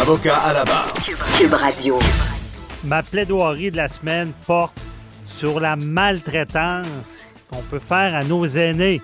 Avocat 0.00 0.36
à 0.36 0.52
la 0.52 0.64
barre. 0.64 0.92
Cube 1.38 1.54
Radio. 1.54 1.98
Ma 2.82 3.02
plaidoirie 3.02 3.70
de 3.70 3.76
la 3.76 3.88
semaine 3.88 4.32
porte 4.46 4.76
sur 5.24 5.60
la 5.60 5.76
maltraitance 5.76 7.28
qu'on 7.48 7.62
peut 7.62 7.78
faire 7.78 8.14
à 8.14 8.24
nos 8.24 8.44
aînés. 8.44 9.00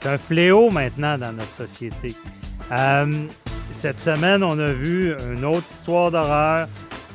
C'est 0.00 0.08
un 0.10 0.18
fléau 0.18 0.70
maintenant 0.70 1.16
dans 1.16 1.32
notre 1.32 1.52
société. 1.52 2.14
Euh, 2.70 3.26
cette 3.70 3.98
semaine, 3.98 4.44
on 4.44 4.58
a 4.58 4.72
vu 4.72 5.14
une 5.32 5.44
autre 5.44 5.66
histoire 5.70 6.10
d'horreur 6.10 6.68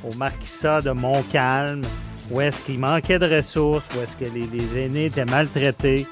au 0.03 0.13
Marquisat 0.16 0.81
de 0.81 0.91
Montcalm, 0.91 1.83
où 2.31 2.41
est-ce 2.41 2.59
qu'il 2.61 2.80
manquait 2.80 3.19
de 3.19 3.35
ressources, 3.35 3.88
où 3.95 4.02
est-ce 4.02 4.17
que 4.17 4.25
les, 4.33 4.47
les 4.47 4.85
aînés 4.85 5.06
étaient 5.06 5.25
maltraités. 5.25 6.08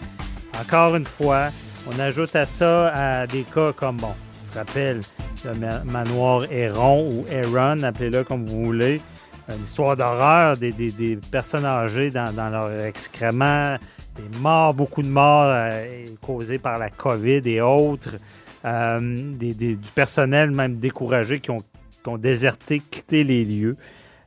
Encore 0.59 0.95
une 0.95 1.05
fois, 1.05 1.47
on 1.87 1.99
ajoute 1.99 2.35
à 2.35 2.45
ça 2.45 2.89
à 2.89 3.27
des 3.27 3.43
cas 3.43 3.73
comme, 3.73 3.97
bon, 3.97 4.13
on 4.13 4.28
rappelle, 4.57 4.99
le 5.45 5.53
ma- 5.53 5.83
manoir 5.83 6.43
Héron 6.51 7.07
ou 7.09 7.25
Héron, 7.29 7.83
appelez-le 7.83 8.23
comme 8.23 8.45
vous 8.45 8.65
voulez. 8.65 9.01
Une 9.47 9.63
histoire 9.63 9.97
d'horreur 9.97 10.57
des, 10.57 11.19
personnes 11.31 11.65
âgées 11.65 12.11
dans, 12.11 12.31
dans 12.33 12.49
leur 12.49 12.85
excréments, 12.85 13.77
des 14.15 14.37
morts, 14.39 14.73
beaucoup 14.73 15.01
de 15.01 15.07
morts 15.07 15.45
euh, 15.45 16.05
causées 16.21 16.59
par 16.59 16.77
la 16.77 16.89
COVID 16.89 17.41
et 17.45 17.61
autres, 17.61 18.17
euh, 18.65 18.99
du 18.99 19.77
personnel 19.95 20.51
même 20.51 20.75
découragé 20.75 21.39
qui 21.39 21.49
ont, 21.49 21.63
qui 22.03 22.09
ont 22.09 22.17
déserté, 22.17 22.81
quitté 22.91 23.23
les 23.23 23.43
lieux. 23.43 23.75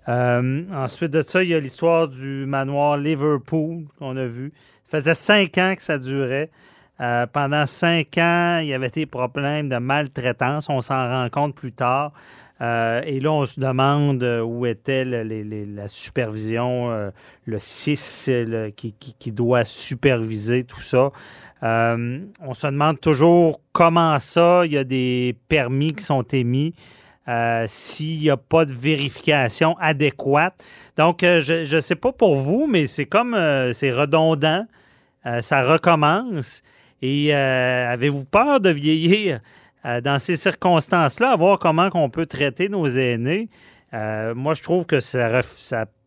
Euh, 0.09 0.65
ensuite 0.73 1.13
de 1.13 1.23
ça, 1.23 1.43
il 1.43 1.51
y 1.51 1.55
a 1.55 1.61
l'histoire 1.61 2.09
du 2.09 2.45
manoir 2.47 2.97
Liverpool 2.97 3.85
qu'on 3.99 4.17
a 4.17 4.27
vu. 4.27 4.53
Ça 4.91 4.99
faisait 4.99 5.15
cinq 5.15 5.59
ans 5.59 5.75
que 5.77 5.83
ça 5.83 5.99
durait. 5.99 6.51
Euh, 7.03 7.27
pendant 7.27 7.67
cinq 7.67 8.17
ans, 8.19 8.59
il 8.63 8.69
y 8.69 8.75
avait 8.75 8.91
des 8.91 9.07
problèmes 9.07 9.69
de 9.69 9.77
maltraitance. 9.79 10.69
On 10.69 10.81
s'en 10.81 11.09
rend 11.09 11.29
compte 11.31 11.55
plus 11.55 11.73
tard. 11.73 12.13
Euh, 12.61 13.03
et 13.05 13.19
là, 13.19 13.33
on 13.33 13.45
se 13.45 13.59
demande 13.59 14.23
euh, 14.23 14.41
où 14.41 14.67
était 14.67 15.05
la 15.05 15.89
supervision, 15.89 17.11
le 17.45 17.59
6 17.59 18.29
le- 18.29 18.71
qui, 18.71 19.33
doit 19.33 19.65
superviser 19.65 20.63
tout 20.63 20.81
ça. 20.81 21.11
On 21.61 22.55
se 22.55 22.67
demande 22.69 23.01
toujours 23.01 23.61
comment 23.73 24.17
ça, 24.21 24.65
il 24.65 24.73
y 24.73 24.79
a 24.79 24.85
des 24.85 25.35
permis 25.49 25.93
qui 25.95 26.05
sont 26.05 26.23
émis. 26.23 26.73
s'il 27.67 28.21
n'y 28.21 28.31
a 28.31 28.37
pas 28.37 28.65
de 28.65 28.73
vérification 28.73 29.77
adéquate. 29.81 30.65
Donc, 30.97 31.23
je 31.23 31.75
ne 31.75 31.81
sais 31.81 31.97
pas 31.97 32.13
pour 32.13 32.37
vous, 32.37 32.69
mais 32.69 32.87
c'est 32.87 33.07
comme, 33.07 33.37
c'est 33.73 33.91
redondant. 33.91 34.67
Ça 35.41 35.63
recommence. 35.63 36.63
Et 37.03 37.35
euh, 37.35 37.93
avez-vous 37.93 38.25
peur 38.25 38.61
de 38.61 38.71
vieillir 38.71 39.41
euh, 39.85 40.01
dans 40.01 40.21
ces 40.21 40.37
circonstances-là, 40.37 41.33
à 41.33 41.37
voir 41.37 41.59
comment 41.59 41.91
on 41.95 42.09
peut 42.09 42.27
traiter 42.27 42.69
nos 42.69 42.87
aînés? 42.87 43.49
Euh, 43.93 44.35
moi, 44.35 44.55
je 44.55 44.63
trouve 44.63 44.87
que 44.87 45.01
ça, 45.01 45.43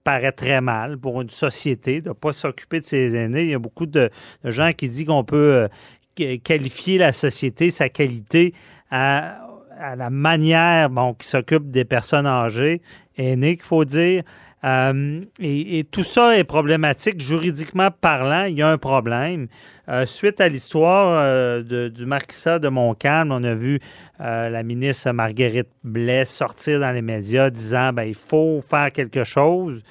paraît 0.05 0.31
très 0.31 0.61
mal 0.61 1.00
pour 1.00 1.19
une 1.22 1.31
société 1.31 2.00
de 2.00 2.09
ne 2.09 2.13
pas 2.13 2.31
s'occuper 2.31 2.79
de 2.79 2.85
ses 2.85 3.16
aînés. 3.16 3.41
Il 3.41 3.50
y 3.50 3.55
a 3.55 3.59
beaucoup 3.59 3.88
de, 3.88 4.11
gens 4.44 4.72
qui 4.72 4.88
disent 4.88 5.05
qu'on 5.05 5.23
peut 5.23 5.67
qu- 6.16 6.39
qualifier 6.39 7.00
la 7.00 7.11
société, 7.11 7.72
sa 7.72 7.89
qualité, 7.89 8.53
à, 8.91 9.38
à 9.79 9.95
la 9.95 10.11
manière 10.11 10.91
bon, 10.91 11.16
qui 11.16 11.28
s'occupe 11.28 11.72
des 11.72 11.85
personnes 11.85 12.28
âgées, 12.28 12.81
aînées, 13.17 13.57
qu'il 13.57 13.66
faut 13.66 13.84
dire. 13.84 14.23
Euh, 14.65 15.21
et, 15.39 15.85
tout 15.91 16.03
ça 16.03 16.37
est 16.37 16.43
problématique. 16.43 17.21
Juridiquement 17.21 17.91
parlant, 17.91 18.45
il 18.45 18.57
y 18.57 18.61
a 18.61 18.69
un 18.69 18.77
problème. 18.77 19.47
Euh, 19.89 20.05
suite 20.05 20.41
à 20.41 20.47
l'histoire 20.47 21.19
euh, 21.23 21.89
du 21.89 22.05
marquisat 22.05 22.57
de 22.57 22.67
Montcalm, 22.67 23.31
on 23.31 23.43
a 23.43 23.53
vu 23.53 23.79
la 24.19 24.63
ministre 24.63 25.11
Marguerite 25.11 25.69
Blais 25.83 26.25
sortir 26.25 26.79
dans 26.79 26.91
les 26.91 27.01
médias 27.01 27.49
disant 27.49 27.93
ben, 27.93 28.03
il 28.03 28.15
faut 28.15 28.61
faire 28.67 28.91
quelque 28.91 29.23
chose. 29.23 29.83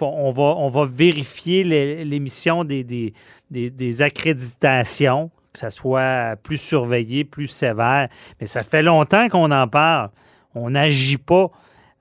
On, 0.00 0.30
va, 0.30 0.84
vérifier 0.84 1.64
l'émission 2.04 2.62
des- 2.62 2.84
des 3.50 4.02
accréditations, 4.02 5.30
que 5.52 5.58
ça 5.58 5.70
soit 5.70 6.36
plus 6.42 6.58
surveillé, 6.58 7.24
plus 7.24 7.48
sévère. 7.48 8.08
Mais 8.40 8.46
ça 8.46 8.62
fait 8.62 8.82
longtemps 8.82 9.28
qu'on 9.28 9.50
en 9.50 9.66
parle. 9.66 10.10
On 10.54 10.70
n'agit 10.70 11.18
pas. 11.18 11.50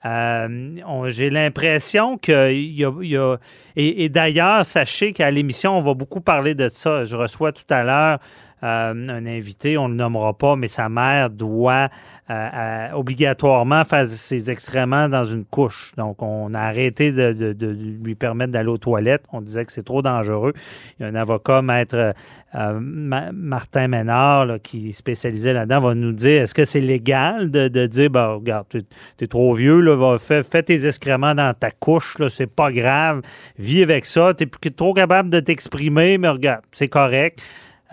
Euh, 0.05 1.07
J'ai 1.07 1.29
l'impression 1.29 2.17
qu'il 2.17 2.71
y 2.71 2.85
a. 3.17 3.37
et 3.75 4.09
d'ailleurs, 4.09 4.65
sachez 4.65 5.11
qu'à 5.13 5.31
l'émission, 5.31 5.77
on 5.77 5.81
va 5.81 5.93
beaucoup 5.93 6.21
parler 6.21 6.55
de 6.55 6.67
ça. 6.67 7.03
Je 7.05 7.15
reçois 7.15 7.51
tout 7.51 7.65
à 7.69 7.83
l'heure 7.83 8.19
un 8.61 9.25
invité, 9.25 9.77
on 9.77 9.87
ne 9.87 9.93
le 9.93 9.97
nommera 9.97 10.33
pas, 10.33 10.55
mais 10.55 10.67
sa 10.67 10.89
mère 10.89 11.29
doit 11.29 11.89
euh, 12.29 12.33
euh, 12.33 12.91
obligatoirement 12.91 13.85
faire 13.85 14.05
ses 14.05 14.51
excréments 14.51 15.07
dans 15.07 15.23
une 15.23 15.45
couche. 15.45 15.93
Donc, 15.95 16.21
on 16.21 16.53
a 16.53 16.59
arrêté 16.59 17.13
de, 17.13 17.55
lui 18.03 18.15
permettre 18.15 18.51
d'aller 18.51 18.67
aux 18.67 18.77
toilettes. 18.77 19.23
On 19.31 19.39
disait 19.39 19.63
que 19.63 19.71
c'est 19.71 19.85
trop 19.85 20.01
dangereux. 20.01 20.51
Il 20.99 21.03
y 21.03 21.05
a 21.05 21.09
un 21.09 21.15
avocat, 21.15 21.61
maître 21.61 22.13
euh, 22.55 22.79
Ma- 22.81 23.31
Martin 23.31 23.87
Ménard, 23.87 24.59
qui 24.61 24.89
est 24.89 24.91
spécialisé 24.91 25.53
là-dedans, 25.53 25.79
va 25.79 25.95
nous 25.95 26.11
dire 26.11 26.41
est-ce 26.41 26.53
que 26.53 26.65
c'est 26.65 26.81
légal 26.81 27.49
de, 27.49 27.85
dire 27.85 28.09
ben, 28.09 28.27
regarde, 28.27 28.67
tu 28.69 28.83
es 29.21 29.27
trop 29.27 29.53
vieux, 29.53 29.81
fais, 30.17 30.63
tes 30.63 30.85
excréments 30.85 31.33
dans 31.33 31.53
ta 31.53 31.71
couche, 31.71 32.17
c'est 32.27 32.53
pas 32.53 32.73
grave, 32.73 33.21
vis 33.57 33.83
avec 33.83 34.05
ça, 34.05 34.33
tu 34.33 34.43
es 34.43 34.69
trop 34.71 34.93
capable 34.93 35.29
de 35.29 35.39
t'exprimer, 35.39 36.17
mais 36.17 36.27
regarde, 36.27 36.63
c'est 36.73 36.89
correct. 36.89 37.41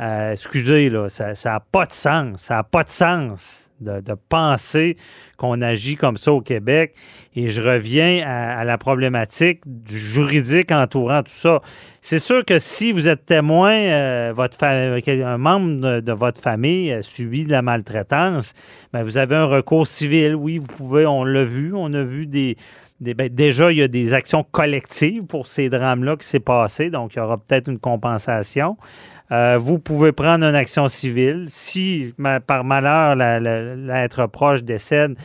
Euh, 0.00 0.32
excusez, 0.32 0.91
là, 0.91 1.09
ça 1.09 1.34
n'a 1.44 1.60
pas 1.60 1.87
de 1.87 1.93
sens. 1.93 2.41
Ça 2.41 2.55
n'a 2.55 2.62
pas 2.65 2.84
de 2.84 2.91
sens 2.91 3.65
de, 3.81 4.15
penser 4.28 4.97
qu'on 5.37 5.60
agit 5.62 5.97
comme 5.97 6.16
ça 6.16 6.32
au 6.32 6.41
Québec. 6.41 6.94
Et 7.34 7.50
je 7.50 7.60
reviens 7.60 8.25
à, 8.27 8.65
la 8.65 8.78
problématique 8.78 9.62
juridique 9.88 10.72
entourant 10.72 11.22
tout 11.22 11.32
ça. 11.32 11.60
C'est 12.00 12.19
sûr 12.19 12.44
que 12.44 12.59
si 12.59 12.93
vous 12.93 13.09
êtes 13.09 13.27
témoin, 13.27 13.75
euh, 13.75 14.32
votre 14.34 14.62
un 14.65 15.38
membre 15.38 16.00
de, 16.00 16.12
votre 16.12 16.41
famille 16.41 16.93
a 16.93 17.03
subi 17.03 17.44
de 17.44 17.50
la 17.50 17.62
maltraitance, 17.62 18.55
ben, 18.93 19.03
vous 19.03 19.19
avez 19.19 19.37
un 19.37 19.47
recours 19.47 19.87
civil. 19.87 20.35
Oui, 20.35 20.58
vous 20.58 20.67
pouvez, 20.67 21.06
on 21.06 21.25
l'a 21.25 21.44
vu, 21.44 21.73
on 21.75 21.93
a 21.93 22.02
vu 22.02 22.26
des, 22.26 22.56
des- 23.00 23.14
ben, 23.14 23.29
déjà, 23.29 23.73
il 23.73 23.79
y 23.79 23.82
a 23.82 23.88
des 23.88 24.14
actions 24.14 24.44
collectives 24.44 25.25
pour 25.25 25.47
ces 25.47 25.69
drames-là 25.69 26.17
qui 26.17 26.26
s'est 26.26 26.40
passé, 26.40 26.90
donc 26.90 27.14
il 27.14 27.19
y 27.19 27.20
aura 27.20 27.38
peut-être 27.38 27.69
une 27.69 27.79
compensation. 27.81 28.76
Euh, 29.32 29.56
vous 29.59 29.79
pouvez 29.79 30.12
prendre 30.12 30.44
une 30.44 30.55
action 30.55 30.87
civile. 30.87 31.47
Si, 31.49 32.15
par 32.47 32.65
malheur, 32.65 33.17
l'être 33.17 34.26
proche 34.26 34.62
décède, 34.62 35.17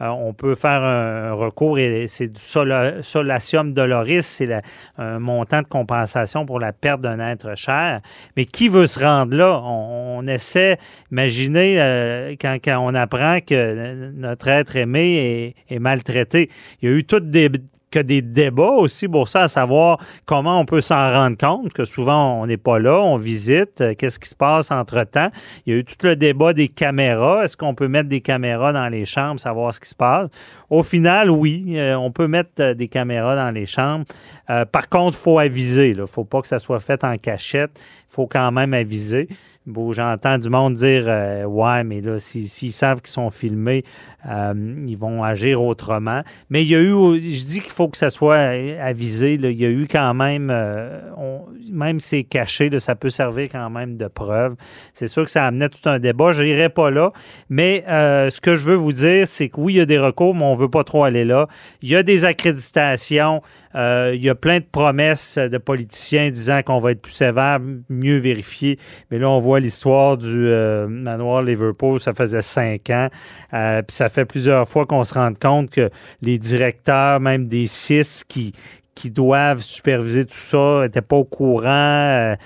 euh, 0.00 0.06
on 0.06 0.32
peut 0.32 0.54
faire 0.54 0.82
un, 0.82 1.32
recours 1.32 1.78
et 1.78 2.06
c'est 2.06 2.28
du 2.28 2.40
sola- 2.40 3.02
solatium 3.02 3.72
doloris, 3.72 4.22
c'est 4.22 4.48
un 4.96 5.18
montant 5.18 5.62
de 5.62 5.66
compensation 5.66 6.46
pour 6.46 6.60
la 6.60 6.72
perte 6.72 7.00
d'un 7.00 7.18
être 7.18 7.56
cher. 7.56 8.00
Mais 8.36 8.44
qui 8.44 8.68
veut 8.68 8.86
se 8.86 9.00
rendre 9.00 9.36
là? 9.36 9.60
On, 9.64 10.24
essaie, 10.26 10.78
imaginez 11.10 11.80
euh, 11.80 12.36
quand, 12.40 12.58
on 12.78 12.94
apprend 12.94 13.38
que 13.40 14.10
notre 14.12 14.48
être 14.48 14.76
aimé 14.76 15.54
est 15.68 15.78
maltraité. 15.78 16.48
Il 16.80 16.88
y 16.88 16.92
a 16.92 16.96
eu 16.96 17.04
toutes 17.04 17.30
des 17.30 17.50
que 17.90 17.98
des 17.98 18.22
débats 18.22 18.70
aussi 18.70 19.08
pour 19.08 19.28
ça, 19.28 19.42
à 19.42 19.48
savoir 19.48 19.98
comment 20.26 20.60
on 20.60 20.64
peut 20.64 20.80
s'en 20.80 21.12
rendre 21.12 21.36
compte, 21.36 21.72
que 21.72 21.84
souvent 21.84 22.40
on 22.40 22.46
n'est 22.46 22.56
pas 22.56 22.78
là, 22.78 23.00
on 23.00 23.16
visite, 23.16 23.80
euh, 23.80 23.94
qu'est-ce 23.94 24.18
qui 24.18 24.28
se 24.28 24.34
passe 24.34 24.70
entre-temps. 24.70 25.30
Il 25.66 25.72
y 25.72 25.76
a 25.76 25.78
eu 25.78 25.84
tout 25.84 25.96
le 26.02 26.16
débat 26.16 26.52
des 26.52 26.68
caméras. 26.68 27.44
Est-ce 27.44 27.56
qu'on 27.56 27.74
peut 27.74 27.88
mettre 27.88 28.08
des 28.08 28.20
caméras 28.20 28.72
dans 28.72 28.88
les 28.88 29.04
chambres, 29.04 29.40
savoir 29.40 29.72
ce 29.72 29.80
qui 29.80 29.88
se 29.88 29.94
passe? 29.94 30.28
Au 30.70 30.82
final, 30.82 31.30
oui, 31.30 31.74
euh, 31.76 31.96
on 31.96 32.10
peut 32.10 32.28
mettre 32.28 32.50
euh, 32.60 32.74
des 32.74 32.88
caméras 32.88 33.36
dans 33.36 33.50
les 33.50 33.66
chambres. 33.66 34.04
par 34.46 34.88
contre, 34.88 35.16
il 35.16 35.22
faut 35.22 35.38
aviser. 35.38 35.90
Il 35.90 35.98
ne 35.98 36.06
faut 36.06 36.24
pas 36.24 36.42
que 36.42 36.48
ça 36.48 36.58
soit 36.58 36.80
fait 36.80 37.04
en 37.04 37.16
cachette. 37.16 37.70
Il 38.10 38.14
faut 38.14 38.26
quand 38.26 38.50
même 38.52 38.74
aviser. 38.74 39.28
Bon, 39.68 39.92
j'entends 39.92 40.38
du 40.38 40.48
monde 40.48 40.72
dire 40.74 41.04
Ouais, 41.46 41.84
mais 41.84 42.00
là, 42.00 42.18
s'ils 42.18 42.72
savent 42.72 43.02
qu'ils 43.02 43.12
sont 43.12 43.28
filmés, 43.28 43.84
ils 44.24 44.96
vont 44.96 45.22
agir 45.22 45.62
autrement. 45.62 46.22
Mais 46.48 46.62
il 46.62 46.68
y 46.68 46.74
a 46.74 46.80
eu, 46.80 47.20
je 47.20 47.44
dis 47.44 47.60
qu'il 47.60 47.70
faut 47.70 47.88
que 47.88 47.98
ça 47.98 48.08
soit 48.08 48.38
avisé. 48.80 49.34
Il 49.34 49.60
y 49.60 49.66
a 49.66 49.68
eu 49.68 49.86
quand 49.86 50.14
même, 50.14 50.48
euh, 50.50 51.00
même 51.70 52.00
si 52.00 52.08
c'est 52.08 52.24
caché, 52.24 52.70
ça 52.80 52.94
peut 52.94 53.10
servir 53.10 53.48
quand 53.52 53.68
même 53.68 53.98
de 53.98 54.06
preuve. 54.06 54.54
C'est 54.94 55.06
sûr 55.06 55.26
que 55.26 55.30
ça 55.30 55.44
amenait 55.44 55.68
tout 55.68 55.86
un 55.86 55.98
débat. 55.98 56.32
Je 56.32 56.42
n'irai 56.42 56.70
pas 56.70 56.90
là. 56.90 57.12
Mais 57.50 57.84
euh, 57.88 58.30
ce 58.30 58.40
que 58.40 58.56
je 58.56 58.64
veux 58.64 58.74
vous 58.74 58.92
dire, 58.92 59.28
c'est 59.28 59.50
que 59.50 59.60
oui, 59.60 59.74
il 59.74 59.76
y 59.76 59.80
a 59.82 59.86
des 59.86 59.98
recours, 59.98 60.34
mais 60.34 60.44
on 60.44 60.54
ne 60.54 60.60
veut 60.60 60.70
pas 60.70 60.84
trop 60.84 61.04
aller 61.04 61.26
là. 61.26 61.46
Il 61.82 61.90
y 61.90 61.96
a 61.96 62.02
des 62.02 62.24
accréditations. 62.24 63.42
Euh, 63.74 64.12
il 64.14 64.24
y 64.24 64.30
a 64.30 64.34
plein 64.34 64.58
de 64.58 64.64
promesses 64.64 65.38
de 65.38 65.58
politiciens 65.58 66.30
disant 66.30 66.62
qu'on 66.62 66.78
va 66.78 66.92
être 66.92 67.02
plus 67.02 67.12
sévère, 67.12 67.60
mieux 67.88 68.18
vérifié. 68.18 68.78
Mais 69.10 69.18
là, 69.18 69.28
on 69.28 69.40
voit 69.40 69.60
l'histoire 69.60 70.16
du 70.16 70.48
manoir 70.88 71.42
Liverpool. 71.42 72.00
Ça 72.00 72.14
faisait 72.14 72.42
cinq 72.42 72.90
ans. 72.90 73.08
puis 73.50 73.96
ça 73.96 74.08
fait 74.08 74.24
plusieurs 74.24 74.68
fois 74.68 74.86
qu'on 74.86 75.04
se 75.04 75.14
rend 75.14 75.32
compte 75.34 75.70
que 75.70 75.90
les 76.22 76.38
directeurs, 76.38 77.20
même 77.20 77.46
des 77.46 77.66
six 77.66 78.24
qui, 78.26 78.52
qui 78.98 79.10
doivent 79.10 79.60
superviser 79.60 80.24
tout 80.24 80.36
ça 80.36 80.80
n'étaient 80.82 81.00
pas 81.00 81.16
au 81.16 81.24
courant. 81.24 81.68
Euh, 81.68 82.36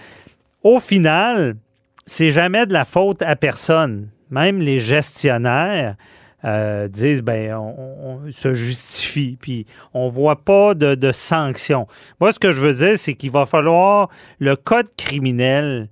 au 0.63 0.81
final, 0.81 1.57
c'est 2.05 2.31
jamais 2.31 2.67
de 2.67 2.75
la 2.75 2.85
faute 2.85 3.23
à 3.23 3.37
personne. 3.37 4.09
Même 4.31 4.61
les 4.61 4.79
gestionnaires 4.79 5.97
euh, 6.45 6.89
disent 6.89 7.23
ben 7.23 7.55
on, 7.55 8.21
se 8.31 8.55
justifie 8.55 9.37
puis 9.41 9.67
on 9.95 10.09
voit 10.09 10.45
pas 10.45 10.75
de, 10.75 11.13
sanctions. 11.13 11.87
Moi, 12.21 12.33
ce 12.33 12.39
que 12.39 12.53
je 12.53 12.61
veux 12.61 12.75
dire, 12.75 12.99
c'est 12.99 13.15
qu'il 13.15 13.31
va 13.31 13.47
falloir 13.47 14.09
le 14.39 14.57
code 14.57 14.89
criminel 14.97 15.89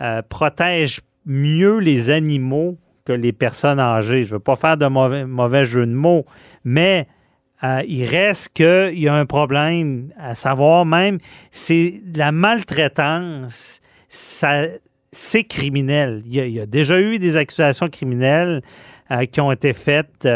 euh, 0.00 0.22
protège 0.28 1.00
mieux 1.26 1.78
les 1.78 2.10
animaux 2.10 2.76
que 3.04 3.12
les 3.12 3.32
personnes 3.32 3.80
âgées. 3.80 4.24
Je 4.24 4.30
ne 4.30 4.34
veux 4.34 4.40
pas 4.40 4.56
faire 4.56 4.76
de 4.76 4.86
mauvais, 4.86 5.24
mauvais 5.24 5.64
jeu 5.64 5.86
de 5.86 5.92
mots, 5.92 6.24
mais 6.64 7.06
euh, 7.64 7.82
il 7.86 8.04
reste 8.06 8.50
qu'il 8.54 8.98
y 8.98 9.08
a 9.08 9.14
un 9.14 9.26
problème, 9.26 10.12
à 10.18 10.34
savoir 10.34 10.84
même, 10.84 11.18
c'est 11.52 12.02
la 12.14 12.32
maltraitance, 12.32 13.80
c'est 14.08 15.44
criminel. 15.44 16.22
Il 16.26 16.34
y, 16.34 16.60
a, 16.60 16.66
déjà 16.66 17.00
eu 17.00 17.18
des 17.18 17.36
accusations 17.36 17.88
criminelles 17.88 18.62
qui 19.30 19.40
ont 19.40 19.52
été 19.52 19.72
faites. 19.72 20.26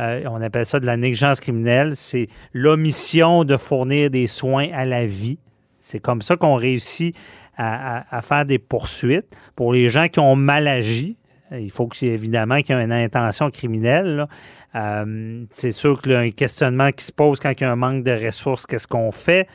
Euh, 0.00 0.22
on 0.30 0.40
appelle 0.40 0.66
ça 0.66 0.80
de 0.80 0.86
la 0.86 0.96
négligence 0.96 1.40
criminelle. 1.40 1.94
C'est 1.94 2.28
l'omission 2.52 3.44
de 3.44 3.56
fournir 3.56 4.10
des 4.10 4.26
soins 4.26 4.68
à 4.72 4.84
la 4.84 5.06
vie. 5.06 5.38
C'est 5.78 6.00
comme 6.00 6.22
ça 6.22 6.36
qu'on 6.36 6.54
réussit 6.54 7.16
à, 7.56 8.22
faire 8.22 8.46
des 8.46 8.58
poursuites 8.58 9.36
pour 9.54 9.74
les 9.74 9.90
gens 9.90 10.08
qui 10.08 10.18
ont 10.18 10.36
mal 10.36 10.66
agi. 10.66 11.18
Il 11.52 11.70
faut 11.70 11.88
que, 11.88 12.02
évidemment 12.06 12.62
qu'il 12.62 12.76
y 12.76 12.78
ait 12.78 12.84
une 12.84 12.92
intention 12.92 13.50
criminelle. 13.50 14.26
Euh, 14.74 15.44
c'est 15.50 15.72
sûr 15.72 16.00
qu'il 16.00 16.12
y 16.12 16.14
a 16.14 16.20
un 16.20 16.30
questionnement 16.30 16.92
qui 16.92 17.04
se 17.04 17.12
pose 17.12 17.40
quand 17.40 17.50
il 17.50 17.60
y 17.60 17.64
a 17.64 17.72
un 17.72 17.76
manque 17.76 18.04
de 18.04 18.12
ressources, 18.12 18.66
qu'est-ce 18.66 18.86
qu'on 18.86 19.10
fait? 19.10 19.48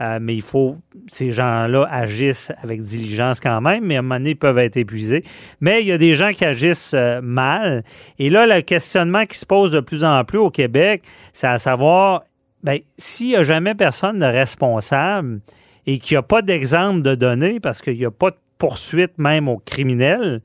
Euh, 0.00 0.18
mais 0.20 0.34
il 0.34 0.42
faut, 0.42 0.76
ces 1.06 1.32
gens-là 1.32 1.86
agissent 1.90 2.52
avec 2.62 2.82
diligence 2.82 3.40
quand 3.40 3.60
même, 3.60 3.84
mais 3.84 3.96
à 3.96 3.98
un 4.00 4.02
moment 4.02 4.16
donné, 4.16 4.30
ils 4.30 4.36
peuvent 4.36 4.58
être 4.58 4.76
épuisés. 4.76 5.22
Mais 5.60 5.82
il 5.82 5.88
y 5.88 5.92
a 5.92 5.98
des 5.98 6.14
gens 6.14 6.30
qui 6.30 6.44
agissent 6.44 6.94
euh, 6.94 7.20
mal. 7.22 7.84
Et 8.18 8.30
là, 8.30 8.46
le 8.46 8.62
questionnement 8.62 9.24
qui 9.26 9.38
se 9.38 9.46
pose 9.46 9.72
de 9.72 9.80
plus 9.80 10.04
en 10.04 10.24
plus 10.24 10.38
au 10.38 10.50
Québec, 10.50 11.02
c'est 11.32 11.46
à 11.46 11.58
savoir, 11.58 12.22
ben, 12.62 12.78
s'il 12.98 13.28
n'y 13.28 13.36
a 13.36 13.44
jamais 13.44 13.74
personne 13.74 14.18
de 14.18 14.26
responsable 14.26 15.40
et 15.86 15.98
qu'il 15.98 16.14
n'y 16.14 16.18
a 16.18 16.22
pas 16.22 16.42
d'exemple 16.42 17.02
de 17.02 17.14
données, 17.14 17.60
parce 17.60 17.80
qu'il 17.80 17.96
n'y 17.96 18.04
a 18.04 18.10
pas 18.10 18.30
de 18.30 18.36
poursuite 18.58 19.18
même 19.18 19.48
aux 19.48 19.58
criminels, 19.58 20.40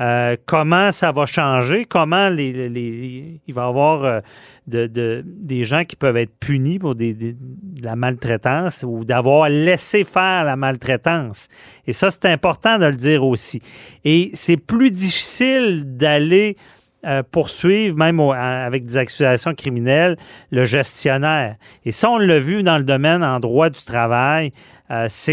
euh, 0.00 0.36
comment 0.46 0.90
ça 0.90 1.12
va 1.12 1.26
changer, 1.26 1.84
comment 1.84 2.28
il 2.28 3.40
va 3.48 3.62
y 3.62 3.64
avoir 3.64 4.04
euh, 4.04 4.20
de, 4.66 5.22
des 5.24 5.64
gens 5.66 5.84
qui 5.84 5.96
peuvent 5.96 6.16
être 6.16 6.32
punis 6.40 6.78
pour 6.78 6.94
de 6.94 7.14
la 7.82 7.94
maltraitance 7.94 8.84
ou 8.88 9.04
d'avoir 9.04 9.50
laissé 9.50 10.04
faire 10.04 10.44
la 10.44 10.56
maltraitance? 10.56 11.48
Et 11.86 11.92
ça, 11.92 12.10
c'est 12.10 12.24
important 12.24 12.78
de 12.78 12.86
le 12.86 12.94
dire 12.94 13.22
aussi. 13.22 13.60
Et 14.02 14.30
c'est 14.32 14.56
plus 14.56 14.90
difficile 14.90 15.82
d'aller 15.84 16.56
euh, 17.04 17.22
poursuivre, 17.30 17.94
même 17.94 18.18
avec 18.18 18.86
des 18.86 18.96
accusations 18.96 19.54
criminelles, 19.54 20.16
le 20.50 20.64
gestionnaire. 20.64 21.56
Et 21.84 21.92
ça, 21.92 22.08
on 22.08 22.18
l'a 22.18 22.38
vu 22.38 22.62
dans 22.62 22.78
le 22.78 22.84
domaine 22.84 23.22
en 23.22 23.40
droit 23.40 23.68
du 23.68 23.84
travail. 23.84 24.52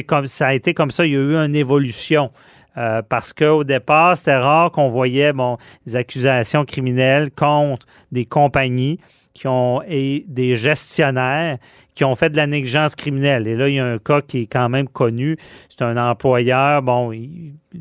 comme 0.06 0.26
ça 0.26 0.48
a 0.48 0.54
été 0.54 0.74
comme 0.74 0.92
ça. 0.92 1.06
Il 1.06 1.14
y 1.14 1.16
a 1.16 1.20
eu 1.20 1.36
une 1.36 1.56
évolution. 1.56 2.30
Euh, 2.78 3.02
parce 3.02 3.34
qu'au 3.34 3.64
départ, 3.64 4.18
c'était 4.18 4.36
rare 4.36 4.72
qu'on 4.72 4.88
voyait 4.88 5.34
bon, 5.34 5.58
des 5.86 5.96
accusations 5.96 6.66
criminelles 6.66 7.32
contre 7.32 7.86
des 8.12 8.26
compagnies 8.26 9.00
qui 9.34 9.48
ont, 9.48 9.82
et 9.88 10.26
des 10.28 10.56
gestionnaires 10.56 11.58
qui 11.96 12.06
ont 12.06 12.16
fait 12.16 12.30
de 12.30 12.38
la 12.38 12.48
négligence 12.48 12.96
criminelle. 12.96 13.48
Et 13.48 13.56
là, 13.56 13.68
il 13.68 13.76
y 13.76 13.80
a 13.80 13.86
un 13.86 13.98
cas 13.98 14.22
qui 14.22 14.42
est 14.42 14.46
quand 14.48 14.70
même 14.70 14.88
connu. 14.88 15.36
C'est 15.68 15.82
un 15.82 15.98
employeur, 15.98 16.82
bon, 16.82 17.12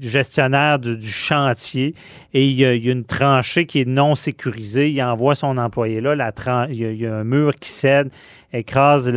gestionnaire 0.00 0.79
du, 0.79 1.00
chantier, 1.06 1.94
et 2.32 2.46
il 2.46 2.55
y, 2.55 2.64
a, 2.64 2.73
une 2.73 3.05
tranchée 3.05 3.67
qui 3.67 3.81
est 3.81 3.88
non 3.88 4.14
sécurisée. 4.14 4.91
Il 4.91 5.02
envoie 5.02 5.34
son 5.34 5.56
employé 5.58 6.00
là, 6.00 6.17
la 6.17 6.32
il, 6.70 6.96
y 6.96 7.06
a, 7.06 7.14
un 7.14 7.25
mur 7.25 7.55
qui 7.55 7.70
cède, 7.70 8.11
écrase 8.52 9.08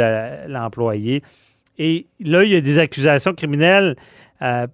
l'employé. 0.47 1.24
et 1.77 2.06
là, 2.19 2.44
il 2.44 2.51
y 2.51 2.56
a 2.56 2.62
des 2.62 2.77
accusations 2.77 3.33
criminelles 3.33 3.95
euh, 4.41 4.67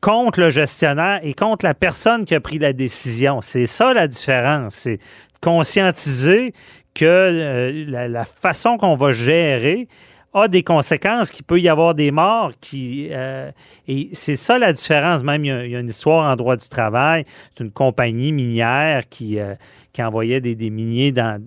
contre 0.00 0.40
le 0.40 0.50
gestionnaire 0.50 1.20
et 1.22 1.34
contre 1.34 1.64
la 1.64 1.74
personne 1.74 2.24
qui 2.24 2.34
a 2.34 2.40
pris 2.40 2.58
la 2.58 2.72
décision. 2.72 3.40
C'est 3.42 3.66
ça 3.66 3.92
la 3.92 4.08
différence. 4.08 4.74
C'est 4.74 4.98
conscientiser 5.40 6.52
que 6.94 7.04
euh, 7.04 8.08
la, 8.08 8.24
façon 8.24 8.76
qu'on 8.76 8.94
va 8.94 9.12
gérer 9.12 9.88
a 10.32 10.48
des 10.48 10.62
conséquences, 10.62 11.30
qu'il 11.30 11.44
peut 11.44 11.60
y 11.60 11.68
avoir 11.68 11.94
des 11.94 12.10
morts. 12.10 12.52
Qui, 12.60 13.08
euh, 13.10 13.50
et 13.88 14.10
c'est 14.12 14.36
ça 14.36 14.58
la 14.58 14.72
différence. 14.72 15.22
Même, 15.22 15.44
il 15.44 15.48
y, 15.48 15.76
a, 15.76 15.80
une 15.80 15.88
histoire 15.88 16.30
en 16.30 16.36
droit 16.36 16.56
du 16.56 16.68
travail. 16.68 17.24
C'est 17.54 17.64
une 17.64 17.72
compagnie 17.72 18.32
minière 18.32 19.08
qui, 19.08 19.38
euh, 19.38 19.54
qui 19.92 20.02
envoyait 20.02 20.40
des, 20.40 20.70
miniers 20.70 21.12
dans, 21.12 21.42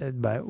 ben, 0.00 0.42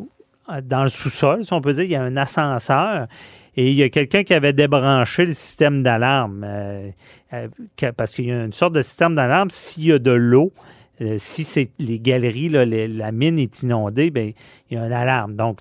dans 0.63 0.83
le 0.83 0.89
sous-sol, 0.89 1.45
si 1.45 1.53
on 1.53 1.61
peut 1.61 1.73
dire. 1.73 1.85
Il 1.85 1.91
y 1.91 1.97
a 1.97 2.03
un 2.03 2.17
ascenseur. 2.17 3.09
Et 3.57 3.71
il 3.71 3.75
y 3.75 3.83
a 3.83 3.89
quelqu'un 3.89 4.25
qui 4.25 4.35
avait 4.35 4.53
débranché 4.53 5.27
le 5.27 5.33
système 5.33 5.83
d'alarme. 5.83 6.45
Euh, 6.45 6.91
euh, 7.33 7.49
parce 7.97 8.13
qu'il 8.13 8.27
y 8.27 8.33
a 8.33 8.45
une 8.45 8.53
sorte 8.53 8.75
de 8.75 8.83
système 8.83 9.15
d'alarme. 9.15 9.51
S'il 9.51 9.87
y 9.87 9.93
a 9.93 9.99
de 9.99 10.11
l'eau, 10.11 10.53
euh, 11.01 11.17
si 11.19 11.69
les 11.81 11.99
galeries, 11.99 12.49
la 12.49 13.13
mine 13.13 13.39
est 13.39 13.63
inondée, 13.63 14.11
bien, 14.11 14.31
il 14.71 14.77
y 14.77 14.81
a 14.81 14.87
une 14.87 14.93
alarme. 14.93 15.35
Donc, 15.35 15.59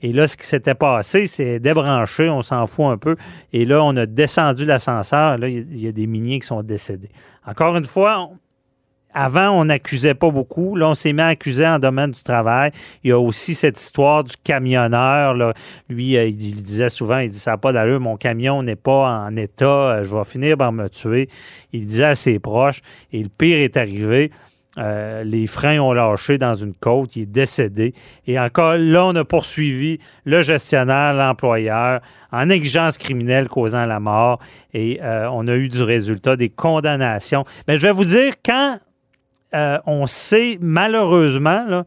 et 0.00 0.12
là, 0.12 0.26
ce 0.26 0.36
qui 0.36 0.46
s'était 0.46 0.74
passé, 0.74 1.26
c'est 1.26 1.60
débranché, 1.60 2.28
on 2.30 2.42
s'en 2.42 2.66
fout 2.66 2.86
un 2.86 2.96
peu. 2.96 3.16
Et 3.52 3.64
là, 3.64 3.82
on 3.82 3.94
a 3.96 4.06
descendu 4.06 4.64
l'ascenseur. 4.64 5.38
Là, 5.38 5.48
il 5.48 5.78
y, 5.78 5.88
a 5.88 5.92
des 5.92 6.06
miniers 6.06 6.40
qui 6.40 6.46
sont 6.46 6.62
décédés. 6.62 7.10
Encore 7.46 7.76
une 7.76 7.84
fois, 7.84 8.30
avant, 9.14 9.50
on 9.50 9.64
n'accusait 9.64 10.14
pas 10.14 10.30
beaucoup. 10.30 10.76
Là, 10.76 10.88
on 10.88 10.94
s'est 10.94 11.12
mis 11.12 11.20
à 11.20 11.28
accuser 11.28 11.66
en 11.66 11.78
domaine 11.78 12.10
du 12.10 12.22
travail. 12.22 12.70
Il 13.02 13.10
y 13.10 13.12
a 13.12 13.18
aussi 13.18 13.54
cette 13.54 13.80
histoire 13.80 14.24
du 14.24 14.34
camionneur. 14.42 15.34
Là. 15.34 15.52
Lui, 15.88 16.16
euh, 16.16 16.26
il, 16.26 16.36
disait 16.36 16.88
souvent, 16.88 17.18
il 17.18 17.30
dit, 17.30 17.38
ça 17.38 17.52
n'a 17.52 17.58
pas 17.58 17.72
d'allure, 17.72 18.00
mon 18.00 18.16
camion 18.16 18.62
n'est 18.62 18.76
pas 18.76 19.24
en 19.26 19.36
état, 19.36 19.64
euh, 19.64 20.04
je 20.04 20.14
vais 20.14 20.24
finir 20.24 20.56
par 20.56 20.72
me 20.72 20.88
tuer. 20.88 21.28
Il 21.72 21.86
disait 21.86 22.04
à 22.04 22.14
ses 22.14 22.38
proches. 22.38 22.82
Et 23.12 23.22
le 23.22 23.28
pire 23.28 23.58
est 23.58 23.76
arrivé. 23.76 24.30
Euh, 24.78 25.24
les 25.24 25.48
freins 25.48 25.80
ont 25.80 25.92
lâché 25.92 26.38
dans 26.38 26.54
une 26.54 26.74
côte, 26.74 27.16
il 27.16 27.22
est 27.22 27.26
décédé. 27.26 27.92
Et 28.28 28.38
encore 28.38 28.76
là, 28.78 29.04
on 29.06 29.16
a 29.16 29.24
poursuivi 29.24 29.98
le 30.24 30.42
gestionnaire, 30.42 31.12
l'employeur, 31.12 32.00
en 32.30 32.48
exigence 32.48 32.96
criminelle 32.96 33.48
causant 33.48 33.84
la 33.84 33.98
mort. 33.98 34.38
Et 34.72 35.00
on 35.02 35.48
a 35.48 35.56
eu 35.56 35.68
du 35.68 35.82
résultat 35.82 36.36
des 36.36 36.50
condamnations. 36.50 37.42
Mais 37.66 37.78
je 37.78 37.82
vais 37.82 37.92
vous 37.92 38.04
dire, 38.04 38.34
quand 38.44 38.78
euh, 39.54 39.78
on 39.86 40.06
sait 40.06 40.58
malheureusement, 40.60 41.84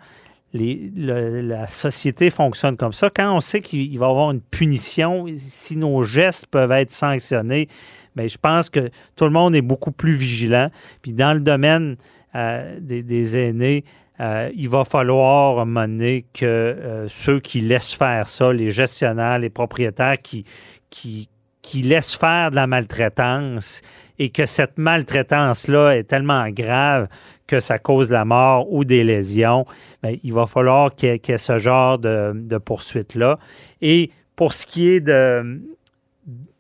la 0.54 1.68
société 1.68 2.30
fonctionne 2.30 2.78
comme 2.78 2.94
ça. 2.94 3.10
Quand 3.10 3.36
on 3.36 3.40
sait 3.40 3.62
qu'il 3.62 3.98
va 3.98 4.08
y 4.08 4.10
avoir 4.10 4.32
une 4.32 4.42
punition, 4.42 5.26
si 5.36 5.78
nos 5.78 6.04
gestes 6.04 6.48
peuvent 6.48 6.72
être 6.72 6.92
sanctionnés, 6.92 7.68
bien, 8.16 8.28
je 8.28 8.38
pense 8.38 8.70
que 8.70 8.90
tout 9.16 9.26
le 9.26 9.32
monde 9.32 9.56
est 9.56 9.62
beaucoup 9.62 9.92
plus 9.92 10.14
vigilant. 10.14 10.70
Puis 11.02 11.14
dans 11.14 11.34
le 11.34 11.40
domaine 11.40 11.96
euh, 12.36 12.78
des, 12.80 13.38
aînés, 13.38 13.84
euh, 14.20 14.52
il 14.56 14.70
va 14.70 14.84
falloir 14.84 15.66
donné 15.66 16.26
que 16.34 17.06
ceux 17.08 17.40
qui 17.40 17.62
laissent 17.62 17.96
faire 17.96 18.28
ça, 18.28 18.54
les 18.54 18.70
gestionnaires, 18.70 19.40
les 19.40 19.50
propriétaires 19.50 20.22
qui, 20.22 20.46
qui 21.64 21.82
laissent 21.82 22.16
faire 22.16 22.52
de 22.52 22.56
la 22.56 22.68
maltraitance 22.68 23.82
et 24.20 24.30
que 24.30 24.46
cette 24.46 24.78
maltraitance-là 24.78 25.98
est 25.98 26.04
tellement 26.04 26.48
grave 26.50 27.08
que 27.48 27.60
ça 27.60 27.80
cause 27.80 28.12
la 28.12 28.26
mort 28.26 28.72
ou 28.72 28.86
des 28.86 29.04
lésions, 29.04 29.66
bien, 30.04 30.16
il 30.24 30.34
va 30.34 30.46
falloir 30.46 30.94
qu'il 30.94 31.10
y, 31.10 31.32
ait- 31.32 31.38
ce 31.38 31.58
genre 31.60 31.98
de, 31.98 32.32
de 32.36 32.58
poursuite-là. 32.60 33.40
Et 33.82 34.12
pour 34.36 34.54
ce 34.54 34.66
qui 34.68 34.90
est 34.90 35.00
de, 35.00 35.62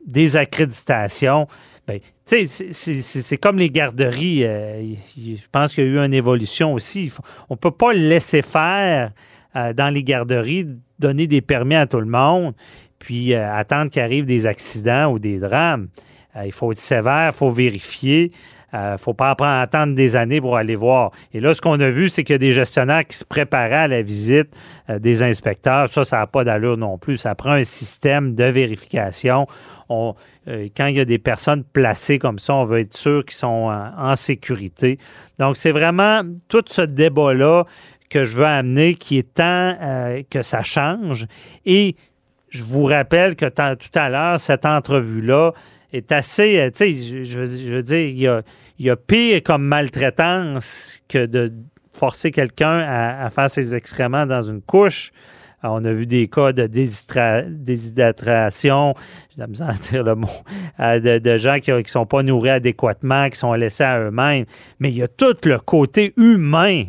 des 0.05 0.35
accréditations, 0.37 1.47
ben, 1.87 1.99
c'est- 2.25 3.37
comme 3.41 3.59
les 3.59 3.69
garderies. 3.69 4.45
euh, 4.45 4.93
je 5.17 5.47
pense 5.51 5.73
qu'il 5.73 5.83
y 5.83 5.87
a 5.87 5.89
eu 5.89 5.97
une 6.05 6.13
évolution 6.13 6.73
aussi. 6.73 7.11
On 7.49 7.53
ne 7.55 7.59
peut 7.59 7.71
pas 7.71 7.93
laisser 7.93 8.41
faire 8.41 9.11
euh, 9.55 9.73
dans 9.73 9.89
les 9.93 10.03
garderies, 10.03 10.67
donner 10.97 11.27
des 11.27 11.41
permis 11.41 11.75
à 11.75 11.85
tout 11.85 11.99
le 11.99 12.05
monde, 12.07 12.53
puis 13.03 13.33
euh, 13.33 13.53
attendre 13.53 13.91
qu'il 13.91 14.01
arrive 14.01 14.23
des 14.25 14.47
accidents 14.47 15.11
ou 15.11 15.19
des 15.19 15.37
drames. 15.37 15.89
Euh, 16.37 16.45
il 16.45 16.53
faut 16.53 16.71
être 16.71 16.79
sévère, 16.79 17.31
il 17.33 17.37
faut 17.37 17.49
vérifier. 17.51 18.31
Il 18.75 18.93
ne 18.93 18.97
faut 18.97 19.13
pas 19.13 19.35
prendre- 19.35 19.59
attendre 19.61 19.93
des 19.93 20.15
années 20.15 20.41
pour 20.41 20.57
aller 20.57 20.73
voir. 20.73 21.11
Et 21.31 21.39
là, 21.39 21.53
ce 21.53 21.61
qu'on 21.61 21.79
a 21.79 21.89
vu, 21.91 22.09
c'est 22.09 22.23
qu'il 22.23 22.33
y 22.33 22.35
a 22.35 22.39
des 22.39 22.51
gestionnaires 22.53 23.05
qui 23.05 23.15
se 23.15 23.23
préparaient 23.23 23.75
à 23.75 23.87
la 23.87 24.01
visite 24.01 24.49
euh, 24.89 24.97
des 24.97 25.21
inspecteurs. 25.21 25.89
Ça, 25.89 26.03
ça 26.03 26.17
n'a 26.17 26.25
pas 26.27 26.43
d'allure 26.43 26.75
non 26.77 26.97
plus. 26.97 27.17
Ça 27.17 27.35
prend 27.35 27.51
un 27.51 27.63
système 27.65 28.33
de 28.33 28.45
vérification. 28.45 29.45
On- 29.89 30.15
euh, 30.47 30.69
quand 30.75 30.87
il 30.87 30.95
y 30.95 30.99
a 30.99 31.05
des 31.05 31.19
personnes 31.19 31.63
placées 31.63 32.17
comme 32.17 32.39
ça, 32.39 32.55
on 32.55 32.63
veut 32.63 32.79
être 32.79 32.95
sûr 32.97 33.23
qu'ils 33.25 33.35
sont 33.35 33.69
en, 33.95 34.15
sécurité. 34.15 34.97
Donc, 35.37 35.55
c'est 35.55 35.71
vraiment 35.71 36.21
tout 36.47 36.63
ce 36.65 36.81
débat-là 36.81 37.65
que 38.09 38.25
je 38.25 38.37
veux 38.37 38.45
amener 38.45 38.95
qui 38.95 39.19
est 39.19 39.35
temps 39.35 39.75
euh, 39.79 40.23
que 40.31 40.41
ça 40.41 40.63
change. 40.63 41.27
Et 41.67 41.95
je 42.53 42.63
vous 42.63 42.85
rappelle 42.85 43.35
que 43.35 43.47
tout 43.47 43.99
à 43.99 44.09
l'heure, 44.09 44.39
cette 44.39 44.65
entrevue-là 44.65 45.51
est 45.91 46.11
assez, 46.11 46.59
euh, 46.59 46.69
tu 46.69 46.93
sais, 46.93 47.23
je, 47.23 47.39
veux- 47.39 47.81
dire, 47.81 48.43
il 48.77 48.85
y 48.85 48.89
a, 48.89 48.95
pire 48.95 49.41
comme 49.43 49.63
maltraitance 49.63 51.01
que 51.07 51.25
de 51.25 51.51
forcer 51.91 52.29
quelqu'un 52.31 52.79
à, 52.79 53.27
faire 53.31 53.49
ses 53.49 53.75
excréments 53.75 54.27
dans 54.27 54.41
une 54.41 54.61
couche. 54.61 55.11
On 55.63 55.83
a 55.85 55.93
vu 55.93 56.05
des 56.05 56.27
cas 56.27 56.51
de 56.51 56.67
déshydratation, 56.67 58.93
j'ai 59.35 59.41
de 59.41 59.47
misère 59.49 59.69
à 59.69 59.73
dire 59.73 60.03
le 60.03 60.13
mot, 60.15 60.27
de, 60.77 61.19
de 61.19 61.37
gens 61.37 61.59
qui 61.59 61.71
ne 61.71 61.81
sont 61.85 62.05
pas 62.05 62.21
nourris 62.21 62.49
adéquatement, 62.49 63.29
qui 63.29 63.37
sont 63.37 63.53
laissés 63.53 63.85
à 63.85 63.97
eux-mêmes. 63.99 64.43
Mais 64.79 64.89
il 64.89 64.97
y 64.97 65.03
a 65.03 65.07
tout 65.07 65.37
le 65.45 65.59
côté 65.59 66.11
humain 66.17 66.83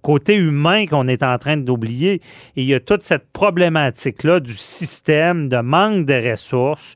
côté 0.00 0.36
humain 0.36 0.86
qu'on 0.86 1.06
est 1.08 1.22
en 1.22 1.36
train 1.38 1.56
d'oublier. 1.56 2.14
Et 2.56 2.62
il 2.62 2.64
y 2.64 2.74
a 2.74 2.80
toute 2.80 3.02
cette 3.02 3.30
problématique-là 3.32 4.40
du 4.40 4.54
système, 4.54 5.48
de 5.48 5.58
manque 5.58 6.06
de 6.06 6.30
ressources. 6.30 6.94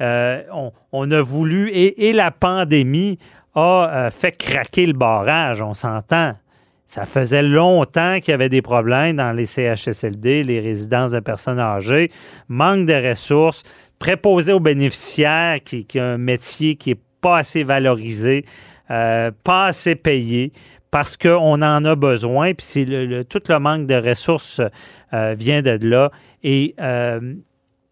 Euh, 0.00 0.42
on, 0.92 1.10
a 1.10 1.22
voulu, 1.22 1.70
et, 1.70 2.08
et 2.08 2.12
la 2.12 2.30
pandémie 2.30 3.18
a 3.54 3.88
euh, 3.88 4.10
fait 4.10 4.32
craquer 4.32 4.86
le 4.86 4.92
barrage, 4.92 5.62
on 5.62 5.74
s'entend. 5.74 6.34
Ça 6.86 7.06
faisait 7.06 7.42
longtemps 7.42 8.20
qu'il 8.20 8.32
y 8.32 8.34
avait 8.34 8.48
des 8.48 8.62
problèmes 8.62 9.16
dans 9.16 9.32
les 9.32 9.46
CHSLD, 9.46 10.42
les 10.42 10.60
résidences 10.60 11.12
de 11.12 11.20
personnes 11.20 11.58
âgées, 11.58 12.10
manque 12.48 12.86
de 12.86 13.10
ressources, 13.10 13.62
préposé 13.98 14.52
aux 14.52 14.60
bénéficiaires, 14.60 15.58
qui, 15.64 15.86
qui 15.86 15.98
a 15.98 16.04
un 16.04 16.18
métier 16.18 16.76
qui 16.76 16.90
n'est 16.90 17.00
pas 17.20 17.38
assez 17.38 17.62
valorisé, 17.62 18.44
euh, 18.90 19.30
pas 19.44 19.66
assez 19.66 19.94
payé 19.94 20.52
parce 20.94 21.16
qu'on 21.16 21.60
en 21.60 21.84
a 21.84 21.96
besoin, 21.96 22.54
puis 22.54 22.64
c'est 22.64 22.84
le, 22.84 23.24
tout 23.24 23.42
le 23.48 23.58
manque 23.58 23.88
de 23.88 23.96
ressources 23.96 24.60
euh, 25.12 25.34
vient 25.36 25.60
de 25.60 25.76
là. 25.84 26.12
Et 26.44 26.76
euh, 26.78 27.34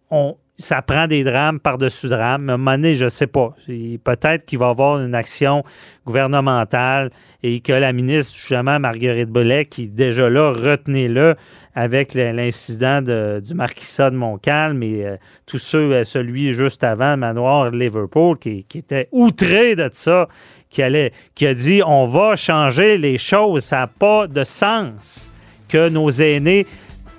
on, 0.08 0.36
ça 0.62 0.80
prend 0.82 1.06
des 1.06 1.24
drames 1.24 1.60
par-dessus 1.60 2.08
drames. 2.08 2.48
À 2.48 2.54
un 2.54 2.56
moment 2.56 2.72
donné, 2.76 2.94
je 2.94 3.04
ne 3.04 3.08
sais 3.10 3.26
pas. 3.26 3.54
Peut-être 3.66 4.44
qu'il 4.44 4.58
va 4.58 4.66
y 4.66 4.70
avoir 4.70 5.00
une 5.00 5.14
action 5.14 5.62
gouvernementale 6.06 7.10
et 7.42 7.60
que 7.60 7.72
la 7.72 7.92
ministre, 7.92 8.34
justement, 8.36 8.78
Marguerite 8.78 9.28
Boulay, 9.28 9.66
qui 9.66 9.88
déjà 9.88 10.28
là, 10.30 10.52
retenez-le 10.52 11.34
avec 11.74 12.14
l'incident 12.14 13.00
de- 13.02 13.40
du 13.44 13.54
marquisat 13.54 14.10
de 14.10 14.16
Montcalm 14.16 14.82
et 14.82 15.06
euh, 15.06 15.16
tous 15.46 15.58
ceux, 15.58 15.92
euh, 15.92 16.04
celui 16.04 16.52
juste 16.52 16.84
avant, 16.84 17.16
Manoir 17.16 17.70
Liverpool, 17.70 18.38
qui, 18.38 18.64
qui 18.64 18.78
était 18.78 19.08
outré 19.10 19.74
de 19.74 19.88
ça, 19.90 20.28
qui, 20.68 20.82
allait, 20.82 21.12
qui 21.34 21.46
a 21.46 21.54
dit 21.54 21.82
on 21.86 22.06
va 22.06 22.36
changer 22.36 22.98
les 22.98 23.16
choses. 23.18 23.64
Ça 23.64 23.78
n'a 23.78 23.86
pas 23.86 24.26
de 24.26 24.44
sens 24.44 25.30
que 25.68 25.88
nos 25.88 26.10
aînés 26.10 26.66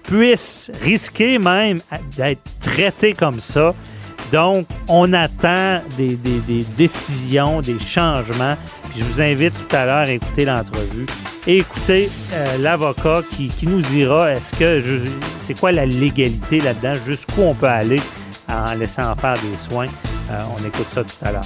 puissent 0.03 0.71
risquer 0.81 1.39
même 1.39 1.79
d'être 2.17 2.41
traités 2.59 3.13
comme 3.13 3.39
ça. 3.39 3.73
Donc, 4.31 4.67
on 4.87 5.13
attend 5.13 5.81
des, 5.97 6.15
des- 6.15 6.65
décisions, 6.75 7.61
des 7.61 7.77
changements. 7.79 8.55
Puis 8.89 8.99
je 8.99 9.05
vous 9.05 9.21
invite 9.21 9.53
tout 9.53 9.75
à 9.75 9.85
l'heure 9.85 10.07
à 10.07 10.09
écouter 10.09 10.45
l'entrevue 10.45 11.05
et 11.45 11.57
écouter 11.59 12.09
euh, 12.33 12.57
l'avocat 12.57 13.21
qui, 13.31 13.47
qui 13.49 13.67
nous 13.67 13.81
dira 13.81 14.31
est-ce 14.31 14.55
que 14.55 14.81
c'est 15.39 15.59
quoi 15.59 15.71
la 15.71 15.85
légalité 15.85 16.61
là-dedans, 16.61 16.93
jusqu'où 17.05 17.41
on 17.41 17.53
peut 17.53 17.67
aller 17.67 18.01
en 18.49 18.73
laissant 18.73 19.15
faire 19.15 19.35
des 19.35 19.57
soins? 19.57 19.87
Euh, 20.31 20.37
on 20.57 20.65
écoute 20.65 20.87
ça 20.89 21.03
tout 21.03 21.25
à 21.25 21.31
l'heure. 21.33 21.45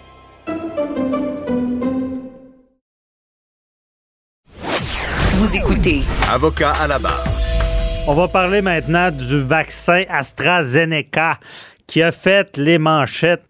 Vous 5.41 5.57
écoutez 5.57 6.01
Avocat 6.31 6.71
à 6.73 6.85
la 6.87 6.99
barre. 6.99 7.25
On 8.07 8.13
va 8.13 8.27
parler 8.27 8.61
maintenant 8.61 9.09
du 9.09 9.39
vaccin 9.41 10.03
AstraZeneca 10.07 11.39
qui 11.87 12.03
a 12.03 12.11
fait 12.11 12.57
les 12.57 12.77
manchettes 12.77 13.41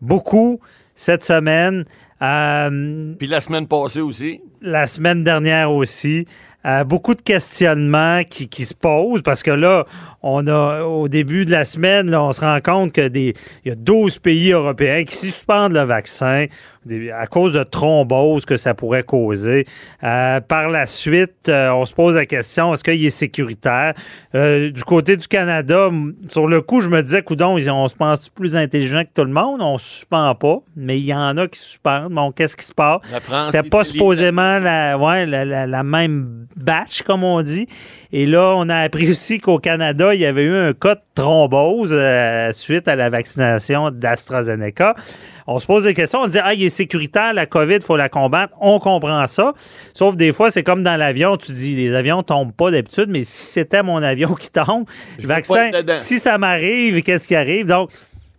beaucoup 0.00 0.60
cette 0.94 1.26
semaine. 1.26 1.84
Euh, 2.22 3.12
Puis 3.18 3.28
la 3.28 3.42
semaine 3.42 3.66
passée 3.66 4.00
aussi. 4.00 4.40
la 4.62 4.86
semaine 4.86 5.24
dernière 5.24 5.70
aussi. 5.70 6.24
Euh, 6.64 6.84
beaucoup 6.84 7.14
de 7.14 7.20
questionnements 7.20 8.24
qui, 8.24 8.48
qui 8.48 8.64
se 8.64 8.74
posent 8.74 9.20
parce 9.22 9.42
que 9.42 9.50
là, 9.50 9.84
on 10.22 10.46
a 10.46 10.84
au 10.84 11.06
début 11.06 11.44
de 11.44 11.50
la 11.50 11.66
semaine, 11.66 12.10
là, 12.10 12.22
on 12.22 12.32
se 12.32 12.40
rend 12.40 12.60
compte 12.60 12.92
que 12.92 13.08
des 13.08 13.34
il 13.64 13.68
y 13.68 13.72
a 13.72 13.74
12 13.76 14.20
pays 14.20 14.52
européens 14.52 15.04
qui 15.04 15.14
suspendent 15.14 15.74
le 15.74 15.84
vaccin 15.84 16.46
des- 16.86 17.10
à 17.10 17.26
cause 17.26 17.52
de 17.54 17.62
thrombose 17.64 18.44
que 18.46 18.56
ça 18.56 18.72
pourrait 18.74 19.02
causer. 19.02 19.64
Euh, 20.04 20.40
par 20.40 20.68
la 20.70 20.86
suite, 20.86 21.48
euh, 21.48 21.70
on 21.72 21.84
se 21.84 21.92
pose 21.94 22.14
la 22.14 22.24
question 22.26 22.72
est-ce 22.72 22.84
qu'il 22.84 23.04
est 23.04 23.10
sécuritaire? 23.10 23.94
Euh, 24.34 24.70
Du 24.70 24.84
côté 24.84 25.16
du 25.16 25.26
Canada, 25.28 25.90
sur 26.28 26.46
le 26.46 26.60
coup, 26.62 26.80
je 26.80 26.88
me 26.88 27.02
disais, 27.02 27.22
coudon, 27.22 27.56
on 27.56 27.88
se 27.88 27.94
pense 27.94 28.28
plus 28.30 28.56
intelligent 28.56 29.02
que 29.04 29.10
tout 29.14 29.26
le 29.26 29.32
monde, 29.32 29.60
on 29.60 29.78
suspend 29.78 30.34
pas, 30.34 30.58
mais 30.76 30.98
il 30.98 31.04
y 31.06 31.14
en 31.14 31.36
a 31.36 31.46
qui 31.48 31.58
suspendent. 31.58 32.12
Bon, 32.12 32.32
qu'est-ce 32.32 32.56
qui 32.56 32.64
se 32.64 32.72
passe? 32.74 33.00
La 33.12 33.20
France, 33.20 33.46
c'était 33.52 33.68
pas 33.68 33.84
supposément 33.84 34.58
la, 34.58 34.96
ouais, 34.98 35.26
la, 35.26 35.44
la- 35.44 35.66
la 35.66 35.82
même 35.82 36.46
batch, 36.56 37.02
comme 37.02 37.24
on 37.24 37.42
dit. 37.42 37.66
Et 38.12 38.26
là, 38.26 38.54
on 38.56 38.68
a 38.68 38.76
appris 38.78 39.10
aussi 39.10 39.40
qu'au 39.40 39.58
Canada, 39.58 40.14
il 40.14 40.20
y 40.20 40.26
avait 40.26 40.44
eu 40.44 40.56
un 40.56 40.72
cas 40.72 40.94
de 40.94 41.00
thrombose 41.14 41.94
suite 42.54 42.88
à 42.88 42.96
la 42.96 43.08
vaccination 43.10 43.90
d'AstraZeneca. 43.90 44.94
On 45.46 45.58
se 45.60 45.66
pose 45.66 45.84
des 45.84 45.94
questions, 45.94 46.20
on 46.22 46.26
dit 46.26 46.38
Ah, 46.42 46.54
il 46.54 46.64
est 46.64 46.68
sécuritaire, 46.70 47.32
la 47.32 47.46
COVID, 47.46 47.76
il 47.76 47.82
faut 47.82 47.96
la 47.96 48.08
combattre. 48.08 48.52
On 48.60 48.78
comprend 48.78 49.26
ça. 49.26 49.52
Sauf 49.94 50.16
des 50.16 50.32
fois, 50.32 50.50
c'est 50.50 50.62
comme 50.62 50.82
dans 50.82 50.96
l'avion, 50.96 51.36
tu 51.36 51.52
dis 51.52 51.76
les 51.76 51.94
avions 51.94 52.22
tombent 52.22 52.52
pas 52.52 52.70
d'habitude, 52.70 53.06
mais 53.08 53.22
si 53.24 53.46
c'était 53.52 53.82
mon 53.82 54.02
avion 54.02 54.34
qui 54.34 54.50
tombe, 54.50 54.84
le 55.18 55.22
veux 55.22 55.28
vaccin, 55.28 55.70
si 55.98 56.18
ça 56.18 56.36
m'arrive, 56.38 57.02
qu'est-ce 57.02 57.28
qui 57.28 57.36
arrive? 57.36 57.66
Donc, 57.66 57.90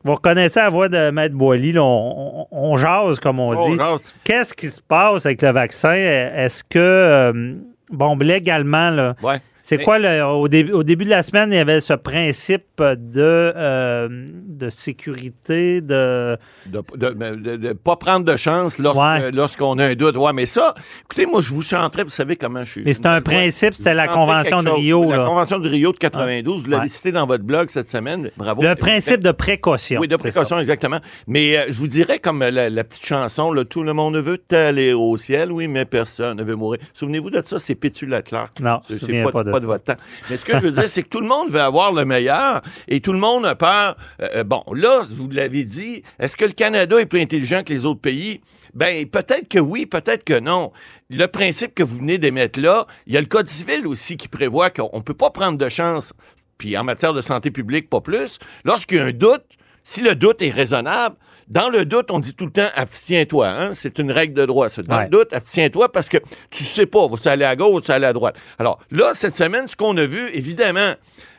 vous 0.04 0.14
reconnaissez 0.14 0.60
la 0.60 0.70
voix 0.70 0.90
de 0.90 1.10
Maître 1.12 1.36
Boily, 1.36 1.72
là, 1.74 1.84
on, 1.84 2.48
on- 2.52 2.72
on 2.74 2.78
jase, 2.78 3.20
comme 3.20 3.40
on 3.40 3.50
On 3.56 3.70
dit. 3.72 3.78
Qu'est-ce 4.24 4.54
qui 4.54 4.70
se 4.70 4.82
passe 4.82 5.26
avec 5.26 5.42
le 5.42 5.52
vaccin? 5.52 5.94
Est-ce 5.94 6.64
que, 6.64 6.78
euh, 6.80 7.54
bon, 7.92 8.16
légalement, 8.18 8.90
là, 8.90 9.16
Ouais. 9.24 9.40
C'est 9.70 9.76
Mais- 9.80 9.84
quoi, 9.84 10.00
le, 10.00 10.24
au, 10.24 10.48
début, 10.48 10.72
au 10.72 10.82
début 10.84 11.04
de 11.04 11.10
la 11.10 11.22
semaine, 11.24 11.52
il 11.52 11.56
y 11.58 11.60
avait 11.60 11.82
ce 11.82 11.92
principe 11.92 12.64
de, 12.82 13.20
euh, 13.20 14.08
de 14.10 14.70
sécurité, 14.70 15.82
de... 15.82 16.38
De 16.68 17.58
ne 17.58 17.74
pas 17.74 17.98
prendre 17.98 18.24
de 18.26 18.38
chance 18.38 18.78
lorsque- 18.80 18.98
Ouais. 19.02 19.30
lorsqu'on 19.34 19.78
a 19.78 19.88
un 19.88 19.94
doute. 19.96 20.16
Ouais, 20.16 20.32
mais 20.32 20.46
ça, 20.46 20.74
écoutez, 21.04 21.26
moi, 21.26 21.42
je 21.42 21.50
vous 21.54 21.62
chanterais, 21.62 22.04
vous 22.04 22.10
savez 22.10 22.38
comment 22.38 22.64
je 22.64 22.72
suis. 22.72 22.84
Mais 22.86 22.94
c'est 22.94 23.08
un 23.08 23.20
principe, 23.20 23.74
c'était 23.74 23.94
la 23.94 24.08
Convention 24.08 24.64
de 24.64 24.70
chose. 24.70 24.78
Rio. 24.78 25.12
La. 25.12 25.26
Convention 25.26 25.60
de 25.60 25.68
Rio 25.68 25.92
de 25.92 25.98
92, 25.98 26.64
vous 26.64 26.70
l'avez 26.70 26.84
Ouais. 26.84 26.88
cité 26.88 27.12
dans 27.12 27.28
votre 27.28 27.44
blog 27.44 27.68
cette 27.70 27.90
semaine. 27.90 28.32
Bravo. 28.38 28.62
Le 28.62 28.74
principe 28.76 29.20
de 29.22 29.32
précaution. 29.34 30.00
Oui, 30.00 30.08
de 30.08 30.16
précaution, 30.16 30.60
exactement. 30.60 31.00
Mais 31.28 31.58
euh, 31.58 31.64
je 31.70 31.78
vous 31.78 31.88
dirais, 31.88 32.20
comme 32.20 32.42
euh, 32.42 32.52
la, 32.52 32.70
la 32.70 32.84
petite 32.86 33.06
chanson, 33.06 33.52
là, 33.52 33.66
tout 33.66 33.84
le 33.84 33.92
monde 33.92 34.16
veut 34.16 34.40
aller 34.52 34.94
au 34.94 35.18
ciel, 35.18 35.52
oui, 35.52 35.68
mais 35.68 35.84
personne 35.84 36.38
ne 36.38 36.44
veut 36.44 36.56
mourir. 36.56 36.80
Souvenez-vous 36.94 37.32
de 37.32 37.42
ça, 37.44 37.60
c'est 37.60 37.76
Pétula 37.76 38.22
Clark. 38.22 38.62
Non, 38.62 38.80
je 38.90 38.96
c'est 38.96 39.08
c'est 39.08 39.24
pas, 39.24 39.44
pas 39.44 39.57
de 39.57 39.57
de 39.60 39.66
votre 39.66 39.84
temps. 39.84 40.02
Mais 40.30 40.38
ce 40.38 40.46
que 40.46 40.54
je 40.54 40.60
veux 40.60 40.72
dire, 40.72 40.88
c'est 40.88 41.04
que 41.04 41.10
tout 41.10 41.22
le 41.22 41.28
monde 41.28 41.50
veut 41.50 41.62
avoir 41.62 41.92
le 41.92 42.06
meilleur 42.06 42.62
et 42.88 43.02
tout 43.02 43.14
le 43.14 43.20
monde 43.20 43.46
a 43.46 43.56
peur. 43.56 43.98
Euh, 44.22 44.28
euh, 44.38 44.44
bon, 44.44 44.64
là, 44.74 45.02
vous 45.16 45.30
l'avez 45.30 45.66
dit, 45.66 46.04
est-ce 46.20 46.38
que 46.38 46.46
le 46.46 46.52
Canada 46.52 47.00
est 47.00 47.06
plus 47.06 47.22
intelligent 47.22 47.64
que 47.64 47.74
les 47.74 47.86
autres 47.86 48.02
pays? 48.02 48.42
Ben, 48.74 49.08
peut-être 49.08 49.48
que 49.48 49.60
oui, 49.60 49.86
peut-être 49.86 50.24
que 50.24 50.40
non. 50.40 50.72
Le 51.10 51.26
principe 51.26 51.74
que 51.74 51.84
vous 51.84 51.98
venez 51.98 52.18
d'émettre 52.18 52.60
là, 52.60 52.86
il 53.08 53.14
y 53.14 53.18
a 53.18 53.22
le 53.22 53.28
Code 53.28 53.48
civil 53.48 53.88
aussi 53.88 54.18
qui 54.18 54.28
prévoit 54.28 54.70
qu'on 54.70 54.98
ne 54.98 55.02
peut 55.02 55.14
pas 55.14 55.30
prendre 55.30 55.58
de 55.58 55.70
chance, 55.70 56.14
puis 56.58 56.78
en 56.78 56.84
matière 56.84 57.14
de 57.14 57.22
santé 57.22 57.52
publique, 57.52 57.90
pas 57.90 58.02
plus. 58.02 58.40
Lorsqu'il 58.66 58.98
y 58.98 59.02
a 59.02 59.06
un 59.06 59.12
doute, 59.12 59.46
si 59.84 60.02
le 60.02 60.16
doute 60.16 60.42
est 60.42 60.52
raisonnable, 60.52 61.16
dans 61.48 61.70
le 61.70 61.86
doute, 61.86 62.12
on 62.12 62.20
dit 62.20 62.34
tout 62.34 62.46
le 62.46 62.52
temps 62.52 62.68
abstiens-toi. 62.76 63.48
Hein? 63.48 63.70
C'est 63.74 64.00
une 64.00 64.12
règle 64.12 64.34
de 64.34 64.46
droit. 64.46 64.68
ça. 64.70 64.82
Dans 64.82 64.98
Ouais. 64.98 65.04
le 65.06 65.10
doute, 65.10 65.34
abstiens-toi 65.34 65.92
parce 65.92 66.10
que 66.10 66.18
tu 66.52 66.64
sais 66.64 66.86
pas, 66.86 67.08
vas-tu 67.08 67.28
aller 67.28 67.46
à 67.46 67.56
gauche, 67.56 67.74
vas-tu 67.82 67.92
aller 67.92 68.06
à 68.06 68.14
droite? 68.14 68.36
Alors 68.60 68.80
là, 68.92 69.12
cette 69.14 69.36
semaine, 69.36 69.68
ce 69.68 69.76
qu'on 69.76 69.96
a 69.98 70.06
vu, 70.06 70.30
évidemment, 70.34 70.94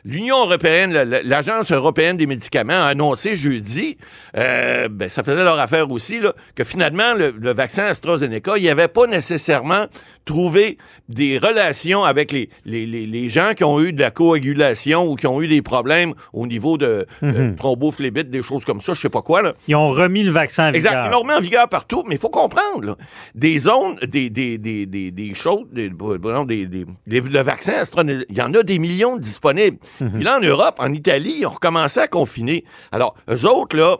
l'Union 0.05 0.37
européenne, 0.45 0.93
la- 0.93 1.05
la- 1.05 1.23
l'Agence 1.23 1.71
européenne 1.71 2.17
des 2.17 2.25
médicaments 2.27 2.73
a 2.73 2.87
annoncé 2.87 3.35
jeudi, 3.35 3.97
euh, 4.37 4.87
ben, 4.89 5.09
ça 5.09 5.23
faisait 5.23 5.43
leur 5.43 5.59
affaire 5.59 5.89
aussi, 5.91 6.19
là, 6.19 6.33
que 6.55 6.63
finalement, 6.63 7.13
le, 7.15 7.33
le 7.39 7.53
vaccin 7.53 7.83
AstraZeneca, 7.85 8.53
il 8.57 8.63
n'y 8.63 8.69
avait 8.69 8.87
pas 8.87 9.07
nécessairement 9.07 9.85
trouvé 10.25 10.77
des 11.07 11.37
relations 11.39 12.03
avec 12.03 12.31
les, 12.31 12.49
les, 12.65 12.85
les- 12.85 13.07
les 13.07 13.29
gens 13.29 13.53
qui 13.55 13.63
ont 13.63 13.79
eu 13.81 13.93
de 13.93 13.99
la 14.01 14.11
coagulation 14.11 15.07
ou 15.09 15.15
qui 15.15 15.25
ont 15.27 15.41
eu 15.41 15.47
des 15.47 15.61
problèmes 15.61 16.13
au 16.33 16.45
niveau 16.45 16.77
de 16.77 17.05
thrombophlébite, 17.57 18.29
des 18.29 18.43
choses 18.43 18.65
comme 18.65 18.81
ça, 18.81 18.93
je 18.93 19.01
sais 19.01 19.09
pas 19.09 19.21
quoi. 19.21 19.41
Là. 19.41 19.53
Ils 19.67 19.75
ont 19.75 19.89
remis 19.89 20.23
le 20.23 20.31
vaccin 20.31 20.69
en 20.69 20.73
Exact. 20.73 20.89
vigueur. 20.91 21.05
Ils 21.07 21.11
l'ont 21.11 21.19
remis 21.21 21.33
en 21.33 21.41
vigueur 21.41 21.67
partout, 21.67 22.03
mais 22.07 22.15
il 22.15 22.21
faut 22.21 22.29
comprendre, 22.29 22.83
là, 22.85 22.95
des 23.35 23.57
zones, 23.57 23.95
des, 24.07 24.29
des, 24.29 24.57
des, 24.57 24.85
des, 24.85 25.11
des 25.11 25.33
choses, 25.33 25.65
des, 25.71 25.89
le 25.89 27.41
vaccin 27.41 27.73
AstraZeneca, 27.73 28.25
il 28.29 28.35
y 28.37 28.41
en 28.41 28.53
a 28.53 28.63
des 28.63 28.79
millions 28.79 29.17
disponibles. 29.17 29.77
Puis 29.97 30.23
là, 30.23 30.37
en 30.37 30.41
Europe, 30.41 30.75
en 30.79 30.91
Italie, 30.93 31.37
ils 31.39 31.45
ont 31.45 31.51
recommencé 31.51 31.99
à 31.99 32.07
confiner. 32.07 32.63
Alors, 32.91 33.15
eux 33.29 33.45
autres, 33.45 33.75
là, 33.75 33.97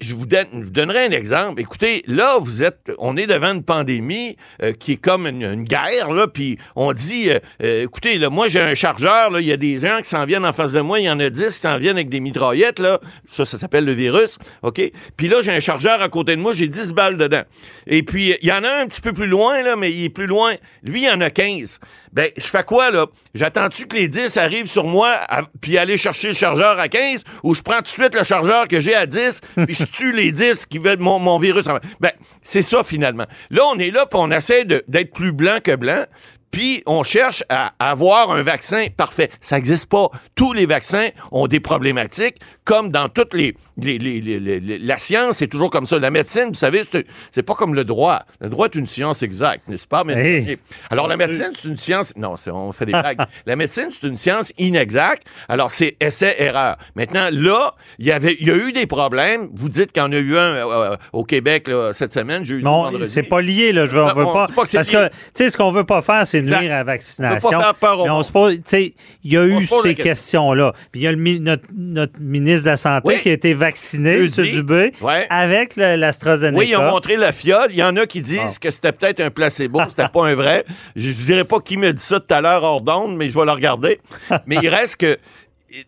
je 0.00 0.14
vous, 0.14 0.26
donnerai 0.26 1.06
un 1.06 1.10
exemple. 1.10 1.60
Écoutez, 1.60 2.02
là, 2.06 2.38
vous 2.40 2.62
êtes, 2.62 2.92
on 2.98 3.16
est 3.16 3.26
devant 3.26 3.52
une 3.52 3.62
pandémie 3.62 4.36
euh, 4.62 4.72
qui 4.72 4.92
est 4.92 4.96
comme 4.96 5.26
une, 5.26 5.64
guerre, 5.64 6.08
puis 6.32 6.58
on 6.76 6.92
dit, 6.92 7.30
euh, 7.30 7.38
euh, 7.62 7.84
écoutez, 7.84 8.18
là, 8.18 8.30
moi, 8.30 8.48
j'ai 8.48 8.60
un 8.60 8.74
chargeur, 8.74 9.38
il 9.38 9.46
y 9.46 9.52
a 9.52 9.56
des 9.56 9.78
gens 9.78 9.98
qui 10.02 10.08
s'en 10.08 10.24
viennent 10.24 10.44
en 10.44 10.52
face 10.52 10.72
de 10.72 10.80
moi, 10.80 11.00
il 11.00 11.04
y 11.04 11.10
en 11.10 11.20
a 11.20 11.30
10 11.30 11.46
qui 11.46 11.52
s'en 11.52 11.78
viennent 11.78 11.96
avec 11.96 12.10
des 12.10 12.20
mitraillettes, 12.20 12.78
là. 12.78 13.00
Ça, 13.30 13.46
ça 13.46 13.58
s'appelle 13.58 13.84
le 13.84 13.92
virus, 13.92 14.38
OK? 14.62 14.80
Puis 15.16 15.28
là, 15.28 15.38
j'ai 15.42 15.52
un 15.52 15.60
chargeur 15.60 16.00
à 16.00 16.08
côté 16.08 16.36
de 16.36 16.40
moi, 16.40 16.52
j'ai 16.52 16.68
10 16.68 16.92
balles 16.92 17.16
dedans. 17.16 17.42
Et 17.86 18.02
puis, 18.02 18.34
il 18.42 18.48
y 18.48 18.52
en 18.52 18.64
a 18.64 18.82
un 18.82 18.86
petit 18.86 19.00
peu 19.00 19.12
plus 19.12 19.26
loin, 19.26 19.76
mais 19.76 19.90
il 19.90 20.04
est 20.04 20.10
plus 20.10 20.26
loin. 20.26 20.54
Lui, 20.82 21.02
il 21.02 21.06
y 21.06 21.10
en 21.10 21.20
a 21.20 21.30
15. 21.30 21.78
Ben, 22.12 22.28
je 22.36 22.42
fais 22.46 22.64
quoi, 22.64 22.90
là? 22.90 23.06
J'attends-tu 23.34 23.86
que 23.86 23.96
les 23.96 24.08
10 24.08 24.36
arrivent 24.36 24.66
sur 24.70 24.84
moi, 24.84 25.10
à- 25.28 25.42
puis 25.60 25.78
aller 25.78 25.96
chercher 25.96 26.28
le 26.28 26.34
chargeur 26.34 26.78
à 26.80 26.88
15, 26.88 27.22
ou 27.44 27.54
je 27.54 27.62
prends 27.62 27.76
tout 27.76 27.82
de 27.82 27.88
suite 27.88 28.14
le 28.14 28.24
chargeur 28.24 28.66
que 28.68 28.80
j'ai 28.80 28.94
à 28.94 29.06
10, 29.06 29.40
puis 29.66 29.74
je 29.74 29.84
tue 29.84 30.12
les 30.12 30.32
10 30.32 30.66
qui 30.66 30.78
veulent 30.78 30.98
mon, 30.98 31.18
mon 31.20 31.38
virus? 31.38 31.66
en- 31.68 31.78
Ben, 32.00 32.12
c'est 32.42 32.62
ça, 32.62 32.82
finalement. 32.84 33.26
Là, 33.50 33.62
on 33.72 33.78
est 33.78 33.90
là, 33.92 34.06
puis 34.06 34.18
on 34.20 34.30
essaie 34.30 34.64
d'être 34.64 35.12
plus 35.12 35.32
blanc 35.32 35.58
que 35.62 35.76
blanc. 35.76 36.04
Puis 36.50 36.82
on 36.86 37.02
cherche 37.02 37.44
à 37.48 37.72
avoir 37.78 38.30
un 38.32 38.42
vaccin 38.42 38.86
parfait. 38.96 39.30
Ça 39.40 39.56
n'existe 39.56 39.86
pas. 39.88 40.08
Tous 40.34 40.52
les 40.52 40.66
vaccins 40.66 41.08
ont 41.30 41.46
des 41.46 41.60
problématiques, 41.60 42.36
comme 42.64 42.90
dans 42.90 43.08
toutes 43.08 43.34
les, 43.34 43.54
les- 43.76 43.98
les- 43.98 44.20
les- 44.20 44.78
la 44.78 44.98
science, 44.98 45.36
c'est 45.38 45.46
toujours 45.48 45.70
comme 45.70 45.86
ça. 45.86 45.98
La 45.98 46.10
médecine, 46.10 46.46
vous 46.48 46.54
savez, 46.54 46.82
c'est 47.30 47.42
pas 47.42 47.54
comme 47.54 47.74
le 47.74 47.84
droit. 47.84 48.20
Le 48.40 48.48
droit 48.48 48.66
est 48.66 48.74
une 48.74 48.86
science 48.86 49.22
exacte, 49.22 49.68
n'est-ce 49.68 49.86
pas? 49.86 50.02
Mais- 50.04 50.14
Hey. 50.20 50.58
alors 50.90 51.06
la 51.08 51.16
médecine, 51.16 51.50
c'est 51.54 51.68
une 51.68 51.76
science. 51.76 52.14
Non, 52.16 52.34
on 52.52 52.72
fait 52.72 52.86
des 52.86 52.92
blagues. 52.92 53.18
la 53.46 53.56
médecine, 53.56 53.88
c'est 53.90 54.06
une 54.06 54.16
science 54.16 54.52
inexacte. 54.58 55.22
Alors 55.48 55.70
c'est 55.70 55.96
essai-erreur. 56.00 56.76
Maintenant, 56.96 57.28
là, 57.32 57.74
il 57.98 58.06
y 58.06 58.12
avait, 58.12 58.36
il 58.40 58.46
y 58.46 58.50
a 58.50 58.56
eu 58.56 58.72
des 58.72 58.86
problèmes. 58.86 59.48
Vous 59.54 59.68
dites 59.68 59.92
qu'il 59.92 60.02
y 60.02 60.06
en 60.06 60.12
a 60.12 60.16
eu 60.18 60.36
un 60.36 60.40
euh, 60.40 60.96
au 61.12 61.24
Québec 61.24 61.68
là, 61.68 61.92
cette 61.92 62.12
semaine, 62.12 62.44
jeudi, 62.44 62.64
Non, 62.64 62.90
c'est 63.06 63.22
pas 63.22 63.40
lié, 63.40 63.72
là. 63.72 63.86
Je 63.86 63.92
veux, 63.96 64.02
on 64.04 64.14
veut 64.14 64.24
on 64.26 64.32
pas. 64.32 64.46
pas 64.48 64.64
que 64.66 64.72
parce 64.72 64.88
lié. 64.88 64.94
que, 64.94 65.08
tu 65.08 65.14
sais, 65.34 65.50
ce 65.50 65.56
qu'on 65.56 65.72
veut 65.72 65.84
pas 65.84 66.02
faire, 66.02 66.26
c'est 66.26 66.39
Nuire 66.46 66.72
à 66.72 66.76
la 66.76 66.80
On 66.82 66.84
vaccination. 66.84 67.50
peur 67.80 68.04
Mais 68.04 68.10
on 68.10 68.22
se 68.22 68.32
pose, 68.32 68.58
il 68.72 68.92
y 69.24 69.36
a 69.36 69.40
On 69.40 69.44
eu 69.46 69.66
ces 69.66 69.94
question. 69.94 69.94
questions-là. 70.04 70.72
Puis 70.92 71.00
il 71.02 71.04
y 71.04 71.06
a 71.06 71.12
le, 71.12 71.38
notre, 71.38 71.64
notre 71.76 72.20
ministre 72.20 72.64
de 72.66 72.70
la 72.70 72.76
Santé 72.76 73.02
Oui. 73.08 73.20
qui 73.22 73.28
a 73.28 73.32
été 73.32 73.54
vacciné. 73.54 74.14
M. 74.18 74.26
Dubé, 74.28 74.92
Ouais. 75.00 75.26
avec 75.30 75.76
l'AstraZeneca. 75.76 76.58
Oui, 76.58 76.68
ils 76.70 76.76
ont 76.76 76.90
montré 76.90 77.16
la 77.16 77.32
fiole. 77.32 77.68
Il 77.70 77.76
y 77.76 77.82
en 77.82 77.96
a 77.96 78.06
qui 78.06 78.20
disent 78.22 78.58
que 78.58 78.70
c'était 78.70 78.92
peut-être 78.92 79.20
un 79.20 79.30
placebo, 79.30 79.80
c'était 79.88 80.08
pas 80.08 80.26
un 80.28 80.34
vrai. 80.34 80.64
Je, 80.96 81.10
je 81.10 81.16
dirais 81.26 81.44
pas 81.44 81.60
qui 81.60 81.76
me 81.76 81.92
dit 81.92 82.02
ça 82.02 82.20
tout 82.20 82.34
à 82.34 82.40
l'heure 82.40 82.62
hors 82.62 82.80
d'onde, 82.80 83.16
mais 83.16 83.28
je 83.30 83.38
vais 83.38 83.44
le 83.44 83.52
regarder. 83.52 84.00
mais 84.46 84.58
il 84.62 84.68
reste 84.68 84.96
que 84.96 85.16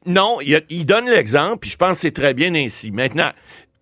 non, 0.06 0.38
il, 0.40 0.54
a- 0.54 0.60
il 0.70 0.86
donne 0.86 1.08
l'exemple, 1.10 1.58
puis 1.58 1.70
je 1.70 1.76
pense 1.76 1.92
que 1.96 2.02
c'est 2.02 2.12
très 2.12 2.34
bien 2.34 2.54
ainsi. 2.54 2.92
Maintenant, 2.92 3.30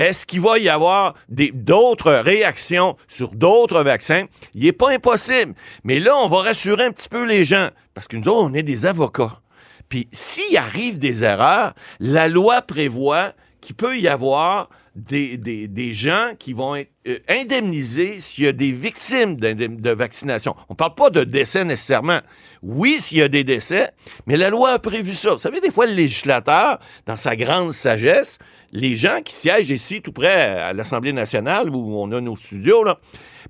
est-ce 0.01 0.25
qu'il 0.25 0.41
va 0.41 0.59
y 0.59 0.69
avoir 0.69 1.15
d'autres 1.29 2.13
réactions 2.13 2.97
sur 3.07 3.29
d'autres 3.29 3.83
vaccins? 3.83 4.25
Il 4.55 4.65
n'est 4.65 4.73
pas 4.73 4.91
impossible. 4.91 5.55
Mais 5.85 6.01
là, 6.01 6.17
on 6.17 6.29
va 6.29 6.39
rassurer 6.39 6.85
un 6.85 6.93
petit 6.93 7.09
peu 7.09 7.25
les 7.25 7.45
gens, 7.45 7.69
parce 7.93 8.09
que 8.09 8.17
nous 8.17 8.27
autres, 8.29 8.51
on 8.51 8.55
est 8.55 8.63
des 8.63 8.87
avocats. 8.87 9.43
Puis 9.91 10.09
s'il 10.11 10.57
arrive 10.57 10.99
des 10.99 11.23
erreurs, 11.23 11.75
la 11.99 12.29
loi 12.29 12.63
prévoit 12.63 13.35
qu'il 13.61 13.77
peut 13.77 13.99
y 13.99 14.09
avoir 14.09 14.71
des, 14.97 15.95
gens 15.95 16.33
qui 16.39 16.53
vont 16.53 16.77
être 16.77 16.91
euh, 17.07 17.19
indemnisés 17.29 18.21
s'il 18.21 18.45
y 18.45 18.47
a 18.47 18.53
des 18.53 18.73
victimes 18.73 19.37
de 19.37 19.91
vaccination. 19.91 20.55
On 20.69 20.75
ne 20.75 20.77
parle 20.77 20.95
pas 20.95 21.11
de 21.11 21.25
décès 21.25 21.65
nécessairement. 21.65 22.21
Oui, 22.63 22.99
s'il 22.99 23.19
y 23.19 23.23
a 23.23 23.29
des 23.29 23.45
décès, 23.45 23.91
mais 24.27 24.37
la 24.37 24.51
loi 24.51 24.71
a 24.71 24.79
prévu 24.79 25.15
ça. 25.15 25.33
Vous 25.33 25.39
savez, 25.39 25.61
des 25.61 25.71
fois, 25.71 25.87
le 25.87 25.95
législateur, 25.95 26.79
dans 27.07 27.17
sa 27.17 27.37
grande 27.37 27.73
sagesse, 27.73 28.39
les 28.73 28.97
gens 28.97 29.21
qui 29.25 29.35
siègent 29.35 29.71
ici, 29.71 30.01
tout 30.03 30.13
près 30.13 30.33
à 30.61 30.73
l'Assemblée 30.73 31.13
nationale, 31.13 31.71
où 31.71 31.97
on 32.01 32.11
a 32.13 32.21
nos 32.21 32.37
studios, 32.37 32.85
là, 32.85 32.99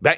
ben, 0.00 0.14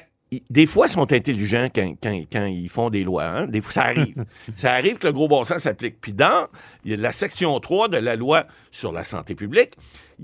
des 0.49 0.65
fois, 0.65 0.87
sont 0.87 1.11
intelligents 1.13 1.67
quand, 1.73 1.93
quand- 2.01 2.21
quand 2.31 2.45
ils 2.45 2.69
font 2.69 2.89
des 2.89 3.03
lois. 3.03 3.25
hein. 3.25 3.45
Des 3.45 3.61
fois, 3.61 3.71
ça 3.71 3.83
arrive. 3.83 4.25
ça 4.55 4.71
arrive 4.73 4.97
que 4.97 5.05
le 5.07 5.13
gros 5.13 5.27
bon 5.27 5.43
sens 5.43 5.59
s'applique. 5.59 6.01
Puis 6.01 6.13
dans 6.13 6.47
il 6.83 6.91
y 6.91 6.93
a 6.95 6.97
la 6.97 7.11
section 7.11 7.59
3 7.59 7.87
de 7.89 7.97
la 7.97 8.15
loi 8.15 8.45
sur 8.71 8.91
la 8.91 9.03
santé 9.03 9.35
publique, 9.35 9.73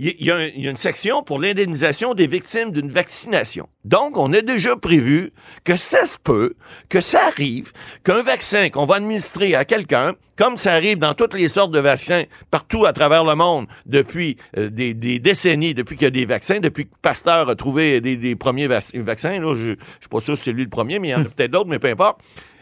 il 0.01 0.25
y 0.25 0.31
a- 0.31 0.47
une 0.47 0.77
section 0.77 1.23
pour 1.23 1.39
l'indemnisation 1.39 2.13
des 2.13 2.25
victimes 2.25 2.71
d'une 2.71 2.89
vaccination. 2.89 3.67
Donc, 3.83 4.17
on 4.17 4.31
a 4.33 4.41
déjà 4.41 4.75
prévu 4.77 5.31
que 5.65 5.75
ça 5.75 6.05
se 6.05 6.17
peut, 6.17 6.53
que 6.87 7.01
ça 7.01 7.19
arrive, 7.27 7.73
qu'un 8.03 8.21
vaccin 8.23 8.69
qu'on 8.69 8.85
va 8.85 8.95
administrer 8.95 9.55
à 9.55 9.65
quelqu'un, 9.65 10.13
comme 10.37 10.55
ça 10.55 10.73
arrive 10.73 10.99
dans 10.99 11.13
toutes 11.13 11.33
les 11.33 11.49
sortes 11.49 11.71
de 11.71 11.79
vaccins 11.79 12.23
partout 12.49 12.85
à 12.85 12.93
travers 12.93 13.25
le 13.25 13.35
monde 13.35 13.67
depuis 13.85 14.37
euh, 14.57 14.69
des, 14.69 14.93
des 14.93 15.19
décennies, 15.19 15.73
depuis 15.73 15.95
qu'il 15.97 16.05
y 16.05 16.07
a 16.07 16.11
des 16.11 16.25
vaccins, 16.25 16.59
depuis 16.61 16.85
que 16.85 16.93
Pasteur 17.01 17.49
a 17.49 17.55
trouvé 17.55 17.99
des, 17.99 18.15
des 18.15 18.35
premiers 18.37 18.67
vac- 18.67 18.95
vaccins, 18.95 19.37
là, 19.41 19.53
je 19.53 19.69
ne 19.71 19.75
suis 19.99 20.09
pas 20.09 20.19
sûr 20.21 20.37
si 20.37 20.43
c'est 20.45 20.51
lui 20.53 20.63
le 20.63 20.69
premier, 20.69 20.97
mais 20.99 21.09
il 21.09 21.11
y 21.11 21.15
en 21.15 21.21
a 21.21 21.23
peut-être 21.35 21.51
d'autres, 21.51 21.69
mais 21.69 21.79
peu 21.79 21.89
importe. 21.89 22.19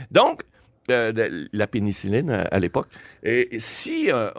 Donc, 0.10 0.42
euh, 0.90 1.12
de- 1.12 1.50
la 1.54 1.68
pénicilline 1.68 2.30
à, 2.32 2.42
à 2.44 2.60
l'époque. 2.60 2.88
Et 3.24 3.50
si 3.60 4.10
euh, 4.12 4.30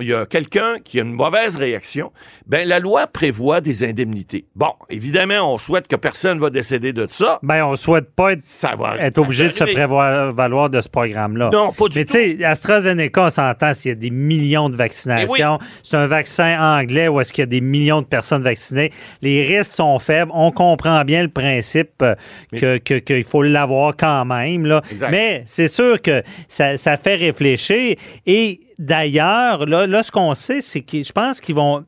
il 0.00 0.08
y 0.08 0.14
a 0.14 0.26
quelqu'un 0.26 0.74
qui 0.82 0.98
a 1.00 1.02
une 1.02 1.12
mauvaise 1.12 1.56
réaction, 1.56 2.12
ben 2.46 2.66
la 2.66 2.78
loi 2.78 3.06
prévoit 3.06 3.60
des 3.60 3.84
indemnités. 3.84 4.46
Bon, 4.56 4.72
évidemment, 4.88 5.54
on 5.54 5.58
souhaite 5.58 5.86
que 5.88 5.96
personne 5.96 6.38
va 6.38 6.50
décéder 6.50 6.92
de 6.92 7.06
ça. 7.10 7.38
Ben, 7.42 7.64
on 7.64 7.74
souhaite 7.76 8.10
pas 8.14 8.32
être, 8.32 8.42
Ça 8.42 8.74
va 8.76 8.96
être 8.98 9.18
obligé 9.18 9.48
de 9.48 9.54
se 9.54 9.64
prévoir 9.64 10.32
valoir 10.32 10.70
de 10.70 10.80
ce 10.80 10.88
programme-là. 10.88 11.50
Non, 11.52 11.72
pas 11.72 11.88
du 11.88 11.98
Mais 11.98 12.04
tout. 12.04 12.12
tu 12.14 12.38
sais, 12.38 12.44
AstraZeneca, 12.44 13.22
on 13.26 13.30
s'entend 13.30 13.74
s'il 13.74 13.90
y 13.90 13.92
a 13.92 13.94
des 13.96 14.10
millions 14.10 14.70
de 14.70 14.76
vaccinations. 14.76 15.58
C'est 15.82 15.96
un 15.96 16.06
vaccin 16.06 16.58
anglais 16.78 17.08
où 17.08 17.20
est-ce 17.20 17.32
qu'il 17.32 17.42
y 17.42 17.44
a 17.44 17.46
des 17.46 17.60
millions 17.60 18.00
de 18.02 18.06
personnes 18.06 18.42
vaccinées. 18.42 18.90
Les 19.22 19.42
risques 19.42 19.72
sont 19.72 19.98
faibles. 19.98 20.30
On 20.34 20.50
comprend 20.52 21.04
bien 21.04 21.22
le 21.22 21.28
principe 21.28 22.02
euh, 22.02 22.14
que- 22.56 22.78
que- 22.78 22.98
qu'il 22.98 23.24
faut 23.24 23.42
l'avoir 23.42 23.94
quand 23.96 24.24
même. 24.24 24.64
Là. 24.66 24.82
Exact. 24.90 25.10
Mais 25.10 25.42
c'est 25.46 25.68
sûr 25.68 25.97
que 26.00 26.22
ça, 26.48 26.76
ça 26.76 26.96
fait 26.96 27.16
réfléchir. 27.16 27.96
Et 28.26 28.60
d'ailleurs, 28.78 29.66
là, 29.66 29.86
là, 29.86 30.02
ce 30.02 30.10
qu'on 30.10 30.34
sait, 30.34 30.60
c'est 30.60 30.80
que 30.80 31.02
je 31.02 31.12
pense 31.12 31.40
qu'ils 31.40 31.54
vont... 31.54 31.84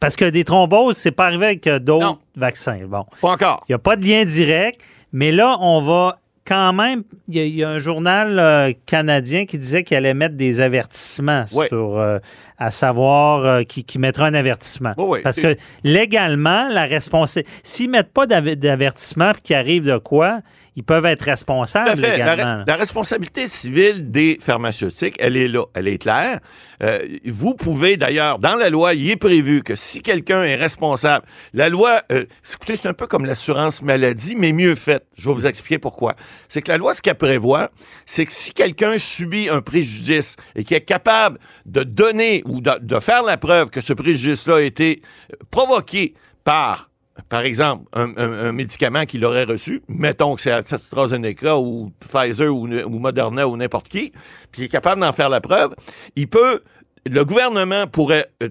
Parce 0.00 0.14
que 0.14 0.26
des 0.26 0.44
thromboses, 0.44 0.96
c'est 0.96 1.10
pas 1.10 1.26
arrivé 1.26 1.46
avec 1.46 1.66
euh, 1.66 1.78
d'autres 1.80 2.20
vaccins. 2.36 2.78
Bon. 2.86 3.04
Pas 3.20 3.30
encore. 3.32 3.64
Il 3.68 3.72
n'y 3.72 3.74
a 3.74 3.78
pas 3.80 3.96
de 3.96 4.04
lien 4.06 4.24
direct, 4.24 4.80
mais 5.12 5.32
là, 5.32 5.56
on 5.60 5.80
va 5.80 6.20
quand 6.46 6.72
même, 6.72 7.02
il 7.28 7.34
y, 7.36 7.40
a- 7.40 7.44
il 7.44 7.54
y 7.56 7.64
a 7.64 7.68
un 7.68 7.78
journal 7.78 8.38
euh, 8.38 8.72
canadien 8.86 9.44
qui 9.44 9.58
disait 9.58 9.82
qu'il 9.82 9.96
allait 9.96 10.14
mettre 10.14 10.36
des 10.36 10.60
avertissements 10.60 11.44
sur, 11.66 11.98
euh, 11.98 12.18
à 12.58 12.70
savoir, 12.70 13.44
euh, 13.44 13.62
qui, 13.62 13.84
qui 13.84 13.98
mettra 13.98 14.26
un 14.26 14.34
avertissement. 14.34 14.92
Oui. 14.98 15.20
Parce 15.22 15.38
que 15.38 15.56
légalement, 15.84 16.68
la 16.68 16.84
responsabilité, 16.84 17.50
s'ils 17.62 17.90
mettent 17.90 18.12
pas 18.12 18.26
d'av- 18.26 18.54
d'avertissement 18.56 19.32
puis 19.32 19.42
qu'il 19.42 19.56
arrive 19.56 19.84
de 19.84 19.98
quoi, 19.98 20.40
ils 20.76 20.84
peuvent 20.84 21.06
être 21.06 21.24
Tout 21.24 21.30
à 21.30 21.32
responsables 21.32 21.90
fait. 21.96 22.18
La, 22.18 22.34
légalement. 22.36 22.64
la 22.66 22.76
responsabilité 22.76 23.48
civile 23.48 24.10
des 24.10 24.38
pharmaceutiques, 24.40 25.16
elle 25.18 25.36
est 25.36 25.48
là, 25.48 25.64
elle 25.74 25.88
est 25.88 25.98
claire. 25.98 26.38
Euh, 26.84 26.98
vous 27.26 27.54
pouvez 27.54 27.96
d'ailleurs, 27.96 28.38
dans 28.38 28.54
la 28.54 28.70
loi, 28.70 28.94
il 28.94 29.10
est 29.10 29.16
prévu 29.16 29.62
que 29.64 29.74
si 29.74 30.00
quelqu'un 30.02 30.44
est 30.44 30.54
responsable, 30.54 31.26
la 31.52 31.68
loi, 31.68 32.00
euh, 32.12 32.24
écoutez, 32.54 32.76
c'est 32.76 32.86
un 32.88 32.92
peu 32.94 33.08
comme 33.08 33.24
l'assurance 33.26 33.82
maladie, 33.82 34.36
mais 34.36 34.52
mieux 34.52 34.76
faite. 34.76 35.04
Je 35.16 35.28
vais 35.28 35.34
vous 35.34 35.46
expliquer 35.48 35.78
pourquoi. 35.78 36.14
C'est 36.48 36.62
que 36.62 36.70
la 36.70 36.78
loi, 36.78 36.94
ce 36.94 37.02
qu'elle 37.02 37.16
prévoit, 37.16 37.70
c'est 38.06 38.24
que 38.26 38.32
si 38.32 38.52
quelqu'un 38.52 38.98
subit 38.98 39.48
un 39.48 39.60
préjudice 39.62 40.36
et 40.54 40.62
qui 40.62 40.74
est 40.74 40.80
capable 40.80 41.38
de 41.66 41.82
donner 41.82 42.44
ou 42.48 42.60
de, 42.60 43.00
faire 43.00 43.22
la 43.22 43.36
preuve 43.36 43.70
que 43.70 43.80
ce 43.80 43.92
préjudice-là 43.92 44.56
a 44.56 44.62
été 44.62 45.02
provoqué 45.50 46.14
par 46.44 46.88
par 47.28 47.40
exemple, 47.40 47.84
un 47.94 48.52
médicament 48.52 49.04
qu'il 49.04 49.24
aurait 49.24 49.42
reçu, 49.42 49.82
mettons 49.88 50.36
que 50.36 50.40
c'est 50.40 50.52
AstraZeneca 50.52 51.58
ou 51.58 51.90
Pfizer 51.98 52.54
ou, 52.54 52.68
ou 52.68 52.98
Moderna 53.00 53.48
ou 53.48 53.56
n'importe 53.56 53.88
qui, 53.88 54.12
puis 54.52 54.62
il 54.62 54.64
est 54.66 54.68
capable 54.68 55.00
d'en 55.00 55.12
faire 55.12 55.28
la 55.28 55.40
preuve, 55.40 55.74
il 56.14 56.28
peut, 56.28 56.62
le 57.06 57.24
gouvernement 57.24 57.86
pourrait, 57.86 58.26
euh, 58.42 58.48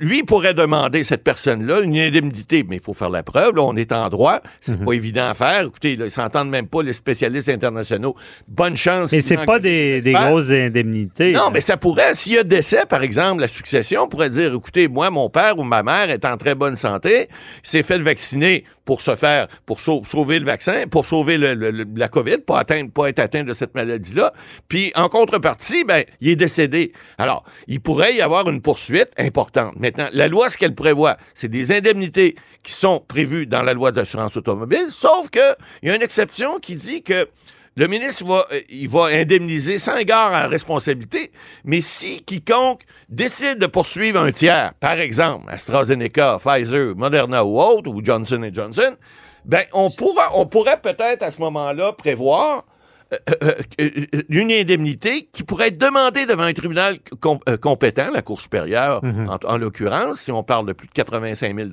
lui 0.00 0.22
pourrait 0.22 0.54
demander 0.54 1.04
cette 1.04 1.24
personne-là 1.24 1.80
une 1.80 1.96
indemnité, 1.96 2.64
mais 2.68 2.76
il 2.76 2.82
faut 2.82 2.94
faire 2.94 3.10
la 3.10 3.22
preuve, 3.22 3.56
là, 3.56 3.62
on 3.62 3.76
est 3.76 3.92
en 3.92 4.08
droit, 4.08 4.40
c'est 4.60 4.78
Mhm. 4.78 4.84
pas 4.84 4.92
évident 4.92 5.28
à 5.28 5.34
faire. 5.34 5.62
Écoutez, 5.66 5.96
là, 5.96 6.06
ils 6.06 6.10
s'entendent 6.10 6.50
même 6.50 6.66
pas, 6.66 6.82
les 6.82 6.92
spécialistes 6.92 7.48
internationaux. 7.48 8.14
Bonne 8.48 8.76
chance. 8.76 9.12
Mais 9.12 9.20
c'est 9.20 9.44
pas 9.44 9.58
des, 9.58 10.00
des 10.00 10.12
grosses 10.12 10.50
indemnités. 10.50 11.32
Non, 11.32 11.50
mais 11.52 11.60
ça 11.60 11.76
pourrait, 11.76 12.14
s'il 12.14 12.32
y 12.34 12.38
a 12.38 12.44
décès, 12.44 12.86
par 12.88 13.02
exemple, 13.02 13.40
la 13.40 13.48
succession 13.48 14.08
pourrait 14.08 14.30
dire, 14.30 14.54
écoutez, 14.54 14.88
moi, 14.88 15.10
mon 15.10 15.28
père 15.28 15.58
ou 15.58 15.62
ma 15.64 15.82
mère 15.82 16.10
est 16.10 16.24
en 16.24 16.36
très 16.36 16.54
bonne 16.54 16.76
santé, 16.76 17.28
il 17.64 17.68
s'est 17.68 17.82
fait 17.82 17.98
vacciner 17.98 18.64
pour 18.84 19.00
se 19.00 19.14
faire, 19.14 19.46
pour 19.66 19.78
sau- 19.78 20.02
sauver 20.04 20.38
le 20.40 20.46
vaccin, 20.46 20.84
pour 20.90 21.06
sauver 21.06 21.38
le- 21.38 21.54
le- 21.54 21.70
le- 21.70 21.84
la 21.94 22.08
COVID, 22.08 22.38
pas 22.38 22.58
atteindre, 22.58 22.90
pas 22.90 23.08
être 23.08 23.20
atteint 23.20 23.44
de 23.44 23.52
cette 23.52 23.74
maladie-là. 23.74 24.32
Puis, 24.68 24.90
en 24.96 25.08
contrepartie, 25.08 25.84
ben, 25.84 26.02
il 26.20 26.30
est 26.30 26.36
décédé. 26.36 26.92
Alors, 27.18 27.44
il 27.68 27.80
pourrait 27.80 27.89
y 27.98 28.20
avoir 28.20 28.48
une 28.48 28.62
poursuite 28.62 29.10
importante. 29.18 29.76
Maintenant, 29.76 30.06
la 30.12 30.28
loi, 30.28 30.48
ce 30.48 30.58
qu'elle 30.58 30.74
prévoit, 30.74 31.16
c'est 31.34 31.48
des 31.48 31.72
indemnités 31.72 32.36
qui 32.62 32.72
sont 32.72 33.00
prévues 33.00 33.46
dans 33.46 33.62
la 33.62 33.74
loi 33.74 33.92
d'assurance 33.92 34.36
automobile, 34.36 34.86
sauf 34.90 35.30
que 35.30 35.56
il 35.82 35.88
y 35.88 35.92
a 35.92 35.96
une 35.96 36.02
exception 36.02 36.58
qui 36.58 36.76
dit 36.76 37.02
que 37.02 37.28
le 37.76 37.86
ministre 37.86 38.26
va, 38.26 38.44
euh, 38.52 38.60
il 38.68 38.88
va 38.88 39.06
indemniser 39.06 39.78
sans 39.78 39.96
égard 39.96 40.32
à 40.32 40.46
responsabilité, 40.48 41.30
mais 41.64 41.80
si 41.80 42.20
quiconque 42.22 42.82
décide 43.08 43.58
de 43.58 43.66
poursuivre 43.66 44.20
un 44.20 44.32
tiers, 44.32 44.74
par 44.80 44.98
exemple 45.00 45.46
AstraZeneca, 45.48 46.38
Pfizer, 46.44 46.94
Moderna 46.96 47.44
ou 47.44 47.60
autre, 47.60 47.90
ou 47.90 48.04
Johnson 48.04 48.50
Johnson, 48.52 48.96
ben 49.44 49.62
on 49.72 49.90
pourra, 49.90 50.36
on 50.36 50.46
pourrait 50.46 50.80
peut-être 50.80 51.22
à 51.22 51.30
ce 51.30 51.40
moment-là 51.40 51.92
prévoir 51.92 52.64
euh, 53.12 53.16
euh, 53.42 53.52
euh, 53.80 54.22
une 54.28 54.52
indemnité 54.52 55.28
qui 55.32 55.42
pourrait 55.42 55.68
être 55.68 55.78
demandée 55.78 56.26
devant 56.26 56.44
un 56.44 56.52
tribunal 56.52 56.98
com- 57.20 57.38
compétent, 57.60 58.10
la 58.12 58.22
Cour 58.22 58.40
supérieure 58.40 59.02
en, 59.04 59.38
en 59.44 59.56
l'occurrence, 59.58 60.20
si 60.20 60.32
on 60.32 60.42
parle 60.42 60.66
de 60.66 60.72
plus 60.72 60.86
de 60.88 60.92
85 60.92 61.54
000 61.56 61.68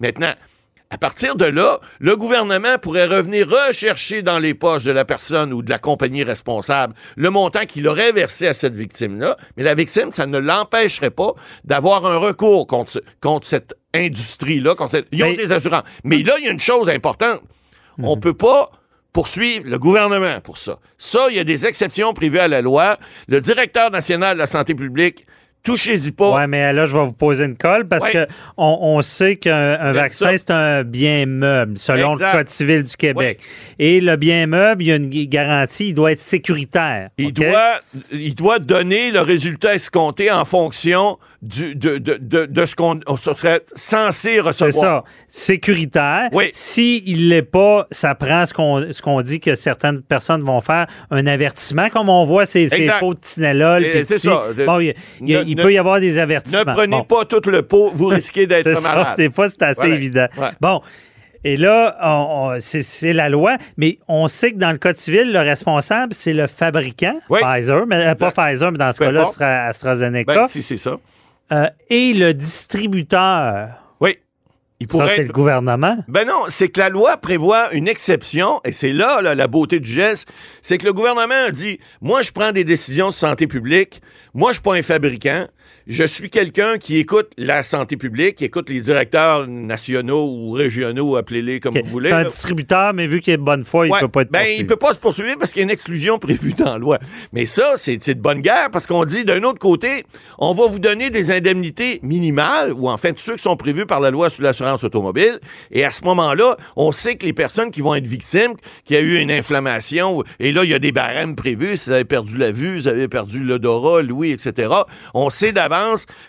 Maintenant, 0.00 0.32
à 0.90 0.98
partir 0.98 1.34
de 1.34 1.44
là, 1.46 1.80
le 1.98 2.16
gouvernement 2.16 2.78
pourrait 2.80 3.06
revenir 3.06 3.48
rechercher 3.48 4.22
dans 4.22 4.38
les 4.38 4.54
poches 4.54 4.84
de 4.84 4.92
la 4.92 5.04
personne 5.04 5.52
ou 5.52 5.62
de 5.62 5.70
la 5.70 5.78
compagnie 5.78 6.22
responsable 6.22 6.94
le 7.16 7.30
montant 7.30 7.64
qu'il 7.66 7.88
aurait 7.88 8.12
versé 8.12 8.46
à 8.46 8.54
cette 8.54 8.76
victime-là. 8.76 9.36
Mais 9.56 9.62
la 9.64 9.74
victime, 9.74 10.12
ça 10.12 10.26
ne 10.26 10.38
l'empêcherait 10.38 11.10
pas 11.10 11.32
d'avoir 11.64 12.06
un 12.06 12.16
recours 12.16 12.66
contre, 12.66 13.02
contre 13.20 13.46
cette 13.46 13.74
industrie-là. 13.94 14.74
Contre 14.74 14.90
cette- 14.92 15.08
Ils 15.12 15.24
ont 15.24 15.30
Mais- 15.30 15.36
des 15.36 15.52
assurances. 15.52 15.82
Mais 16.04 16.22
là, 16.22 16.34
il 16.38 16.44
y 16.44 16.48
a 16.48 16.52
une 16.52 16.60
chose 16.60 16.88
importante. 16.88 17.40
On 18.02 18.16
peut 18.16 18.34
pas 18.34 18.70
poursuivre 19.14 19.64
le 19.66 19.78
gouvernement 19.78 20.40
pour 20.42 20.58
ça. 20.58 20.76
Ça, 20.98 21.28
il 21.30 21.36
y 21.36 21.38
a 21.38 21.44
des 21.44 21.66
exceptions 21.66 22.12
prévues 22.12 22.38
à 22.40 22.48
la 22.48 22.60
loi. 22.60 22.98
Le 23.28 23.40
directeur 23.40 23.90
national 23.90 24.34
de 24.34 24.40
la 24.40 24.46
santé 24.46 24.74
publique, 24.74 25.24
touchez-y 25.62 26.10
pas. 26.12 26.36
Oui, 26.36 26.42
mais 26.48 26.72
là, 26.74 26.84
je 26.84 26.92
vais 26.94 27.04
vous 27.06 27.12
poser 27.14 27.44
une 27.44 27.56
colle 27.56 27.88
parce 27.88 28.04
Ouais. 28.04 28.12
que 28.12 28.26
on, 28.58 28.76
on 28.82 29.00
sait 29.02 29.36
qu'un 29.36 29.78
un 29.80 29.92
vaccin, 29.92 30.36
c'est 30.36 30.50
un 30.50 30.82
bien 30.82 31.24
meuble, 31.26 31.78
selon 31.78 32.14
Exact. 32.14 32.32
le 32.32 32.38
Code 32.38 32.48
civil 32.50 32.82
du 32.82 32.96
Québec. 32.96 33.40
Et 33.78 34.00
le 34.00 34.16
bien 34.16 34.46
meuble, 34.46 34.82
il 34.82 34.88
y 34.88 34.92
a 34.92 34.96
une 34.96 35.08
garantie, 35.28 35.88
il 35.88 35.94
doit 35.94 36.12
être 36.12 36.20
sécuritaire. 36.20 37.08
Il, 37.16 37.32
doit, 37.32 37.76
il 38.12 38.34
doit 38.34 38.58
donner 38.58 39.10
le 39.10 39.20
résultat 39.20 39.74
escompté 39.74 40.30
en 40.30 40.44
fonction 40.44 41.18
du, 41.44 41.76
de, 41.76 41.98
de, 41.98 42.16
de, 42.20 42.46
de 42.46 42.66
ce 42.66 42.74
qu'on 42.74 42.98
on 43.06 43.16
serait 43.16 43.60
censé 43.74 44.34
C'est 44.34 44.40
recevoir. 44.40 45.04
ça, 45.04 45.04
sécuritaire. 45.28 46.28
Oui. 46.32 46.50
S'il 46.52 47.28
l'est 47.28 47.42
pas, 47.42 47.86
ça 47.90 48.14
prend 48.14 48.44
ce 48.46 48.52
qu'on 49.02 49.22
dit 49.22 49.40
que 49.40 49.54
certaines 49.54 50.00
personnes 50.02 50.42
vont 50.42 50.60
faire, 50.60 50.86
un 51.10 51.26
avertissement, 51.26 51.88
comme 51.90 52.08
on 52.08 52.24
voit 52.24 52.46
ces, 52.46 52.66
pots 53.00 53.14
de 53.14 53.18
puis 53.20 54.04
c'est 54.06 54.18
ça. 54.18 54.42
Bon, 54.66 54.80
il, 54.80 54.94
ne- 55.20 55.42
il 55.44 55.56
ne- 55.56 55.62
peut 55.62 55.72
y 55.72 55.78
avoir 55.78 56.00
des 56.00 56.18
avertissements. 56.18 56.64
Ne 56.66 56.72
prenez 56.74 56.96
Bon. 56.96 57.04
pas 57.04 57.24
tout 57.24 57.48
le 57.50 57.62
pot, 57.62 57.90
vous 57.94 58.06
risquez 58.08 58.46
d'être 58.46 58.64
C'est 58.74 58.80
ça, 58.80 58.88
malade. 58.94 59.16
des 59.16 59.30
fois, 59.30 59.48
c'est 59.48 59.62
assez 59.62 59.80
Voilà. 59.80 59.94
évident. 59.94 60.26
Ouais. 60.38 60.48
Bon. 60.60 60.80
Et 61.46 61.58
là, 61.58 61.98
on- 62.02 62.54
on- 62.54 62.60
c'est- 62.60 62.80
c'est 62.82 63.12
la 63.12 63.28
loi, 63.28 63.58
mais 63.76 63.98
on 64.08 64.28
sait 64.28 64.52
que 64.52 64.56
dans 64.56 64.72
le 64.72 64.78
Code 64.78 64.96
civil, 64.96 65.30
le 65.30 65.40
responsable, 65.40 66.14
c'est 66.14 66.32
le 66.32 66.46
fabricant, 66.46 67.18
Oui. 67.28 67.40
Pfizer, 67.42 67.86
mais 67.86 67.96
euh, 68.06 68.14
pas. 68.14 68.30
Pfizer, 68.30 68.72
mais 68.72 68.78
dans 68.78 68.92
ce 68.92 68.98
cas-là, 69.00 69.26
ce 69.26 69.34
sera 69.34 69.64
AstraZeneca, 69.66 70.34
Ben, 70.34 70.48
si 70.48 70.62
c'est 70.62 70.78
ça. 70.78 70.96
Euh, 71.52 71.68
et 71.90 72.12
le 72.14 72.32
distributeur. 72.34 73.68
Oui. 74.00 74.18
Il 74.80 74.86
Ça, 74.86 74.90
pourrait 74.90 75.08
c'est 75.08 75.20
être- 75.22 75.28
le 75.28 75.32
gouvernement? 75.32 75.98
Ben 76.08 76.26
non, 76.26 76.42
c'est 76.48 76.68
que 76.68 76.80
la 76.80 76.88
loi 76.88 77.16
prévoit 77.16 77.72
une 77.72 77.88
exception, 77.88 78.60
et 78.64 78.72
c'est 78.72 78.92
là, 78.92 79.22
là, 79.22 79.34
la 79.34 79.46
beauté 79.46 79.78
du 79.80 79.90
geste, 79.90 80.28
c'est 80.62 80.78
que 80.78 80.84
le 80.84 80.92
gouvernement 80.92 81.46
a 81.46 81.50
dit, 81.50 81.78
moi 82.00 82.22
je 82.22 82.32
prends 82.32 82.52
des 82.52 82.64
décisions 82.64 83.08
de 83.08 83.14
santé 83.14 83.46
publique, 83.46 84.02
moi 84.34 84.50
je 84.50 84.54
suis 84.54 84.62
pas 84.62 84.74
un 84.74 84.82
fabricant, 84.82 85.46
je 85.86 86.04
suis 86.04 86.30
quelqu'un 86.30 86.78
qui 86.78 86.98
écoute 86.98 87.30
la 87.36 87.62
santé 87.62 87.96
publique, 87.96 88.36
qui 88.36 88.44
écoute 88.46 88.70
les 88.70 88.80
directeurs 88.80 89.46
nationaux 89.46 90.26
ou 90.26 90.52
régionaux, 90.52 91.16
appelez-les 91.16 91.60
comme 91.60 91.74
vous 91.78 91.86
voulez. 91.90 92.08
C'est 92.08 92.14
un 92.14 92.24
distributeur, 92.24 92.94
mais 92.94 93.06
vu 93.06 93.20
qu'il 93.20 93.34
est 93.34 93.36
de 93.38 93.42
bonne 93.42 93.64
foi, 93.64 93.86
il 93.86 93.90
Ouais, 93.92 93.98
ne 93.98 94.06
peut 94.06 94.08
pas 94.10 94.22
être 94.22 94.30
ben, 94.30 94.38
poursuivi. 94.40 94.60
il 94.60 94.66
peut 94.66 94.76
pas 94.76 94.92
se 94.94 94.98
poursuivre 94.98 95.36
parce 95.38 95.52
qu'il 95.52 95.60
y 95.60 95.62
a 95.62 95.64
une 95.64 95.70
exclusion 95.70 96.18
prévue 96.18 96.52
dans 96.54 96.72
la 96.72 96.78
loi. 96.78 96.98
Mais 97.32 97.44
ça, 97.46 97.74
c'est 97.76 97.98
de 97.98 98.20
bonne 98.20 98.40
guerre 98.40 98.70
parce 98.72 98.86
qu'on 98.86 99.04
dit, 99.04 99.24
d'un 99.24 99.42
autre 99.42 99.58
côté, 99.58 100.04
on 100.38 100.54
va 100.54 100.66
vous 100.66 100.78
donner 100.78 101.10
des 101.10 101.30
indemnités 101.30 102.00
minimales 102.02 102.72
ou 102.72 102.88
en 102.88 102.96
fait 102.96 103.18
ceux 103.18 103.36
qui 103.36 103.42
sont 103.42 103.56
prévus 103.56 103.86
par 103.86 104.00
la 104.00 104.10
loi 104.10 104.30
sur 104.30 104.42
l'assurance 104.42 104.84
automobile. 104.84 105.38
Et 105.70 105.84
à 105.84 105.90
ce 105.90 106.02
moment-là, 106.04 106.56
on 106.76 106.92
sait 106.92 107.16
que 107.16 107.26
les 107.26 107.32
personnes 107.34 107.70
qui 107.70 107.80
vont 107.82 107.94
être 107.94 108.06
victimes, 108.06 108.52
qui 108.84 108.96
a 108.96 109.00
eu 109.00 109.18
une 109.18 109.30
inflammation, 109.30 110.22
et 110.40 110.52
là, 110.52 110.64
il 110.64 110.70
y 110.70 110.74
a 110.74 110.78
des 110.78 110.92
barèmes 110.92 111.36
prévus, 111.36 111.76
si 111.76 111.90
vous 111.90 111.94
avez 111.94 112.04
perdu 112.04 112.36
la 112.38 112.50
vue, 112.50 112.76
vous 112.78 112.88
avez 112.88 113.08
perdu 113.08 113.40
l'odorat, 113.44 114.00
l'ouïe, 114.02 114.32
etc., 114.32 114.70
on 115.12 115.28
sait 115.30 115.52
d'avance, 115.52 115.73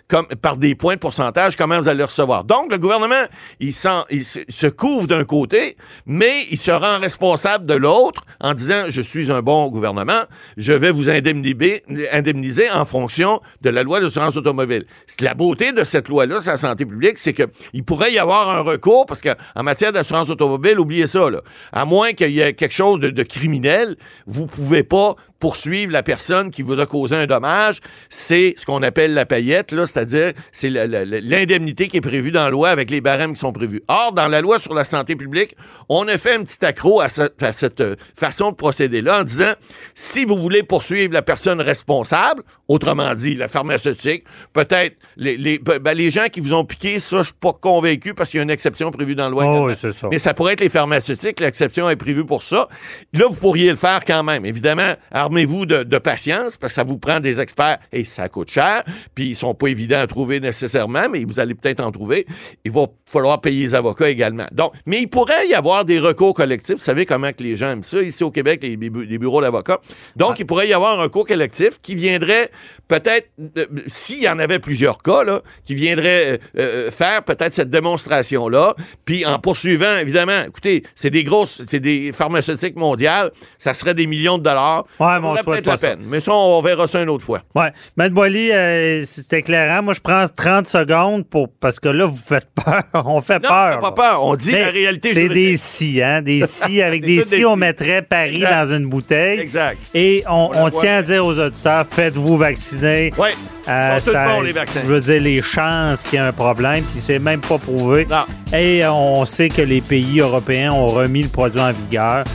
comme 0.08 0.28
par 0.42 0.58
des 0.58 0.76
points 0.76 0.96
de 0.96 1.00
pourcentage, 1.00 1.56
comment 1.56 1.80
vous 1.80 1.90
allez 1.90 2.00
le 2.00 2.06
recevoir. 2.06 2.44
Donc, 2.44 2.72
le 2.72 2.78
gouvernement, 2.78 3.24
il, 3.60 3.74
se, 3.74 4.68
couvre 4.68 5.08
d'un 5.08 5.24
côté, 5.24 5.78
mais 6.06 6.44
il 6.52 6.58
se 6.58 6.72
rend 6.72 7.00
responsable 7.00 7.66
de 7.66 7.74
l'autre 7.74 8.24
en 8.42 8.54
disant, 8.54 8.86
je 8.90 9.02
suis 9.02 9.32
un 9.32 9.42
bon 9.42 9.70
gouvernement, 9.70 10.24
je 10.58 10.74
vais 10.74 10.92
vous 10.92 11.10
indemniser, 11.10 11.84
indemniser 12.12 12.70
en 12.72 12.86
fonction 12.86 13.42
de 13.62 13.70
la 13.70 13.84
loi 13.84 14.00
d'assurance 14.00 14.36
automobile. 14.36 14.86
La 15.20 15.34
beauté 15.34 15.72
de 15.72 15.84
cette 15.84 16.10
loi-là, 16.10 16.40
sur 16.40 16.52
la 16.52 16.58
santé 16.58 16.86
publique, 16.86 17.18
c'est 17.18 17.34
qu'il 17.34 17.84
pourrait 17.84 18.12
y 18.12 18.20
avoir 18.20 18.50
un 18.50 18.62
recours, 18.62 19.06
parce 19.06 19.22
qu'en 19.22 19.64
matière 19.64 19.92
d'assurance 19.92 20.30
automobile, 20.30 20.80
oubliez 20.80 21.08
ça, 21.08 21.30
là. 21.30 21.42
À 21.72 21.86
moins 21.86 22.14
qu'il 22.14 22.32
y 22.32 22.42
ait 22.42 22.54
quelque 22.54 22.74
chose 22.74 23.00
de, 23.00 23.10
de 23.10 23.24
criminel, 23.24 23.96
vous 24.28 24.46
pouvez 24.46 24.84
pas 24.84 25.16
poursuivre 25.46 25.92
la 25.92 26.02
personne 26.02 26.50
qui 26.50 26.64
vous 26.64 26.80
a 26.80 26.88
causé 26.88 27.16
un 27.16 27.28
dommage, 27.28 27.78
c'est 28.10 28.56
ce 28.58 28.66
qu'on 28.66 28.82
appelle 28.82 29.14
la 29.14 29.28
paillette, 29.28 29.72
là, 29.72 29.86
c'est-à-dire 29.86 30.32
c'est 30.52 30.72
l'indemnité 30.72 31.88
qui 31.88 31.98
est 31.98 32.02
prévue 32.02 32.32
dans 32.32 32.46
la 32.46 32.50
loi 32.50 32.70
avec 32.70 32.90
les 32.90 33.00
barèmes 33.00 33.34
qui 33.34 33.40
sont 33.40 33.54
prévus. 33.54 33.84
Or, 33.88 34.12
dans 34.12 34.28
la 34.28 34.42
loi 34.42 34.58
sur 34.58 34.74
la 34.74 34.84
santé 34.84 35.16
publique, 35.16 35.56
on 35.88 36.08
a 36.08 36.18
fait 36.18 36.34
un 36.34 36.44
petit 36.44 36.66
accro 36.66 37.00
à, 37.00 37.10
ce- 37.10 37.30
à 37.42 37.54
cette 37.54 37.82
euh, 37.82 37.96
façon 38.20 38.50
de 38.50 38.56
procéder-là 38.56 39.20
en 39.22 39.24
disant, 39.24 39.54
si 39.94 40.26
vous 40.26 40.36
voulez 40.42 40.64
poursuivre 40.64 41.14
la 41.14 41.22
personne 41.22 41.62
responsable, 41.62 42.42
autrement 42.68 43.14
dit, 43.14 43.36
la 43.36 43.48
pharmaceutique, 43.48 44.24
peut-être 44.52 44.96
les, 45.16 45.38
les, 45.38 45.60
ben, 45.60 45.78
ben, 45.78 45.94
les 45.96 46.10
gens 46.10 46.26
qui 46.32 46.40
vous 46.40 46.56
ont 46.56 46.66
piqué, 46.66 47.00
ça, 47.00 47.20
je 47.20 47.24
suis 47.26 47.34
pas 47.40 47.54
convaincu 47.54 48.16
parce 48.16 48.32
qu'il 48.32 48.40
y 48.40 48.42
a 48.42 48.44
une 48.44 48.50
exception 48.50 48.90
prévue 48.90 49.14
dans 49.14 49.26
la 49.26 49.30
loi. 49.30 49.44
Oh, 49.46 49.68
oui, 49.68 49.76
ça. 49.76 49.90
Mais 50.10 50.18
ça 50.18 50.34
pourrait 50.34 50.54
être 50.54 50.62
les 50.62 50.70
pharmaceutiques, 50.70 51.40
l'exception 51.40 51.88
est 51.88 51.96
prévue 51.98 52.26
pour 52.26 52.42
ça. 52.42 52.68
Là, 53.14 53.26
vous 53.30 53.36
pourriez 53.40 53.70
le 53.70 53.76
faire 53.76 54.00
quand 54.08 54.24
même. 54.24 54.44
Évidemment, 54.46 54.94
arme 55.12 55.35
armez-vous 55.36 55.66
de, 55.66 55.84
de 55.84 55.98
patience 55.98 56.56
parce 56.56 56.72
que 56.72 56.76
ça 56.76 56.84
vous 56.86 56.98
prend 56.98 57.20
des 57.20 57.42
experts 57.42 57.80
et 57.92 58.06
ça 58.06 58.30
coûte 58.30 58.50
cher. 58.50 58.84
Puis 59.14 59.30
ils 59.30 59.36
sont 59.36 59.54
pas 59.54 59.68
évidents 59.68 60.00
à 60.00 60.08
trouver 60.08 60.40
nécessairement, 60.40 61.10
mais 61.12 61.26
vous 61.26 61.40
allez 61.42 61.56
peut-être 61.56 61.82
en 61.82 61.92
trouver. 61.92 62.26
Il 62.64 62.72
va 62.72 62.86
falloir 63.06 63.42
payer 63.42 63.64
les 63.64 63.76
avocats 63.76 64.10
également. 64.10 64.46
Donc, 64.54 64.72
mais 64.86 65.02
il 65.02 65.08
pourrait 65.08 65.48
y 65.48 65.54
avoir 65.54 65.84
des 65.84 66.00
recours 66.00 66.34
collectifs. 66.34 66.78
Vous 66.78 66.84
savez 66.84 67.06
comment 67.06 67.32
que 67.34 67.44
les 67.44 67.58
gens 67.58 67.72
aiment 67.72 67.84
ça 67.84 68.02
ici 68.02 68.24
au 68.24 68.32
Québec, 68.32 68.62
les, 68.64 68.78
bu- 68.78 69.06
les 69.06 69.18
bureaux 69.18 69.42
d'avocats. 69.42 69.82
Donc, 70.16 70.40
il 70.40 70.46
pourrait 70.46 70.70
y 70.70 70.74
avoir 70.74 70.98
un 70.98 71.04
recours 71.04 71.28
collectif 71.28 71.80
qui 71.82 71.96
viendrait 71.96 72.50
peut-être, 72.88 73.28
euh, 73.58 73.66
s'il 73.88 74.24
y 74.24 74.30
en 74.30 74.40
avait 74.40 74.60
plusieurs 74.60 75.02
cas, 75.04 75.24
là, 75.26 75.42
qui 75.66 75.76
viendrait 75.76 76.34
euh, 76.34 76.38
euh, 76.60 76.92
faire 76.92 77.24
peut-être 77.24 77.54
cette 77.54 77.70
démonstration-là, 77.70 78.74
puis 79.04 79.26
en 79.26 79.40
poursuivant, 79.40 79.98
évidemment, 79.98 80.44
écoutez, 80.48 80.84
c'est 80.96 81.10
des 81.10 81.24
grosses, 81.26 81.64
c'est 81.68 81.80
des 81.82 82.12
pharmaceutiques 82.14 82.78
mondiales, 82.78 83.32
ça 83.58 83.74
serait 83.74 83.94
des 83.94 84.08
millions 84.08 84.38
de 84.38 84.44
dollars. 84.44 84.86
Ouais, 85.00 85.15
mais 85.20 85.28
on 85.28 85.36
souhaite 85.36 85.66
la 85.66 85.72
pas 85.74 85.78
ça. 85.78 85.88
peine. 85.90 86.00
Mais 86.08 86.20
ça, 86.20 86.34
on 86.34 86.62
verra 86.62 86.88
ça 86.88 87.02
une 87.02 87.10
autre 87.10 87.24
fois. 87.26 87.42
Ouais. 87.56 87.72
Maître 87.98 88.14
Boily, 88.14 88.52
euh, 88.52 89.04
c'est 89.06 89.34
éclairant. 89.34 89.82
Moi, 89.84 89.94
je 89.94 90.00
prends 90.02 90.26
30 90.28 90.66
secondes 90.68 91.28
pour 91.28 91.50
parce 91.60 91.80
que 91.80 91.90
là, 91.90 92.06
vous 92.06 92.16
faites 92.16 92.48
peur. 92.54 92.84
On 93.06 93.22
fait 93.22 93.42
Non, 93.42 93.50
peur. 93.50 93.70
t'as 93.76 93.78
pas 93.78 93.92
peur. 93.92 94.24
On 94.26 94.36
dit 94.36 94.52
Mais 94.52 94.62
la 94.62 94.72
réalité 94.72 95.14
C'est 95.14 95.30
des 95.30 95.58
si, 95.58 96.02
hein? 96.02 96.22
Des 96.22 96.44
si. 96.48 96.82
Avec 96.82 97.02
des 97.04 97.22
si, 97.22 97.44
on 97.46 97.56
mettrait 97.56 98.02
Paris 98.02 98.36
Exact. 98.36 98.66
dans 98.66 98.76
une 98.76 98.86
bouteille. 98.88 99.40
Exact. 99.40 99.78
Et 99.94 100.24
on, 100.30 100.52
on 100.54 100.70
tient 100.70 100.98
à 100.98 101.02
dire 101.02 101.26
aux 101.26 101.38
auditeurs, 101.40 101.86
faites-vous 101.90 102.38
vacciner. 102.38 103.12
Oui. 103.18 103.30
Euh, 103.68 104.00
sont 104.00 104.12
ça- 104.12 104.42
les 104.44 104.52
vaccins. 104.52 104.82
Je 104.84 104.88
veux 104.88 105.00
dire, 105.00 105.22
les 105.22 105.42
chances 105.42 106.04
qu'il 106.04 106.14
y 106.20 106.22
ait 106.22 106.26
un 106.26 106.32
problème, 106.34 106.84
puis 106.84 107.00
c'est 107.00 107.20
même 107.20 107.42
pas 107.42 107.58
prouvé. 107.58 108.06
Non. 108.10 108.26
Et 108.58 108.86
on 108.86 109.26
sait 109.26 109.50
que 109.50 109.62
les 109.62 109.82
pays 109.82 110.20
européens 110.20 110.72
ont 110.74 110.88
remis 110.88 111.24
le 111.24 111.30
produit 111.30 111.60
en 111.60 111.72
vigueur. 111.74 112.26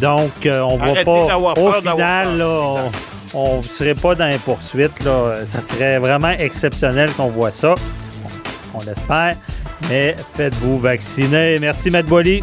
Donc, 0.00 0.46
euh, 0.46 0.60
on 0.60 0.76
voit 0.76 0.86
Arrêtez 0.88 1.04
pas. 1.04 1.26
d'avoir 1.26 1.58
Au 1.58 1.72
final, 1.72 2.38
là, 2.38 2.76
on 3.34 3.58
ne 3.58 3.62
serait 3.62 3.94
pas 3.94 4.14
dans 4.14 4.26
les 4.26 4.38
poursuites. 4.38 5.02
Là. 5.04 5.44
Ça 5.44 5.60
serait 5.62 5.98
vraiment 5.98 6.30
exceptionnel 6.30 7.12
qu'on 7.12 7.28
voit 7.28 7.50
ça. 7.50 7.74
On, 8.74 8.78
on 8.78 8.84
l'espère. 8.84 9.36
Mais 9.88 10.16
faites-vous 10.36 10.78
vacciner. 10.78 11.58
Merci, 11.60 11.90
Matt 11.90 12.06
Boily. 12.06 12.42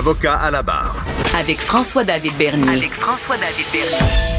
Avocat 0.00 0.36
à 0.36 0.50
la 0.50 0.62
barre. 0.62 1.04
Avec 1.38 1.60
François-David 1.60 2.32
Bernier. 2.38 2.70
Avec 2.70 2.94
François-David 2.94 3.66
Bernier. 3.70 4.30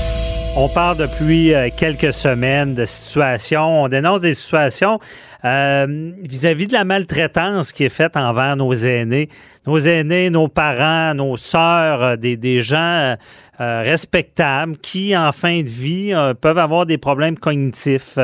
On 0.55 0.67
parle 0.67 0.97
depuis 0.97 1.53
euh, 1.53 1.69
quelques 1.77 2.11
semaines 2.13 2.73
de 2.73 2.85
situations. 2.85 3.83
On 3.83 3.87
dénonce 3.87 4.21
des 4.21 4.33
situations 4.33 4.99
euh, 5.43 6.11
vis-à-vis 6.21 6.67
de 6.67 6.73
la 6.73 6.83
maltraitance 6.83 7.71
qui 7.71 7.83
est 7.83 7.89
faite 7.89 8.15
envers 8.15 8.55
nos 8.55 8.73
aînés. 8.73 9.29
Nos 9.67 9.77
aînés, 9.77 10.31
nos 10.31 10.47
parents, 10.47 11.13
nos 11.13 11.37
sœurs, 11.37 12.01
euh, 12.01 12.15
des, 12.15 12.61
gens 12.61 12.77
euh, 12.77 13.15
euh, 13.59 13.83
respectables 13.83 14.75
qui, 14.77 15.15
en 15.15 15.31
fin 15.31 15.61
de 15.61 15.69
vie, 15.69 16.13
peuvent 16.41 16.57
avoir 16.57 16.87
des 16.87 16.97
problèmes 16.97 17.37
cognitifs. 17.37 18.15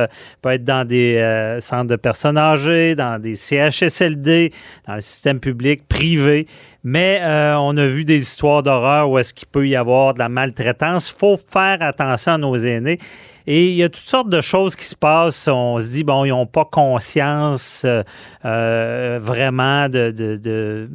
Peuvent 0.42 0.54
être 0.54 0.64
dans 0.64 0.88
des 0.88 1.58
centres 1.62 1.92
de 1.92 1.96
personnes 1.96 2.40
âgées, 2.40 2.96
dans 2.96 3.22
des 3.22 3.36
CHSLD, 3.36 4.52
dans 4.88 4.96
le 4.96 5.02
système 5.02 5.40
public, 5.40 5.88
privé. 5.88 6.48
Mais 6.84 7.22
on 7.60 7.78
a 7.78 7.86
vu 7.86 8.04
des 8.04 8.22
histoires 8.22 8.64
d'horreur 8.64 9.12
où 9.12 9.20
est-ce 9.20 9.34
qu'il 9.34 9.48
peut 9.48 9.68
y 9.68 9.76
avoir 9.76 10.16
de 10.16 10.20
la 10.20 10.30
maltraitance. 10.30 11.14
Il 11.16 11.20
faut 11.20 11.38
faire 11.38 11.78
attention 11.82 12.34
à 12.34 12.38
nos 12.40 12.56
aînés. 12.56 12.98
Et 13.50 13.70
il 13.70 13.76
y 13.76 13.84
a 13.84 13.88
toutes 13.90 14.04
sortes 14.04 14.30
de 14.30 14.42
choses 14.42 14.76
qui 14.76 14.84
se 14.86 14.96
passent. 14.96 15.48
On 15.48 15.80
se 15.80 15.90
dit, 15.92 16.04
bon, 16.04 16.26
ils 16.26 16.30
n'ont 16.32 16.46
pas 16.46 16.66
conscience 16.66 17.84
euh, 17.86 18.04
euh, 18.44 19.20
vraiment 19.22 19.88
de, 19.88 20.12
de- 20.12 20.36
de- 20.36 20.90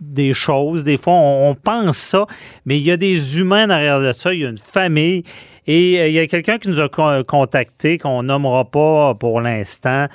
des 0.00 0.34
choses. 0.34 0.82
Des 0.84 0.96
fois, 0.96 1.14
on, 1.14 1.54
pense 1.54 1.96
ça, 1.98 2.26
mais 2.66 2.78
il 2.78 2.84
y 2.84 2.90
a 2.90 2.96
des 2.96 3.38
humains 3.38 3.68
derrière 3.68 4.00
de 4.00 4.10
ça. 4.12 4.34
Il 4.34 4.40
y 4.40 4.44
a 4.46 4.48
une 4.48 4.58
famille. 4.58 5.22
Et 5.68 6.00
euh, 6.00 6.08
il 6.08 6.14
y 6.14 6.18
a 6.18 6.26
quelqu'un 6.26 6.58
qui 6.58 6.68
nous 6.68 6.80
a 6.80 6.88
con- 6.88 7.22
contacté, 7.24 7.96
qu'on 7.98 8.24
nommera 8.24 8.64
pas 8.64 9.14
pour 9.14 9.40
l'instant, 9.40 10.06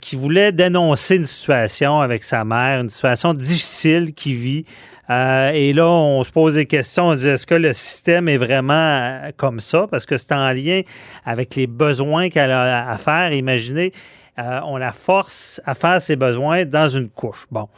qui 0.00 0.14
voulait 0.14 0.52
dénoncer 0.52 1.16
une 1.16 1.24
situation 1.24 2.00
avec 2.00 2.22
sa 2.22 2.44
mère, 2.44 2.80
une 2.80 2.88
situation 2.88 3.34
difficile 3.34 4.14
qu'il 4.14 4.34
vit. 4.36 4.64
Euh, 5.08 5.50
et 5.50 5.72
là, 5.72 5.88
on 5.88 6.24
se 6.24 6.30
pose 6.30 6.54
des 6.56 6.66
questions. 6.66 7.08
On 7.08 7.14
dit, 7.14 7.28
est-ce 7.28 7.46
que 7.46 7.54
le 7.54 7.72
système 7.72 8.28
est 8.28 8.36
vraiment 8.36 8.74
euh, 8.74 9.30
comme 9.36 9.60
ça? 9.60 9.86
Parce 9.90 10.06
que 10.06 10.16
c'est 10.16 10.32
en 10.32 10.52
lien 10.52 10.82
avec 11.24 11.54
les 11.54 11.66
besoins 11.66 12.28
qu'elle 12.28 12.50
a 12.50 12.88
à 12.88 12.96
faire. 12.98 13.32
Imaginez, 13.32 13.92
euh, 14.38 14.60
on 14.64 14.76
la 14.76 14.92
force 14.92 15.60
à 15.64 15.74
faire 15.74 16.00
ses 16.00 16.16
besoins 16.16 16.64
dans 16.64 16.88
une 16.88 17.08
couche. 17.08 17.46
Bon. 17.50 17.68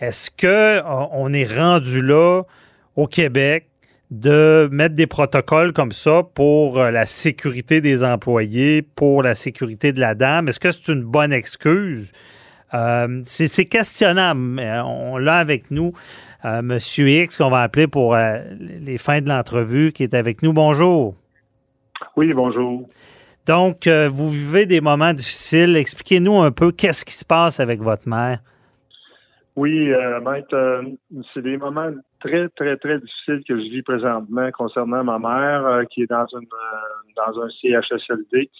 Est-ce 0.00 0.30
que 0.30 0.80
on 0.84 1.32
est 1.32 1.58
rendu 1.58 2.02
là 2.02 2.42
au 2.94 3.06
Québec 3.06 3.68
de 4.10 4.68
mettre 4.70 4.94
des 4.94 5.08
protocoles 5.08 5.72
comme 5.72 5.92
ça 5.92 6.22
pour 6.34 6.78
la 6.78 7.04
sécurité 7.04 7.80
des 7.80 8.04
employés, 8.04 8.82
pour 8.82 9.24
la 9.24 9.34
sécurité 9.34 9.92
de 9.92 10.00
la 10.00 10.14
dame? 10.14 10.48
Est-ce 10.48 10.60
que 10.60 10.70
c'est 10.70 10.92
une 10.92 11.02
bonne 11.02 11.32
excuse? 11.32 12.12
Euh, 12.74 13.22
c'est 13.24 13.66
questionnable. 13.66 14.60
On 14.84 15.16
l'a 15.16 15.38
avec 15.38 15.70
nous, 15.70 15.92
euh, 16.44 16.62
Monsieur 16.62 17.08
X, 17.08 17.38
qu'on 17.38 17.50
va 17.50 17.62
appeler 17.62 17.86
pour 17.86 18.14
euh, 18.14 18.38
les 18.58 18.98
fins 18.98 19.20
de 19.20 19.28
l'entrevue, 19.28 19.92
qui 19.92 20.02
est 20.02 20.14
avec 20.14 20.42
nous. 20.42 20.52
Bonjour. 20.52 21.14
Oui, 22.16 22.32
bonjour. 22.32 22.88
Donc, 23.46 23.86
euh, 23.86 24.10
vous 24.12 24.30
vivez 24.30 24.66
des 24.66 24.80
moments 24.80 25.14
difficiles. 25.14 25.76
Expliquez-nous 25.76 26.38
un 26.38 26.50
peu 26.50 26.70
qu'est-ce 26.70 27.04
qui 27.04 27.14
se 27.14 27.24
passe 27.24 27.60
avec 27.60 27.80
votre 27.80 28.06
mère. 28.06 28.40
Oui, 29.56 29.90
euh, 29.90 30.20
maître, 30.20 30.54
euh, 30.54 30.82
c'est 31.32 31.42
des 31.42 31.56
moments 31.56 31.90
très, 32.20 32.48
très, 32.50 32.76
très 32.76 32.98
difficiles 32.98 33.42
que 33.48 33.56
je 33.56 33.70
vis 33.70 33.82
présentement 33.82 34.50
concernant 34.52 35.04
ma 35.04 35.18
mère 35.18 35.66
euh, 35.66 35.84
qui 35.84 36.02
est 36.02 36.10
dans 36.10 36.26
une 36.32 36.46
euh, 36.46 37.12
dans 37.16 37.40
un 37.42 37.48
CHSLD. 37.60 38.50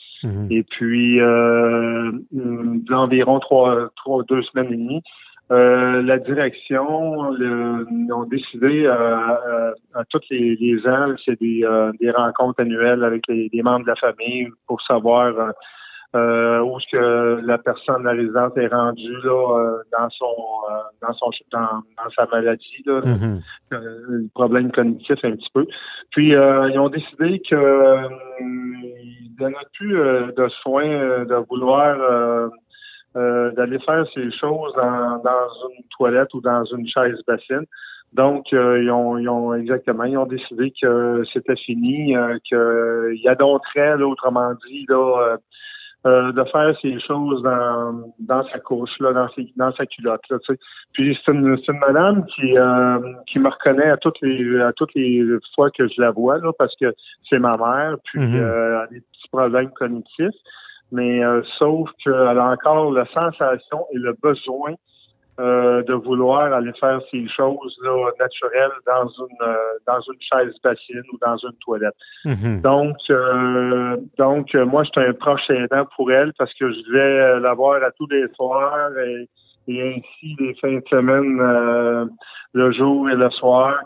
Et 0.51 0.62
puis 0.64 1.21
euh, 1.21 2.11
d'environ 2.33 3.38
trois, 3.40 3.88
trois, 3.97 4.23
deux 4.25 4.42
semaines 4.42 4.73
et 4.73 4.77
demie. 4.77 5.03
Euh, 5.51 6.03
la 6.03 6.18
direction 6.18 7.31
le- 7.31 7.87
ont 8.12 8.25
décidé 8.25 8.85
euh, 8.85 9.73
à 9.94 10.05
tous 10.11 10.21
les, 10.31 10.57
les 10.57 10.87
ans, 10.87 11.14
c'est 11.25 11.40
des, 11.40 11.64
euh, 11.64 11.90
des 12.01 12.11
rencontres 12.11 12.61
annuelles 12.61 13.03
avec 13.03 13.23
les, 13.29 13.49
les 13.51 13.62
membres 13.62 13.85
de 13.87 13.90
la 13.90 13.97
famille 13.97 14.49
pour 14.66 14.83
savoir 14.83 15.53
euh, 16.16 16.61
où 16.61 16.79
est-ce 16.79 16.90
que 16.97 17.40
la 17.44 17.59
personne, 17.59 18.05
la 18.05 18.12
résidente 18.12 18.57
est 18.57 18.68
rendue 18.68 19.16
là 19.25 19.59
euh, 19.59 19.83
dans 19.92 20.09
son 20.11 20.25
euh, 20.25 20.75
dans 21.03 21.12
son 21.12 21.31
dans, 21.53 21.61
dans 21.61 22.11
sa 22.16 22.27
maladie 22.33 22.83
là, 22.87 23.01
Mhm. 23.05 23.40
euh, 23.75 23.79
le 24.09 24.29
problème 24.35 24.73
cognitif 24.73 25.18
un 25.23 25.33
petit 25.33 25.51
peu. 25.53 25.66
Puis 26.12 26.35
euh, 26.35 26.71
ils 26.71 26.79
ont 26.79 26.88
décidé 26.88 27.40
que 27.49 27.55
euh, 27.55 28.09
ils 28.40 29.35
donnaient 29.38 29.57
plus 29.75 29.92
de 29.94 30.49
soins 30.62 31.25
de 31.25 31.35
vouloir 31.49 31.97
euh, 32.01 32.49
euh, 33.16 33.51
d'aller 33.53 33.79
faire 33.81 34.05
ces 34.14 34.31
choses 34.33 34.73
dans, 34.83 35.18
dans 35.23 35.49
une 35.77 35.85
toilette 35.97 36.33
ou 36.35 36.40
dans 36.40 36.64
une 36.64 36.87
chaise 36.88 37.18
bassine. 37.27 37.64
Donc, 38.14 38.47
euh, 38.53 38.83
ils, 38.83 38.90
ont, 38.90 39.18
ils 39.18 39.29
ont 39.29 39.53
exactement, 39.55 40.05
ils 40.05 40.16
ont 40.16 40.27
décidé 40.27 40.73
que 40.81 41.23
c'était 41.33 41.57
fini, 41.57 42.16
euh, 42.16 42.38
qu'ils 42.44 43.29
adopteraient, 43.29 43.99
là, 43.99 44.07
autrement 44.07 44.53
dit, 44.66 44.87
là, 44.88 45.37
euh, 46.06 46.32
de 46.32 46.44
faire 46.44 46.74
ces 46.80 46.98
choses 47.00 47.42
dans, 47.42 48.12
dans 48.20 48.44
sa 48.48 48.58
couche, 48.61 48.98
là, 49.00 49.12
dans, 49.12 49.28
ses, 49.30 49.52
dans 49.56 49.72
sa 49.72 49.84
culotte. 49.87 50.22
Là, 50.30 50.38
tu 50.38 50.54
sais. 50.54 50.61
Puis 50.92 51.18
c'est 51.24 51.32
une, 51.32 51.58
une 51.68 51.78
madame 51.78 52.24
qui, 52.26 52.56
euh, 52.56 52.98
qui 53.26 53.38
me 53.38 53.48
reconnaît 53.48 53.90
à 53.90 53.96
toutes 53.96 54.20
les 54.22 54.61
à 54.61 54.72
toutes 54.72 54.94
les 54.94 55.24
fois 55.54 55.70
que 55.70 55.87
je 55.88 56.00
la 56.00 56.11
vois, 56.12 56.38
là, 56.38 56.52
parce 56.58 56.74
que 56.80 56.94
c'est 57.28 57.38
ma 57.38 57.56
mère, 57.56 57.96
puis 58.04 58.20
Mhm. 58.20 58.37
euh, 58.37 58.68
elle 58.68 58.74
a 58.76 58.87
des 58.87 59.00
petits 59.00 59.28
problèmes 59.30 59.70
cognitifs. 59.70 60.37
Mais 60.90 61.22
euh, 61.22 61.42
sauf 61.58 61.90
qu'elle 62.02 62.14
a 62.14 62.50
encore 62.50 62.92
la 62.92 63.04
sensation 63.06 63.84
et 63.92 63.98
le 63.98 64.14
besoin 64.22 64.74
euh, 65.38 65.83
de 65.85 65.94
vouloir 65.94 66.53
aller 66.53 66.72
faire 66.81 67.01
ces 67.11 67.27
choses 67.29 67.79
là, 67.85 68.11
naturelles 68.18 68.72
dans 68.87 69.07
une 69.07 69.37
euh, 69.42 69.55
dans 69.87 70.01
une 70.01 70.20
chaise 70.20 70.55
bassine 70.64 71.03
ou 71.12 71.18
dans 71.24 71.37
une 71.37 71.57
toilette. 71.64 71.94
Mhm. 72.24 72.61
Donc 72.61 72.96
euh, 73.11 73.96
donc 74.18 74.55
euh, 74.55 74.66
moi 74.66 74.83
j'étais 74.83 75.07
un 75.07 75.12
proche 75.12 75.48
aidant 75.51 75.87
pour 75.94 76.11
elle 76.11 76.33
parce 76.38 76.53
que 76.55 76.72
je 76.72 76.79
devais 76.88 77.20
euh, 77.20 77.40
la 77.40 77.55
voir 77.55 77.83
à 77.85 77.92
tous 77.92 78.09
les 78.09 78.27
soirs 78.35 78.90
et, 78.98 79.29
et 79.68 79.94
ainsi 79.94 80.37
les 80.40 80.55
fins 80.55 80.79
de 80.79 80.88
semaine 80.90 81.38
euh, 81.40 82.07
le 82.55 82.72
jour 82.72 83.09
et 83.09 83.14
le 83.14 83.31
soir. 83.31 83.77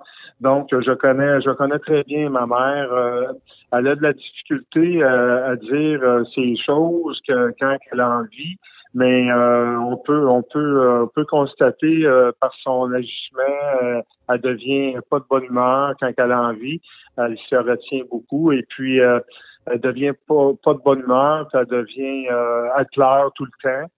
Donc 0.40 0.68
je 0.72 0.92
connais 0.92 1.42
je 1.42 1.50
connais 1.50 1.78
très 1.80 2.02
bien 2.04 2.30
ma 2.30 2.46
mère. 2.46 2.92
Euh, 2.92 3.26
elle 3.72 3.88
a 3.88 3.94
de 3.94 4.02
la 4.02 4.12
difficulté 4.14 5.02
à 5.02 5.54
dire 5.56 6.00
ces 6.34 6.56
choses 6.64 7.20
que 7.26 7.52
quand 7.58 7.76
elle 7.90 8.00
a 8.00 8.08
envie 8.08 8.58
mais 8.94 9.30
euh, 9.30 9.76
on 9.78 9.96
peut 9.96 10.28
on 10.28 10.42
peut 10.42 10.58
euh, 10.58 11.04
on 11.04 11.08
peut 11.08 11.24
constater 11.24 12.04
euh, 12.04 12.32
par 12.40 12.52
son 12.62 12.92
agissement, 12.92 13.42
euh, 13.82 14.02
elle 14.28 14.40
devient 14.40 15.00
pas 15.08 15.18
de 15.18 15.24
bonne 15.28 15.44
humeur 15.44 15.94
quand 15.98 16.12
elle 16.16 16.32
a 16.32 16.42
envie, 16.42 16.80
elle 17.16 17.36
se 17.48 17.56
retient 17.56 18.02
beaucoup 18.10 18.52
et 18.52 18.64
puis 18.68 19.00
euh, 19.00 19.20
elle 19.66 19.80
devient 19.80 20.12
pas 20.28 20.52
pas 20.62 20.74
de 20.74 20.80
bonne 20.80 21.00
humeur, 21.00 21.48
elle 21.54 21.66
devient 21.66 22.28
euh, 22.30 22.68
elle 22.78 22.86
pleure 22.92 23.32
tout 23.34 23.46
le 23.46 23.50
temps. 23.62 23.88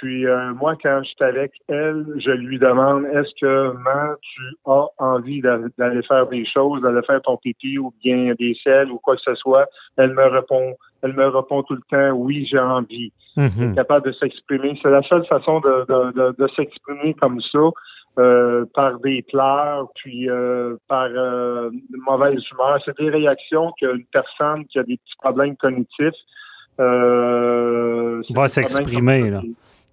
Puis 0.00 0.26
euh, 0.26 0.52
moi, 0.54 0.74
quand 0.80 1.00
je 1.02 1.08
suis 1.08 1.16
avec 1.24 1.52
elle, 1.68 2.06
je 2.24 2.30
lui 2.30 2.58
demande 2.58 3.04
est-ce 3.06 3.32
que 3.40 3.72
maman, 3.72 4.14
tu 4.20 4.42
as 4.66 4.86
envie 4.98 5.40
d'a- 5.40 5.58
d'aller 5.76 6.02
faire 6.02 6.26
des 6.28 6.44
choses, 6.46 6.82
d'aller 6.82 7.02
faire 7.04 7.20
ton 7.22 7.36
pipi 7.36 7.78
ou 7.78 7.92
bien 8.04 8.32
des 8.38 8.56
selles 8.62 8.90
ou 8.92 8.98
quoi 8.98 9.16
que 9.16 9.22
ce 9.24 9.34
soit? 9.34 9.66
Elle 9.96 10.14
me 10.14 10.24
répond, 10.24 10.74
elle 11.02 11.14
me 11.14 11.26
répond 11.26 11.64
tout 11.64 11.74
le 11.74 11.82
temps 11.90 12.14
oui, 12.16 12.46
j'ai 12.50 12.60
envie 12.60 13.12
Mhm. 13.36 13.74
capable 13.74 14.06
de 14.06 14.12
s'exprimer. 14.12 14.78
C'est 14.82 14.90
la 14.90 15.02
seule 15.02 15.24
façon 15.26 15.60
de, 15.60 15.84
de, 15.88 16.12
de, 16.12 16.34
de 16.38 16.48
s'exprimer 16.56 17.14
comme 17.14 17.40
ça, 17.52 17.58
euh, 18.20 18.64
par 18.74 18.98
des 19.00 19.22
pleurs, 19.30 19.88
puis 19.96 20.28
euh, 20.28 20.76
par 20.88 21.06
euh, 21.08 21.70
une 21.70 22.00
mauvaise 22.08 22.40
humeur. 22.52 22.78
C'est 22.84 22.96
des 22.98 23.10
réactions 23.10 23.72
qu'une 23.78 24.04
personne 24.12 24.64
qui 24.66 24.78
a 24.78 24.82
des 24.82 24.96
petits 24.96 25.16
problèmes 25.22 25.56
cognitifs 25.56 26.14
euh, 26.80 28.22
Va 28.30 28.48
s'exprimer, 28.48 29.30
là. 29.30 29.42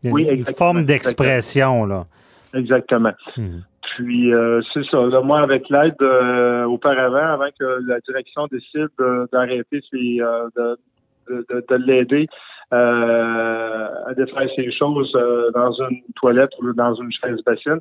Il 0.05 0.25
y 0.25 0.29
a 0.29 0.33
Oui, 0.33 0.37
une 0.37 0.45
forme 0.45 0.85
d'expression, 0.85 1.85
là. 1.85 2.05
Exactement. 2.53 3.11
Mhm. 3.37 3.63
Puis 3.95 4.33
euh, 4.33 4.61
c'est 4.73 4.83
ça. 4.91 4.97
Là, 5.05 5.21
moi, 5.21 5.39
avec 5.39 5.69
l'aide 5.69 5.95
euh, 6.01 6.65
auparavant, 6.65 7.33
avant 7.33 7.49
que 7.57 7.79
la 7.87 7.99
direction 8.01 8.47
décide 8.51 8.87
de- 8.99 9.27
d'arrêter 9.31 9.81
ses 9.91 10.21
euh, 10.21 10.47
de, 10.55 10.77
de, 11.29 11.45
de, 11.49 11.65
de 11.69 11.75
l'aider 11.85 12.27
euh, 12.73 13.87
à 14.07 14.13
défaire 14.13 14.49
ses 14.55 14.71
choses 14.71 15.11
euh, 15.15 15.49
dans 15.51 15.71
une 15.89 16.01
toilette 16.15 16.51
ou 16.61 16.73
dans 16.73 16.93
une 16.95 17.11
chaise 17.11 17.39
bassine. 17.45 17.79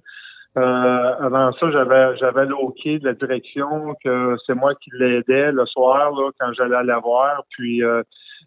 Euh, 0.57 1.13
avant 1.21 1.51
ça, 1.53 1.71
j'avais 1.73 2.17
j'avais 2.17 2.47
OK 2.53 2.85
de 2.87 3.05
la 3.05 3.15
direction 3.15 3.95
que 4.05 4.37
c'est 4.47 4.55
moi 4.55 4.73
qui 4.77 4.91
l'aidais 4.99 5.51
le 5.51 5.67
soir 5.67 6.13
là, 6.13 6.31
quand 6.39 6.53
j'allais 6.53 6.85
la 6.85 6.99
voir, 7.01 7.43
puis 7.51 7.83
euh, 7.83 8.03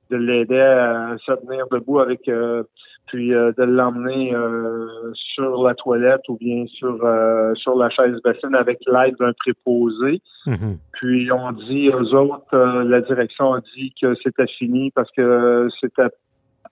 de 0.10 0.16
l'aider 0.16 0.60
à 0.62 1.16
se 1.26 1.34
tenir 1.34 1.66
debout 1.70 2.00
avec 2.00 2.30
euh, 2.30 2.64
puis 3.08 3.34
euh, 3.34 3.52
de 3.58 3.64
l'emmener 3.64 4.34
euh, 4.34 4.88
sur 5.34 5.64
la 5.64 5.74
toilette 5.74 6.22
ou 6.30 6.38
bien 6.38 6.66
sur 6.68 6.98
euh, 7.04 7.54
sur 7.56 7.76
la 7.78 7.90
chaise 7.90 8.16
bassine 8.24 8.56
avec 8.56 8.80
l'aide 8.88 9.16
d'un 9.20 9.34
préposé. 9.40 10.22
Mhm. 10.46 10.78
Puis 10.94 11.32
on 11.32 11.52
dit 11.54 11.90
aux 11.90 12.14
autres, 12.14 12.44
euh, 12.54 12.84
la 12.84 13.02
direction 13.02 13.54
a 13.54 13.60
dit 13.76 13.94
que 14.02 14.14
c'était 14.24 14.48
fini 14.58 14.92
parce 14.92 15.10
que 15.12 15.68
c'était 15.82 16.10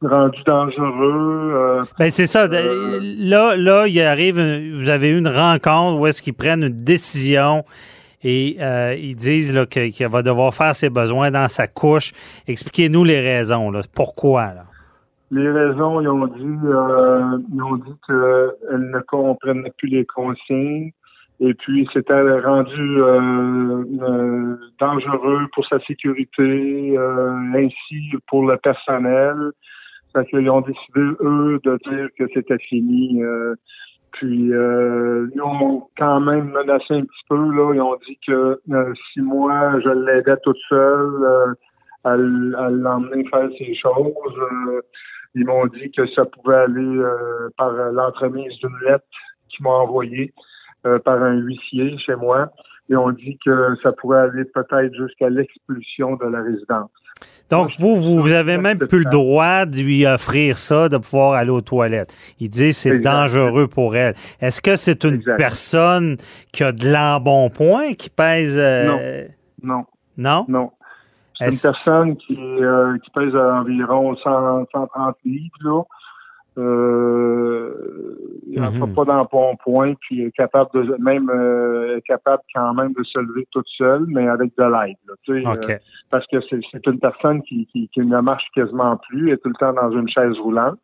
rendu 0.02 0.38
dangereux. 0.46 1.54
euh, 1.56 1.82
Ben 2.00 2.10
c'est 2.10 2.26
ça. 2.26 2.44
Euh, 2.46 3.00
Là, 3.18 3.56
là, 3.56 3.88
il 3.88 4.00
arrive, 4.02 4.36
vous 4.36 4.90
avez 4.90 5.10
eu 5.10 5.18
une 5.18 5.28
rencontre 5.28 6.00
où 6.00 6.06
est-ce 6.08 6.22
qu'ils 6.22 6.34
prennent 6.34 6.64
une 6.64 6.76
décision 6.76 7.64
et 8.24 8.58
euh, 8.60 8.96
ils 9.00 9.16
disent 9.16 9.54
qu'il 9.70 10.08
va 10.08 10.22
devoir 10.24 10.54
faire 10.54 10.74
ses 10.76 10.90
besoins 10.90 11.30
dans 11.32 11.48
sa 11.48 11.68
couche. 11.68 12.12
Expliquez-nous 12.48 13.04
les 13.04 13.22
raisons. 13.22 13.70
Là. 13.72 13.82
Pourquoi? 13.94 14.46
Là? 14.48 14.66
Les 15.32 15.50
raisons, 15.50 16.02
ils 16.02 16.08
ont 16.08 16.28
dit, 16.28 16.60
euh, 16.66 17.38
ils 17.52 17.62
ont 17.64 17.78
dit 17.78 17.96
qu'elles 18.06 18.92
ne 18.92 19.00
comprenaient 19.08 19.74
plus 19.78 19.90
les 19.90 20.06
consignes 20.06 20.92
et 21.40 21.54
puis 21.54 21.88
c'était 21.92 22.40
rendu 22.40 23.02
euh, 23.02 23.84
euh, 24.02 24.56
dangereux 24.80 25.48
pour 25.54 25.66
sa 25.68 25.80
sécurité, 25.82 26.98
euh, 26.98 27.32
ainsi 27.56 28.14
pour 28.28 28.46
le 28.48 28.56
personnel. 28.58 29.52
Fait 30.14 30.26
qu'ils 30.28 30.50
ont 30.50 30.62
décidé, 30.62 31.02
eux, 31.22 31.60
de 31.64 31.78
dire 31.90 32.08
que 32.18 32.24
c'était 32.34 32.60
fini. 32.70 33.22
euh, 33.22 33.56
puis 34.14 34.48
ils 34.48 35.42
ont 35.44 35.90
quand 35.98 36.22
même 36.22 36.52
menacé 36.52 36.94
un 36.94 37.02
petit 37.02 37.26
peu, 37.28 37.36
là. 37.36 37.74
Ils 37.74 37.82
ont 37.82 37.98
dit 38.08 38.18
que 38.26 38.62
si 39.12 39.20
moi 39.20 39.78
je 39.84 39.90
l'aidais 39.90 40.38
toute 40.42 40.58
seule 40.70 41.58
à, 42.06 42.12
à 42.12 42.16
l'emmener 42.16 43.26
faire 43.28 43.50
ses 43.58 43.76
choses, 43.76 44.40
ils 45.36 45.46
m'ont 45.46 45.68
dit 45.68 45.92
que 45.92 46.08
ça 46.08 46.26
pouvait 46.26 46.56
aller 46.56 46.82
euh, 46.82 47.50
par 47.58 47.72
l'entremise 47.72 48.54
d'une 48.60 48.78
lettre 48.88 49.06
qu'ils 49.50 49.64
m'ont 49.64 49.72
envoyée 49.72 50.34
euh, 50.86 50.98
par 51.00 51.22
un 51.22 51.34
huissier 51.34 51.98
chez 52.00 52.16
moi. 52.16 52.52
Ils 52.90 52.98
ont 52.98 53.12
dit 53.12 53.38
que 53.44 53.76
ça 53.84 53.92
pourrait 53.92 54.20
aller 54.20 54.46
peut-être 54.46 54.94
jusqu'à 54.94 55.30
l'expulsion 55.30 56.16
de 56.16 56.26
la 56.26 56.42
résidence. 56.42 56.90
Donc, 57.50 57.72
vous, 57.80 57.96
vous, 57.96 58.32
avez 58.32 58.58
même 58.58 58.80
plus 58.80 59.04
le 59.04 59.10
droit 59.10 59.66
de 59.66 59.78
lui 59.78 60.06
offrir 60.06 60.58
ça, 60.58 60.90
de 60.90 60.98
pouvoir 60.98 61.34
aller 61.34 61.52
aux 61.52 61.62
toilettes. 61.62 62.14
Il 62.40 62.50
dit 62.50 62.74
c'est 62.74 63.00
dangereux 63.00 63.68
pour 63.68 63.96
elle. 63.96 64.16
Est-ce 64.42 64.62
que 64.62 64.76
c'est 64.76 65.04
une 65.04 65.22
personne 65.38 66.18
qui 66.52 66.64
a 66.64 66.72
de 66.72 66.92
l'embonpoint 66.92 67.94
qui 67.94 68.10
pèse... 68.10 68.56
euh, 68.58 69.26
Non, 69.62 69.86
Non? 70.18 70.46
non. 70.48 70.72
C'est 71.38 71.46
une 71.52 71.60
personne 71.62 72.16
qui, 72.18 72.38
euh, 72.40 72.98
qui 73.00 73.10
pèse 73.12 73.36
environ 73.36 74.16
100, 74.16 74.66
130 74.72 75.16
livres, 75.26 75.56
là. 75.62 75.82
Euh, 76.58 78.16
il 78.48 78.62
n'en 78.62 78.72
Mhm. 78.72 78.94
pas 78.96 79.04
d'embonpoint, 79.06 79.94
puis 80.00 80.22
est 80.22 80.32
capable 80.32 80.70
de 80.74 80.96
même 81.00 81.30
euh, 81.30 81.98
est 81.98 82.02
capable 82.02 82.42
quand 82.54 82.74
même 82.74 82.94
de 82.94 83.04
se 83.04 83.20
lever 83.20 83.46
toute 83.52 83.68
seule, 83.78 84.06
mais 84.08 84.28
avec 84.28 84.56
de 84.58 84.64
l'aide. 84.64 84.96
là, 85.08 85.14
tu 85.24 85.42
sais, 85.42 85.48
OK. 85.48 85.70
euh, 85.70 85.78
parce 86.10 86.26
que 86.28 86.38
c'est 86.50 86.86
une 86.88 87.00
personne 87.00 87.42
qui, 87.44 87.66
qui, 87.68 87.90
qui 87.90 88.00
ne 88.00 88.22
marche 88.22 88.46
quasiment 88.54 88.98
plus, 89.10 89.32
est 89.32 89.38
tout 89.38 89.50
le 89.50 89.56
temps 89.56 89.74
dans 89.74 89.92
une 89.92 90.08
chaise 90.08 90.38
roulante, 90.40 90.80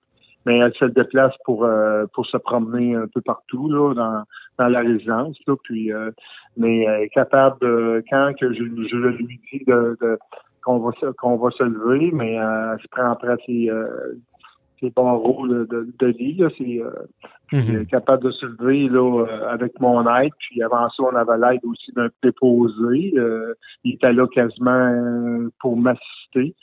mais 0.46 0.58
elle 0.58 0.74
se 0.74 0.86
déplace 0.86 1.34
pour 1.46 1.64
euh, 1.66 2.06
pour 2.14 2.26
se 2.26 2.38
promener 2.38 2.96
un 2.96 3.08
peu 3.08 3.22
partout 3.22 3.70
là 3.70 3.94
dans, 3.94 4.24
dans 4.58 4.68
la 4.68 4.80
résidence. 4.82 5.38
Là, 5.48 5.56
puis 5.64 5.92
euh, 5.94 6.12
mais 6.58 6.84
elle 6.84 7.02
est 7.04 7.10
capable 7.10 7.60
de 7.62 8.04
quand 8.10 8.34
que 8.40 8.52
je, 8.54 8.64
je 8.64 8.98
lui 9.18 9.40
dis 9.52 9.64
de, 9.66 9.98
de 10.02 10.18
qu'on 10.64 10.80
va 10.80 10.92
se 11.00 11.08
qu'on 11.14 11.38
va 11.38 11.50
se 11.52 11.64
lever, 11.64 12.12
mais 12.14 12.40
euh, 12.40 12.74
elle 12.74 12.82
se 12.82 12.88
prend 12.90 13.12
après 13.12 13.36
ses, 13.46 13.70
euh, 13.70 13.88
ses 14.80 14.90
barreaux 14.92 15.48
de, 15.48 15.66
de, 15.66 15.88
de 16.00 16.08
lit. 16.08 16.36
Là, 16.36 16.50
c'est, 16.58 16.82
euh, 16.82 16.92
puis 17.48 17.58
elle 17.68 17.76
Mhm. 17.76 17.82
est 17.82 17.86
capable 17.90 18.24
de 18.24 18.32
se 18.32 18.46
lever 18.46 18.88
là, 18.88 19.26
euh, 19.26 19.50
avec 19.50 19.80
mon 19.80 20.02
aide. 20.16 20.32
Puis 20.40 20.62
avant 20.64 20.88
ça, 20.90 21.04
on 21.04 21.16
avait 21.16 21.38
l'aide 21.38 21.66
aussi 21.66 21.92
d'un 21.94 22.10
préposé. 22.22 23.14
Euh, 23.18 23.54
il 23.84 23.96
était 23.96 24.14
là 24.14 24.26
quasiment 24.28 25.50
pour 25.60 25.76
m'assister. 25.78 26.56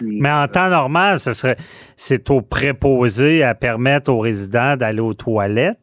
Mais 0.00 0.30
en 0.30 0.46
temps 0.48 0.68
normal, 0.70 1.18
ce 1.18 1.32
serait 1.32 1.56
c'est 1.96 2.30
au 2.30 2.40
préposé 2.42 3.42
à 3.42 3.54
permettre 3.54 4.12
aux 4.12 4.18
résidents 4.20 4.76
d'aller 4.76 5.00
aux 5.00 5.14
toilettes. 5.14 5.78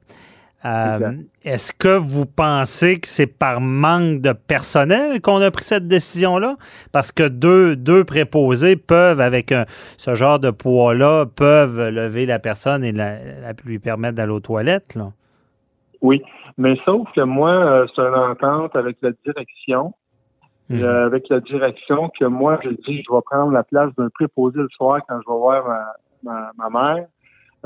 Euh. 0.66 1.12
Est-ce 1.46 1.72
que 1.72 1.98
vous 1.98 2.26
pensez 2.26 3.00
que 3.00 3.08
c'est 3.08 3.28
par 3.28 3.62
manque 3.62 4.20
de 4.22 4.34
personnel 4.34 5.22
qu'on 5.22 5.40
a 5.40 5.52
pris 5.52 5.64
cette 5.64 5.88
décision-là? 5.88 6.58
Parce 6.92 7.12
que 7.12 7.28
deux, 7.28 7.76
deux 7.76 8.04
préposés 8.04 8.76
peuvent, 8.76 9.22
avec 9.22 9.52
un- 9.52 9.66
ce 9.98 10.16
genre 10.16 10.40
de 10.40 10.50
poids-là, 10.50 11.26
peuvent 11.28 11.90
lever 11.90 12.26
la 12.26 12.40
personne 12.40 12.84
et 12.84 12.92
la- 12.92 13.20
la- 13.20 13.54
lui 13.66 13.80
permettre 13.80 14.16
d'aller 14.16 14.32
aux 14.34 14.40
toilettes. 14.42 14.96
Là. 14.96 15.12
Oui, 16.02 16.22
mais 16.58 16.76
sauf 16.86 17.08
que 17.16 17.22
moi, 17.22 17.52
euh, 17.52 17.86
c'est 17.96 18.02
une 18.02 18.16
entente 18.16 18.76
avec 18.76 18.98
la 19.02 19.12
direction. 19.26 19.94
Euh, 20.70 21.06
avec 21.06 21.30
la 21.30 21.40
direction 21.40 22.10
que 22.20 22.26
moi, 22.26 22.60
je 22.64 22.70
dis, 22.70 23.04
je 23.08 23.14
vais 23.14 23.22
prendre 23.26 23.52
la 23.52 23.64
place 23.64 23.94
d'un 23.96 24.10
préposé 24.10 24.60
le 24.60 24.68
soir 24.70 25.00
quand 25.08 25.20
je 25.26 25.32
vais 25.32 25.38
voir 25.38 25.66
ma, 26.24 26.52
ma, 26.58 26.70
ma 26.70 26.96
mère. 26.96 27.06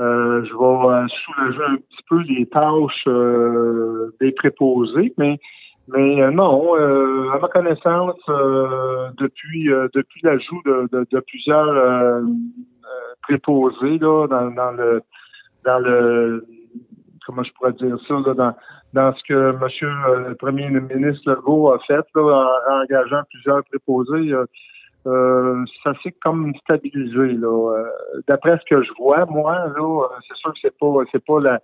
Euh, 0.00 0.44
je 0.44 0.52
vais 0.52 0.88
euh, 0.88 1.06
soulager 1.08 1.64
un 1.68 1.76
petit 1.76 2.02
peu 2.08 2.20
les 2.22 2.46
tâches 2.46 3.04
euh, 3.08 4.14
des 4.20 4.32
préposés, 4.32 5.12
mais 5.18 5.38
mais 5.88 6.22
euh, 6.22 6.30
non, 6.30 6.76
euh, 6.76 7.30
à 7.34 7.38
ma 7.40 7.48
connaissance, 7.48 8.20
euh, 8.28 9.10
depuis 9.18 9.70
euh, 9.70 9.88
depuis 9.92 10.20
l'ajout 10.22 10.62
de, 10.64 10.88
de, 10.92 11.06
de 11.10 11.20
plusieurs 11.20 12.22
préposés 13.22 13.98
là, 13.98 14.26
dans, 14.28 14.50
dans 14.52 14.72
le 14.72 15.02
dans 15.64 15.78
le 15.80 16.46
comment 17.26 17.42
je 17.42 17.52
pourrais 17.52 17.72
dire 17.72 17.96
ça, 18.08 18.14
là, 18.26 18.34
dans, 18.34 18.54
dans 18.92 19.14
ce 19.14 19.22
que 19.28 19.52
Monsieur 19.62 19.88
euh, 20.08 20.28
le 20.30 20.34
Premier 20.34 20.68
ministre 20.68 21.30
Legault 21.30 21.72
a 21.72 21.78
fait 21.86 22.04
là, 22.14 22.60
en 22.70 22.82
engageant 22.82 23.22
plusieurs 23.30 23.62
préposés, 23.64 24.32
euh, 24.32 24.44
euh, 25.06 25.64
ça 25.82 25.92
s'est 26.02 26.14
comme 26.22 26.52
stabilisé. 26.62 27.34
Là. 27.34 27.48
Euh, 27.48 27.84
D'après 28.28 28.58
ce 28.58 28.74
que 28.74 28.82
je 28.82 28.90
vois, 28.98 29.26
moi, 29.26 29.54
là, 29.76 30.08
c'est 30.28 30.36
sûr 30.36 30.52
que 30.52 30.58
c'est 30.62 30.78
pas 30.78 30.86
c'est 31.10 31.24
pas 31.24 31.40
la 31.40 31.60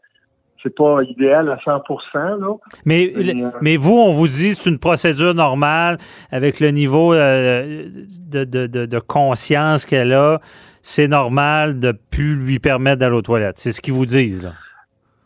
c'est 0.61 0.75
pas 0.75 1.03
idéal 1.05 1.49
à 1.51 1.59
100 1.65 1.83
là. 2.15 2.55
Mais, 2.85 3.13
euh, 3.17 3.51
mais 3.61 3.77
vous, 3.77 3.95
on 3.95 4.13
vous 4.13 4.27
dit 4.27 4.55
c'est 4.55 4.69
une 4.69 4.81
procédure 4.81 5.33
normale 5.33 5.99
avec 6.33 6.59
le 6.59 6.71
niveau 6.73 7.15
de, 7.15 8.45
de, 8.45 8.67
de, 8.67 8.87
de 8.87 8.99
conscience 8.99 9.87
qu'elle 9.87 10.13
a. 10.13 10.41
C'est 10.83 11.07
normal 11.07 11.79
de 11.79 11.93
plus 11.93 12.35
lui 12.35 12.59
permettre 12.59 12.99
d'aller 12.99 13.17
aux 13.17 13.23
toilettes. 13.23 13.59
C'est 13.59 13.71
ce 13.71 13.81
qu'ils 13.81 13.93
vous 13.93 14.07
disent, 14.07 14.43
là. 14.43 14.55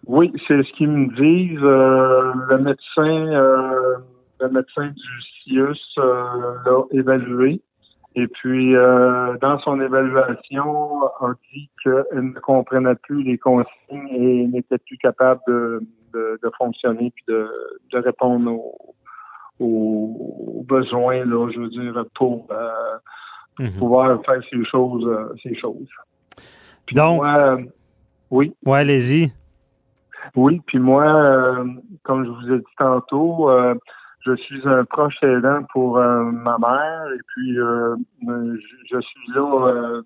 Oui, 0.07 0.33
c'est 0.49 0.63
ce 0.63 0.73
qu'ils 0.73 0.89
me 0.91 1.15
disent. 1.15 1.59
Euh, 1.63 2.33
le 2.49 2.59
médecin, 2.59 3.33
euh, 3.33 3.97
le 4.41 4.49
médecin 4.49 4.89
du 4.89 5.23
CIUS 5.45 5.77
euh, 5.99 6.25
l'a 6.65 6.83
évalué. 6.99 7.61
Et 8.15 8.27
puis, 8.29 8.77
euh, 8.77 9.37
dans 9.41 9.59
son 9.61 9.81
évaluation, 9.81 11.03
a 11.21 11.33
dit 11.55 11.71
qu'elle 11.83 12.05
ne 12.35 12.39
comprenait 12.41 12.95
plus 12.97 13.23
les 13.23 13.39
consignes 13.39 14.09
et 14.11 14.47
n'était 14.49 14.77
plus 14.79 14.99
capable 14.99 15.41
de, 15.49 15.81
de, 16.13 16.39
de 16.43 16.51
fonctionner 16.59 17.11
puis 17.15 17.25
de, 17.29 17.49
de 17.93 17.99
répondre 17.99 18.51
aux, 18.53 18.77
aux 19.61 20.65
besoins, 20.69 21.25
là, 21.25 21.49
je 21.55 21.61
veux 21.61 21.69
dire, 21.69 22.05
pour, 22.15 22.47
euh, 22.51 22.69
pour 23.57 23.65
Mhm. 23.67 23.79
pouvoir 23.79 24.23
faire 24.25 24.43
ces 24.51 24.65
choses, 24.65 25.09
ces 25.43 25.55
choses. 25.55 25.89
Puis 26.87 26.95
Donc- 26.97 27.19
moi, 27.19 27.37
euh, 27.37 27.57
oui. 28.31 28.55
Ouais, 28.67 28.79
allez-y. 28.81 29.33
Oui, 30.37 30.61
puis 30.67 30.79
moi, 30.79 31.05
euh, 31.05 31.65
comme 32.05 32.25
je 32.25 32.31
vous 32.31 32.55
ai 32.55 32.59
dit 32.59 32.75
tantôt, 32.79 33.51
euh, 33.51 33.75
je 34.21 34.35
suis 34.37 34.61
un 34.67 34.85
proche 34.85 35.23
aidant 35.23 35.63
pour 35.73 35.99
euh, 35.99 36.25
ma 36.25 36.57
mère 36.59 37.07
et 37.15 37.21
puis 37.29 37.59
euh, 37.59 37.97
je, 38.27 38.97
je 38.97 39.01
suis 39.01 39.33
là 39.35 39.67
euh, 39.69 40.03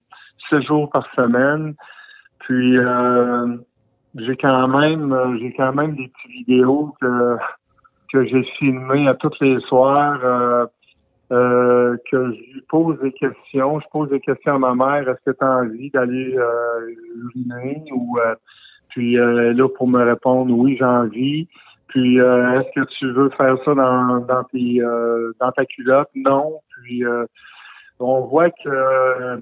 sept 0.49 0.63
jours 0.63 0.91
par 0.91 1.07
semaine. 1.15 1.75
Puis 2.41 2.79
euh, 2.79 3.57
j'ai 4.15 4.37
quand 4.37 4.69
même 4.69 5.39
j'ai 5.41 5.53
quand 5.55 5.73
même 5.75 5.95
des 5.97 6.09
petites 6.09 6.47
vidéos 6.47 6.95
que 7.01 7.37
que 8.13 8.25
j'ai 8.27 8.45
filmées 8.59 9.09
à 9.09 9.15
tous 9.15 9.35
les 9.41 9.61
soirs. 9.61 10.69
euh, 11.33 11.97
que 12.11 12.33
je 12.33 12.55
lui 12.55 12.63
pose 12.69 12.99
des 13.01 13.13
questions. 13.13 13.81
Je 13.81 13.87
pose 13.91 14.09
des 14.11 14.21
questions 14.21 14.55
à 14.55 14.59
ma 14.59 14.75
mère. 14.75 15.09
Est-ce 15.09 15.31
que 15.31 15.37
tu 15.37 15.45
as 15.45 15.57
envie 15.57 15.91
d'aller 15.91 16.37
euh, 16.37 16.93
ou 17.93 18.19
euh, 18.19 18.35
puis 18.91 19.19
euh, 19.19 19.53
là 19.53 19.69
pour 19.69 19.89
me 19.89 20.03
répondre 20.05 20.53
oui 20.57 20.77
j'ai 20.79 20.85
envie. 20.85 21.49
Puis 21.89 22.21
euh, 22.21 22.61
est-ce 22.61 22.81
que 22.81 22.87
tu 22.99 23.13
veux 23.13 23.31
faire 23.31 23.57
ça 23.65 23.75
dans 23.75 24.19
dans 24.21 24.45
tes 24.45 24.81
euh, 24.83 25.33
dans 25.41 25.53
ta 25.53 25.65
culotte? 25.65 26.11
Non. 26.15 26.61
Puis 26.83 27.05
euh, 27.05 27.25
on 28.01 28.23
voit 28.23 28.51
que 28.51 29.41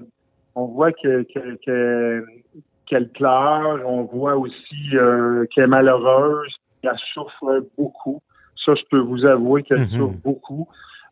on 0.55 0.65
voit 0.67 0.91
que 0.91 1.23
que- 1.23 1.57
que- 1.65 2.25
qu'elle 2.87 3.09
pleure. 3.09 3.79
On 3.85 4.03
voit 4.03 4.35
aussi 4.35 4.95
euh, 4.95 5.45
qu'elle 5.51 5.65
est 5.65 5.67
malheureuse. 5.67 6.55
Elle 6.83 6.91
souffre 7.13 7.65
beaucoup. 7.77 8.21
Ça 8.63 8.73
je 8.75 8.83
peux 8.91 8.99
vous 8.99 9.25
avouer 9.25 9.63
qu'elle 9.63 9.79
Mhm. 9.79 9.85
souffre 9.97 10.17
beaucoup. 10.23 10.67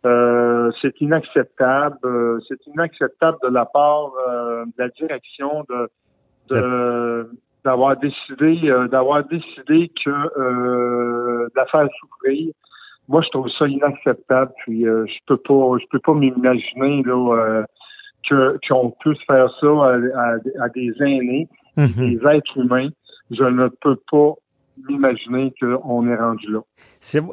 Euh, 0.05 0.71
c'est 0.81 0.99
inacceptable. 1.01 1.97
Euh, 2.05 2.39
c'est 2.47 2.65
inacceptable 2.67 3.37
de 3.43 3.49
la 3.49 3.65
part 3.65 4.11
euh, 4.29 4.65
de 4.65 4.71
la 4.77 4.89
direction 4.89 5.65
de 5.69 5.89
de- 6.49 7.29
d'avoir 7.65 7.97
décidé 7.97 8.69
euh, 8.69 8.87
d'avoir 8.87 9.23
décidé 9.23 9.91
que 10.03 10.09
euh, 10.09 11.45
de 11.47 11.51
la 11.55 11.65
faire 11.67 11.87
souffrir. 11.99 12.51
Moi, 13.09 13.21
je 13.21 13.29
trouve 13.29 13.47
ça 13.59 13.67
inacceptable. 13.67 14.51
Puis 14.63 14.87
euh, 14.87 15.05
je 15.07 15.13
peux 15.27 15.37
pas 15.37 15.77
je 15.81 15.85
peux 15.91 15.99
pas 15.99 16.13
m'imaginer 16.13 17.03
là 17.03 17.35
euh, 17.37 17.63
que 18.29 18.57
qu'on 18.67 18.91
puisse 19.01 19.19
faire 19.27 19.49
ça 19.59 19.67
à, 19.67 19.95
à- 20.15 20.63
à 20.65 20.69
des 20.69 20.91
aînés, 21.01 21.47
Mhm. 21.77 21.87
des 21.97 22.19
êtres 22.27 22.57
humains. 22.57 22.89
Je 23.31 23.43
ne 23.43 23.67
peux 23.81 23.97
pas 24.11 24.33
m'imaginer 24.87 25.53
qu'on 25.59 26.07
est 26.07 26.15
rendu 26.15 26.47
là. 26.51 26.59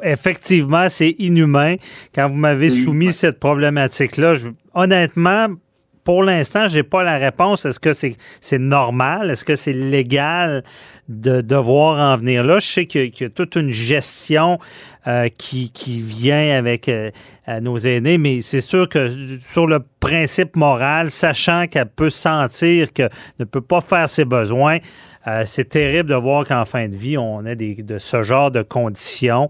Effectivement, 0.03 0.87
c'est 0.89 1.11
inhumain. 1.19 1.75
Quand 2.13 2.29
vous 2.29 2.35
m'avez 2.37 2.69
soumis 2.69 3.05
inhumain. 3.05 3.11
cette 3.11 3.39
problématique-là, 3.39 4.33
je- 4.35 4.49
honnêtement, 4.73 5.47
pour 6.03 6.23
l'instant, 6.23 6.67
j'ai 6.67 6.83
pas 6.83 7.03
la 7.03 7.17
réponse. 7.17 7.65
Est-ce 7.65 7.79
que 7.79 7.93
c'est 7.93 8.15
c'est 8.39 8.59
normal? 8.59 9.29
Est-ce 9.31 9.45
que 9.45 9.55
c'est 9.55 9.73
légal 9.73 10.63
de 11.09 11.41
devoir 11.41 12.13
en 12.13 12.17
venir 12.17 12.43
là? 12.43 12.59
Je 12.59 12.67
sais 12.67 12.85
qu'il 12.85 13.05
y 13.05 13.23
y, 13.23 13.25
a 13.25 13.29
toute 13.29 13.55
une 13.55 13.71
gestion 13.71 14.57
euh, 15.07 15.29
qui, 15.35 15.71
qui 15.71 15.99
vient 15.99 16.57
avec 16.57 16.87
euh, 16.89 17.09
à 17.45 17.59
nos 17.59 17.77
aînés, 17.77 18.17
mais 18.17 18.41
c'est 18.41 18.61
sûr 18.61 18.87
que 18.87 19.09
sur 19.39 19.67
le 19.67 19.79
principe 19.99 20.55
moral, 20.55 21.09
sachant 21.09 21.67
qu'elle 21.67 21.87
peut 21.87 22.09
sentir 22.09 22.93
qu'elle 22.93 23.09
ne 23.39 23.45
peut 23.45 23.61
pas 23.61 23.81
faire 23.81 24.07
ses 24.07 24.25
besoins, 24.25 24.77
euh, 25.27 25.43
c'est 25.45 25.69
terrible 25.69 26.09
de 26.09 26.15
voir 26.15 26.45
qu'en 26.47 26.65
fin 26.65 26.87
de 26.87 26.95
vie, 26.95 27.17
on 27.17 27.45
a 27.45 27.53
des, 27.53 27.75
de 27.75 27.99
ce 27.99 28.23
genre 28.23 28.49
de 28.49 28.63
conditions. 28.63 29.49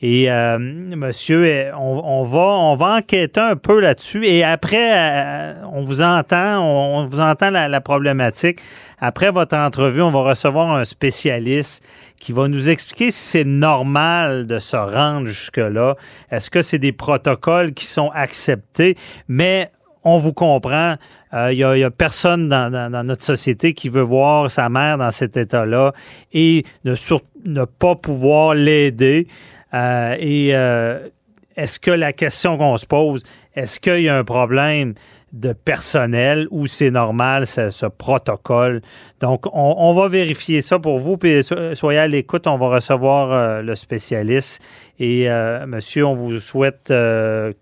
Et 0.00 0.30
euh, 0.32 0.58
monsieur, 0.58 1.44
euh, 1.44 1.70
on, 1.76 2.24
va, 2.24 2.40
on 2.40 2.74
va 2.74 2.96
enquêter 2.96 3.38
un 3.38 3.54
peu 3.54 3.80
là-dessus. 3.80 4.26
Et 4.26 4.42
après, 4.42 5.54
on 5.72 5.82
vous 5.82 6.02
entend, 6.02 6.58
on, 6.58 6.98
on 6.98 7.06
vous 7.06 7.20
entend 7.20 7.50
la, 7.50 7.68
la 7.68 7.80
problématique. 7.80 8.58
Après 9.00 9.30
votre 9.30 9.56
entrevue, 9.56 10.02
on 10.02 10.10
va 10.10 10.22
recevoir 10.22 10.72
un 10.72 10.84
spécialiste 10.84 11.84
qui 12.18 12.32
va 12.32 12.46
nous 12.46 12.70
expliquer 12.70 13.10
si 13.10 13.18
c'est 13.18 13.44
normal 13.44 14.46
de 14.46 14.60
se 14.60 14.76
rendre 14.76 15.26
jusque-là. 15.26 15.96
Est-ce 16.30 16.50
que 16.50 16.62
c'est 16.62 16.78
des 16.78 16.92
protocoles 16.92 17.41
qui 17.74 17.84
sont 17.84 18.10
acceptés? 18.14 18.96
Mais 19.28 19.70
on 20.04 20.18
vous 20.18 20.32
comprend. 20.32 20.96
Il 21.32 21.56
n'y 21.56 21.84
a, 21.84 21.90
personne 21.90 22.48
dans, 22.48 23.06
notre 23.06 23.22
société 23.22 23.72
qui 23.72 23.88
veut 23.88 24.02
voir 24.02 24.50
sa 24.50 24.68
mère 24.68 24.98
dans 24.98 25.10
cet 25.10 25.36
état-là 25.36 25.92
et 26.32 26.64
ne 26.84 27.64
pas 27.64 27.94
pouvoir 27.94 28.54
l'aider. 28.54 29.26
Euh, 29.74 30.16
et 30.18 30.54
euh, 30.54 31.08
est-ce 31.56 31.80
que 31.80 31.90
la 31.90 32.12
question 32.12 32.58
qu'on 32.58 32.76
se 32.76 32.86
pose, 32.86 33.22
est-ce 33.54 33.80
qu'il 33.80 34.00
y 34.00 34.08
a 34.08 34.16
un 34.16 34.24
problème? 34.24 34.94
De 35.32 35.52
personnel 35.52 36.46
ou 36.50 36.66
c'est 36.66 36.90
normal 36.90 37.46
ce, 37.46 37.70
ce 37.70 37.86
protocole? 37.86 38.82
Donc, 39.20 39.46
on, 39.46 39.74
on 39.78 39.94
va 39.94 40.08
vérifier 40.08 40.60
ça 40.60 40.78
pour 40.78 40.98
vous. 40.98 41.16
Puis 41.16 41.42
so- 41.42 41.74
soyez 41.74 41.98
à 41.98 42.08
l'écoute, 42.08 42.46
on 42.46 42.58
va 42.58 42.68
recevoir 42.68 43.32
euh, 43.32 43.62
le 43.62 43.74
spécialiste. 43.74 44.62
Et 44.98 45.30
euh, 45.30 45.66
monsieur, 45.66 46.06
on 46.06 46.14
vous 46.14 46.38
souhaite 46.38 46.90
euh, 46.90 47.52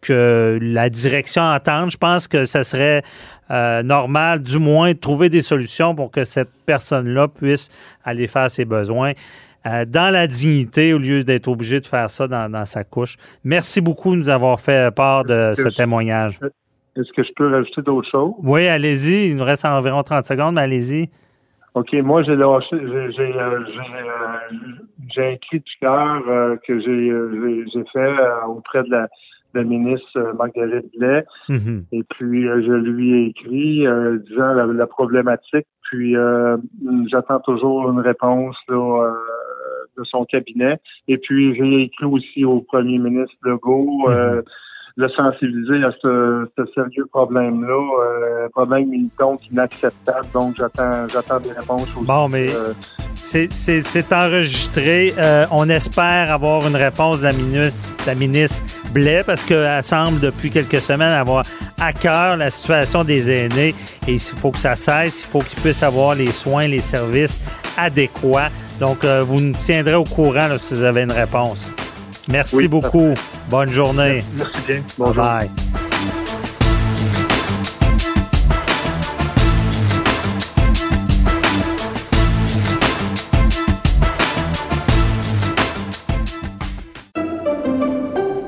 que 0.00 0.58
la 0.62 0.88
direction 0.88 1.42
entende. 1.42 1.90
Je 1.90 1.96
pense 1.96 2.28
que 2.28 2.44
ça 2.44 2.62
serait 2.62 3.02
normal, 3.48 4.42
du 4.42 4.58
moins, 4.58 4.92
de 4.92 4.98
trouver 4.98 5.28
des 5.28 5.40
solutions 5.40 5.94
pour 5.94 6.10
que 6.10 6.24
cette 6.24 6.50
personne-là 6.66 7.28
puisse 7.28 7.68
aller 8.04 8.26
faire 8.26 8.50
ses 8.50 8.64
besoins 8.64 9.12
dans 9.64 10.12
la 10.12 10.26
dignité 10.26 10.92
au 10.92 10.98
lieu 10.98 11.22
d'être 11.22 11.48
obligé 11.48 11.80
de 11.80 11.86
faire 11.86 12.10
ça 12.10 12.26
dans, 12.28 12.50
dans 12.50 12.64
sa 12.66 12.84
couche. 12.84 13.16
Merci 13.44 13.80
beaucoup 13.80 14.14
de 14.14 14.20
nous 14.20 14.28
avoir 14.28 14.58
fait 14.60 14.92
part 14.94 15.24
de 15.24 15.54
ce 15.56 15.68
témoignage. 15.68 16.40
Est-ce 16.96 17.12
que 17.12 17.22
je 17.22 17.30
peux 17.36 17.50
rajouter 17.50 17.82
d'autres 17.82 18.08
choses? 18.10 18.32
Oui, 18.42 18.66
allez-y. 18.66 19.30
Il 19.30 19.36
nous 19.36 19.44
reste 19.44 19.64
environ 19.64 20.02
30 20.02 20.24
secondes, 20.24 20.54
mais 20.54 20.62
allez-y. 20.62 21.08
OK, 21.74 21.92
moi 22.02 22.22
j'ai 22.22 22.36
lâché, 22.36 22.68
j'ai 22.72 23.34
euh, 23.38 23.60
euh, 23.60 25.18
un 25.18 25.36
cri 25.36 25.60
du 25.60 25.72
cœur 25.78 26.22
euh, 26.26 26.56
que 26.66 26.80
j'ai 26.80 27.82
fait 27.92 27.98
euh, 27.98 28.46
auprès 28.48 28.82
de 28.82 28.90
la, 28.90 29.02
de 29.52 29.58
la 29.60 29.62
ministre 29.64 30.08
euh, 30.16 30.32
Marguerite 30.32 30.86
Blais. 30.98 31.24
Mhm. 31.50 31.84
Et 31.92 32.02
puis 32.08 32.44
je 32.44 32.72
lui 32.72 33.12
ai 33.12 33.26
écrit 33.26 33.84
disant 34.26 34.54
la, 34.54 34.64
la 34.66 34.86
problématique. 34.86 35.66
Puis 35.82 36.16
j'attends 37.10 37.40
toujours 37.40 37.90
une 37.90 38.00
réponse 38.00 38.56
là, 38.68 39.12
de 39.98 40.04
son 40.04 40.24
cabinet. 40.24 40.78
Et 41.08 41.18
puis 41.18 41.54
j'ai 41.56 41.82
écrit 41.82 42.06
aussi 42.06 42.44
au 42.44 42.60
premier 42.62 42.98
ministre 42.98 43.36
Legault. 43.42 44.08
euh, 44.08 44.40
le 44.98 45.08
sensibiliser 45.10 45.84
à 45.84 45.90
ce, 46.00 46.46
ce 46.56 46.64
sérieux 46.74 47.06
problème-là, 47.12 47.82
euh, 48.02 48.48
problème 48.48 48.88
donc 49.18 49.40
inacceptable. 49.52 50.26
Donc 50.32 50.54
j'attends 50.56 51.06
j'attends 51.12 51.38
des 51.40 51.52
réponses 51.52 51.88
aussi. 51.96 52.06
Bon, 52.06 52.28
mais 52.30 52.48
euh, 52.54 52.72
c'est- 53.14 53.52
c'est 53.52 53.82
c'est 53.82 54.10
enregistré. 54.12 55.12
Euh, 55.18 55.44
on 55.50 55.68
espère 55.68 56.32
avoir 56.32 56.66
une 56.66 56.76
réponse 56.76 57.18
de 57.20 57.24
la, 57.24 57.32
ministre, 57.32 57.76
de 58.02 58.06
la 58.06 58.14
ministre 58.14 58.64
Blais 58.94 59.22
parce 59.24 59.44
qu'elle 59.44 59.82
semble 59.82 60.18
depuis 60.20 60.48
quelques 60.50 60.80
semaines 60.80 61.10
avoir 61.12 61.44
à 61.78 61.92
cœur 61.92 62.38
la 62.38 62.48
situation 62.48 63.04
des 63.04 63.30
aînés 63.30 63.74
et 64.08 64.12
il 64.14 64.18
faut 64.20 64.50
que 64.50 64.58
ça 64.58 64.76
cesse. 64.76 65.20
Il 65.20 65.26
faut 65.26 65.40
qu'ils 65.40 65.60
puissent 65.60 65.82
avoir 65.82 66.14
les 66.14 66.32
soins, 66.32 66.66
les 66.68 66.80
services 66.80 67.38
adéquats. 67.76 68.48
Donc, 68.80 69.04
euh, 69.04 69.22
vous 69.22 69.40
nous 69.40 69.54
tiendrez 69.60 69.94
au 69.94 70.04
courant 70.04 70.48
là, 70.48 70.56
si 70.58 70.72
vous 70.74 70.84
avez 70.84 71.02
une 71.02 71.12
réponse. 71.12 71.68
Merci 72.28 72.56
Oui, 72.56 72.68
beaucoup. 72.68 73.14
Bonne 73.48 73.70
journée. 73.70 74.22
merci 74.34 74.60
bien. 74.66 74.76
Bye 74.78 74.84
Bonjour. 74.98 75.14
bye. 75.22 75.50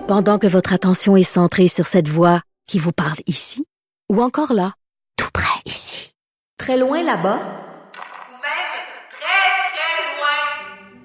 Pendant 0.07 0.39
que 0.39 0.47
votre 0.47 0.73
attention 0.73 1.17
est 1.17 1.23
centrée 1.23 1.69
sur 1.69 1.87
cette 1.87 2.09
voix 2.09 2.41
qui 2.67 2.79
vous 2.79 2.93
parle 2.93 3.19
ici, 3.27 3.65
ou 4.11 4.23
encore 4.23 4.55
là, 4.55 4.73
tout 5.17 5.29
près 5.33 5.61
ici, 5.67 6.13
très 6.59 6.77
loin 6.79 7.03
là-bas, 7.03 7.37
Ou 7.37 8.33
même 8.33 8.73
très, 9.11 9.49
très 9.69 10.17
loin. 10.17 11.05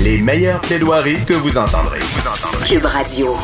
Les 0.00 0.18
meilleures 0.18 0.60
plaidoiries 0.60 1.24
que 1.26 1.34
vous 1.34 1.58
entendrez. 1.58 2.00
Cube 2.66 2.84
Radio. 2.84 3.36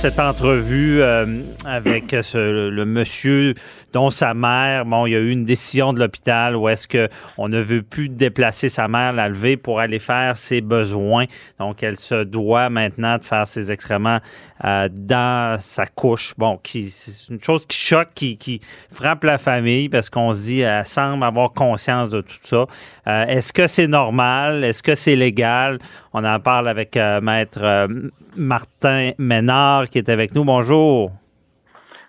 Cette 0.00 0.18
entrevue 0.18 1.02
euh, 1.02 1.42
avec 1.66 2.12
le 2.12 2.84
monsieur 2.84 3.52
dont 3.92 4.08
sa 4.08 4.32
mère, 4.32 4.86
bon, 4.86 5.04
il 5.04 5.12
y 5.12 5.14
a 5.14 5.18
eu 5.18 5.28
une 5.28 5.44
décision 5.44 5.92
de 5.92 5.98
l'hôpital 5.98 6.56
où 6.56 6.70
est-ce 6.70 6.88
que 6.88 7.10
on 7.36 7.50
ne 7.50 7.60
veut 7.60 7.82
plus 7.82 8.08
déplacer 8.08 8.70
sa 8.70 8.88
mère, 8.88 9.12
la 9.12 9.28
lever 9.28 9.58
pour 9.58 9.78
aller 9.78 9.98
faire 9.98 10.38
ses 10.38 10.62
besoins. 10.62 11.26
Donc, 11.58 11.82
elle 11.82 11.98
se 11.98 12.24
doit 12.24 12.70
maintenant 12.70 13.18
de 13.18 13.24
faire 13.24 13.46
ses 13.46 13.70
excréments 13.72 14.20
euh, 14.64 14.88
dans 14.90 15.60
sa 15.60 15.84
couche. 15.84 16.32
Bon, 16.38 16.58
c'est 16.64 17.28
une 17.28 17.44
chose 17.44 17.66
qui 17.66 17.76
choque, 17.76 18.14
qui, 18.14 18.60
frappe 18.90 19.24
la 19.24 19.36
famille 19.36 19.90
parce 19.90 20.08
qu'on 20.08 20.32
se 20.32 20.46
dit, 20.46 20.60
elle 20.60 20.86
semble 20.86 21.24
avoir 21.24 21.52
conscience 21.52 22.08
de 22.08 22.22
tout 22.22 22.38
ça. 22.42 22.64
Euh, 23.06 23.26
est-ce 23.26 23.52
que 23.52 23.66
c'est 23.66 23.86
normal? 23.86 24.64
Est-ce 24.64 24.82
que 24.82 24.94
c'est 24.94 25.16
légal? 25.16 25.78
On 26.14 26.24
en 26.24 26.40
parle 26.40 26.68
avec 26.68 26.98
Maître 27.22 27.88
Martin 28.36 29.12
Ménard 29.18 29.89
qui 29.90 29.98
est 29.98 30.08
avec 30.08 30.34
nous. 30.34 30.44
Bonjour. 30.44 31.10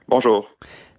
Bonjour. 0.07 0.47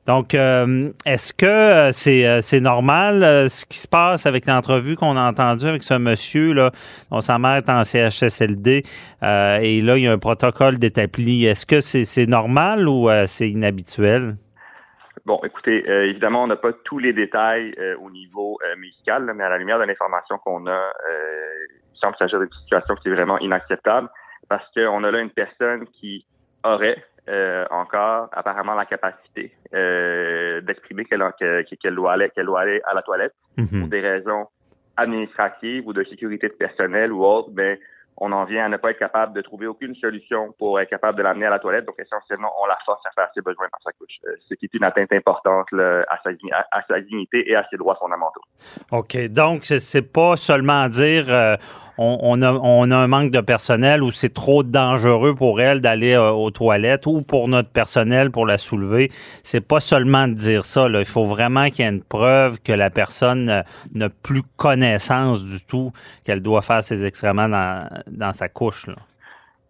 Donc, 0.07 0.35
euh, 0.35 0.91
est-ce 1.07 1.33
que 1.33 1.47
euh, 1.47 1.93
c'est 1.93 2.27
euh, 2.27 2.41
c'est 2.43 2.59
normal 2.59 3.23
euh, 3.23 3.49
ce 3.49 3.65
qui 3.65 3.79
se 3.79 3.87
passe 3.87 4.27
avec 4.27 4.47
l'entrevue 4.47 4.97
qu'on 4.97 5.17
a 5.17 5.23
entendue 5.23 5.67
avec 5.67 5.85
ce 5.85 5.95
monsieur 5.95 6.55
là, 6.55 6.73
dont 7.13 7.21
sa 7.21 7.39
mère 7.39 7.57
est 7.57 7.69
en 7.69 7.85
CHSLD 7.85 8.83
euh, 9.23 9.59
et 9.63 9.81
là 9.81 9.97
il 9.97 10.03
y 10.03 10.09
a 10.09 10.13
un 10.13 10.19
protocole 10.19 10.79
d'établi. 10.79 11.47
Est-ce 11.47 11.67
que 11.67 11.81
c'est 11.81 12.27
normal 12.27 12.89
ou 12.89 13.09
c'est 13.27 13.49
inhabituel? 13.49 14.37
Bon, 15.25 15.41
écoutez, 15.45 15.89
évidemment, 15.89 16.43
on 16.43 16.47
n'a 16.49 16.57
pas 16.57 16.73
tous 16.85 16.99
les 16.99 17.13
détails 17.13 17.73
au 18.03 18.11
niveau 18.11 18.59
médical, 18.77 19.25
là, 19.25 19.35
mais 19.35 19.45
à 19.45 19.51
la 19.51 19.59
lumière 19.59 19.79
de 19.79 19.85
l'information 19.85 20.37
qu'on 20.39 20.67
a, 20.67 20.81
il 21.93 21.99
semble 22.01 22.17
s'agir 22.17 22.41
d'une 22.41 22.51
situation 22.63 22.97
qui 22.97 23.09
est 23.09 23.13
vraiment 23.13 23.39
inacceptable 23.39 24.09
parce 24.49 24.65
qu'on 24.75 25.05
a 25.05 25.11
là 25.13 25.21
une 25.21 25.31
personne 25.31 25.87
qui 26.01 26.27
aurait 26.65 27.03
euh, 27.29 27.65
encore 27.71 28.29
apparemment 28.33 28.75
la 28.75 28.85
capacité 28.85 29.53
euh, 29.75 30.61
d'exprimer 30.61 31.05
qu'elle 31.05 31.23
qu'elle 31.39 31.95
doit 31.95 32.15
aller 32.15 32.31
qu'elle 32.31 32.47
doit 32.47 32.63
aller 32.63 32.81
à 32.85 32.95
la 32.95 33.03
toilette 33.03 33.35
pour 33.57 33.89
des 33.89 34.01
raisons 34.01 34.47
administratives 34.97 35.87
ou 35.87 35.93
de 35.93 36.05
sécurité 36.05 36.49
de 36.49 36.55
personnel 36.55 37.13
ou 37.13 37.25
autre, 37.25 37.51
mais 37.55 37.79
on 38.17 38.31
en 38.33 38.45
vient 38.45 38.67
à 38.67 38.69
ne 38.69 38.77
pas 38.77 38.91
être 38.91 38.99
capable 38.99 39.33
de 39.35 39.41
trouver 39.41 39.67
aucune 39.67 39.95
solution 39.97 40.53
pour 40.59 40.79
être 40.81 40.91
capable 40.91 41.19
de 41.19 41.23
l'amener 41.23 41.47
à 41.47 41.51
la 41.51 41.59
toilette. 41.59 41.87
Donc, 41.87 41.97
essentiellement, 41.99 42.53
on 42.63 42.67
la 42.67 42.79
force 42.85 43.05
à 43.07 43.11
faire 43.11 43.29
ses 43.35 43.41
besoins 43.41 43.67
dans 43.73 43.79
sa 43.85 43.93
couche, 43.93 44.19
euh, 44.27 44.37
ce 44.49 44.55
qui 44.55 44.67
est 44.67 44.75
une 44.75 44.85
atteinte 44.85 45.13
importante 45.13 45.69
à, 45.73 46.21
sa, 46.23 47.01
dignité 47.01 47.51
et 47.51 47.57
à 47.57 47.67
ses 47.71 47.77
droits 47.77 47.97
fondamentaux. 47.97 48.43
OK. 48.91 49.17
Donc, 49.29 49.65
c'est- 49.65 50.03
pas 50.13 50.37
seulement 50.37 50.89
dire 50.89 51.27
euh, 51.29 51.57
on, 51.97 52.43
a, 52.43 52.49
un 52.49 53.07
manque 53.07 53.31
de 53.31 53.41
personnel 53.41 54.03
ou 54.03 54.11
c'est 54.11 54.33
trop 54.33 54.63
dangereux 54.63 55.35
pour 55.35 55.61
elle 55.61 55.81
d'aller 55.81 56.13
euh, 56.13 56.31
aux 56.31 56.51
toilettes 56.51 57.07
ou 57.07 57.23
pour 57.23 57.49
notre 57.49 57.71
personnel 57.71 58.31
pour 58.31 58.47
la 58.47 58.59
soulever. 58.59 59.11
C'est 59.43 59.61
pas 59.61 59.81
seulement 59.81 60.29
de 60.29 60.35
dire 60.35 60.65
ça. 60.65 60.89
Il 60.89 61.05
faut 61.05 61.25
vraiment 61.25 61.71
qu'il 61.71 61.85
y 61.85 61.89
ait 61.89 61.91
une 61.91 62.03
preuve 62.03 62.61
que 62.61 62.73
la 62.73 62.91
personne 62.91 63.49
euh, 63.49 63.63
n'a 63.95 64.09
plus 64.09 64.43
connaissance 64.57 65.45
du 65.45 65.65
tout 65.65 65.93
qu'elle 66.25 66.41
doit 66.41 66.63
faire 66.63 66.83
ses 66.83 67.05
excréments 67.05 67.49
dans, 67.49 67.89
dans 68.07 68.33
sa 68.33 68.49
couche. 68.49 68.87
Là. 68.87 68.97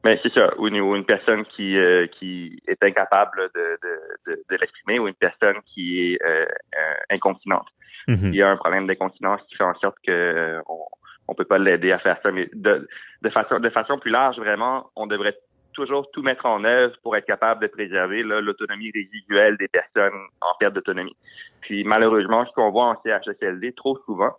Mais 0.04 0.18
c'est 0.22 0.32
ça, 0.32 0.52
ou 0.58 0.66
une, 0.66 1.04
personne 1.04 1.44
qui, 1.44 1.76
euh, 1.76 2.06
qui 2.08 2.60
est 2.66 2.82
incapable 2.82 3.50
de, 3.54 3.78
de, 3.82 4.32
de, 4.32 4.42
de 4.50 4.56
l'exprimer 4.56 4.98
ou 4.98 5.06
une 5.06 5.14
personne 5.14 5.56
qui 5.66 6.14
est 6.14 6.24
euh, 6.24 6.44
euh, 6.44 6.94
incontinente. 7.10 7.66
Mhm. 8.08 8.30
Il 8.32 8.34
y 8.34 8.42
a 8.42 8.50
un 8.50 8.56
problème 8.56 8.88
d'incontinence 8.88 9.40
qui 9.48 9.54
fait 9.54 9.64
en 9.64 9.74
sorte 9.76 9.96
que 10.04 10.10
euh, 10.10 10.60
on, 10.68 10.80
on 11.28 11.34
peut 11.34 11.44
pas 11.44 11.58
l'aider 11.58 11.92
à 11.92 12.00
faire 12.00 12.18
ça. 12.20 12.32
Mais 12.32 12.48
de, 12.52 12.88
de 13.22 13.30
façon 13.30 13.60
de 13.60 13.70
façon 13.70 13.98
plus 13.98 14.10
large, 14.10 14.36
vraiment, 14.38 14.90
on 14.96 15.06
devrait 15.06 15.36
toujours 15.72 16.10
tout 16.10 16.22
mettre 16.22 16.46
en 16.46 16.64
œuvre 16.64 16.96
pour 17.02 17.16
être 17.16 17.24
capable 17.24 17.62
de 17.62 17.68
préserver 17.68 18.22
l'autonomie 18.22 18.90
résiduelle 18.90 19.56
des 19.56 19.68
personnes 19.68 20.18
en 20.40 20.54
perte 20.58 20.74
d'autonomie. 20.74 21.16
Puis 21.60 21.84
malheureusement, 21.84 22.44
ce 22.44 22.52
qu'on 22.52 22.70
voit 22.70 22.86
en 22.86 23.00
CHSLD 23.02 23.72
trop 23.72 23.96
souvent, 24.04 24.32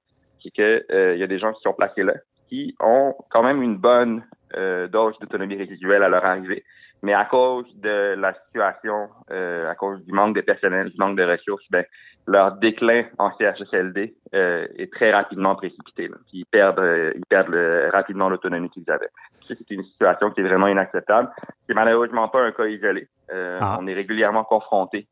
c'est 0.44 0.52
que 0.52 0.86
euh, 0.92 1.16
il 1.16 1.20
y 1.20 1.24
a 1.24 1.28
des 1.28 1.40
gens 1.40 1.54
qui 1.54 1.62
sont 1.62 1.74
placés 1.74 2.04
là 2.04 2.14
qui 2.54 2.76
ont 2.80 3.16
quand 3.32 3.42
même 3.42 3.64
une 3.64 3.78
bonne 3.78 4.24
euh, 4.56 4.88
dose 4.88 5.18
d'autonomie 5.20 5.58
résiduelle 5.58 6.04
à 6.04 6.10
leur 6.10 6.24
arrivée. 6.24 6.64
Mais 7.02 7.14
à 7.14 7.26
cause 7.26 7.66
de 7.78 8.14
la 8.16 8.34
situation, 8.46 9.10
euh, 9.32 9.72
à 9.72 9.74
cause 9.74 10.06
du 10.06 10.14
manque 10.14 10.36
de 10.36 10.42
personnel, 10.42 10.92
du 10.92 10.98
manque 11.00 11.18
de 11.18 11.24
ressources, 11.24 11.66
ben, 11.72 11.84
leur 12.28 12.54
déclin 12.58 13.06
en 13.18 13.32
CHSLD 13.36 14.14
euh, 14.36 14.68
est 14.78 14.94
très 14.94 15.12
rapidement 15.12 15.56
précipité. 15.56 16.08
Là. 16.08 16.16
Ils 16.32 16.46
perdent, 16.46 16.80
euh, 16.80 17.12
ils 17.16 17.26
perdent 17.26 17.58
rapidement 17.92 18.30
l'autonomie 18.30 18.70
qu'ils 18.70 18.90
avaient. 18.90 19.10
C'est 19.48 19.70
une 19.72 19.84
situation 19.84 20.30
qui 20.30 20.42
est 20.42 20.48
vraiment 20.48 20.68
inacceptable. 20.68 21.30
C'est 21.68 21.74
malheureusement 21.74 22.28
pas 22.28 22.44
un 22.44 22.52
cas 22.52 22.68
isolé. 22.68 23.08
Ah. 23.32 23.78
On 23.82 23.88
est 23.88 23.94
régulièrement 23.94 24.44
confronté 24.44 25.08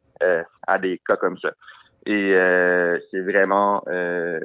à 0.68 0.78
des 0.78 1.02
cas 1.06 1.18
comme 1.18 1.40
ça. 1.40 1.50
Et 2.06 2.34
euh, 2.34 2.98
c'est 3.12 3.20
vraiment, 3.22 3.84
euh, 3.88 4.40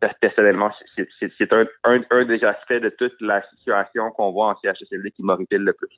per- 0.00 0.10
personnellement, 0.20 0.70
c'est- 0.96 1.52
un, 1.52 2.00
un, 2.10 2.24
des 2.24 2.42
aspects 2.44 2.72
de 2.72 2.88
toute 2.90 3.20
la 3.20 3.42
situation 3.50 4.10
qu'on 4.12 4.30
voit 4.30 4.48
en 4.50 4.56
CHSLD 4.62 5.10
qui 5.10 5.22
m'horripile 5.24 5.62
le 5.62 5.72
plus, 5.72 5.88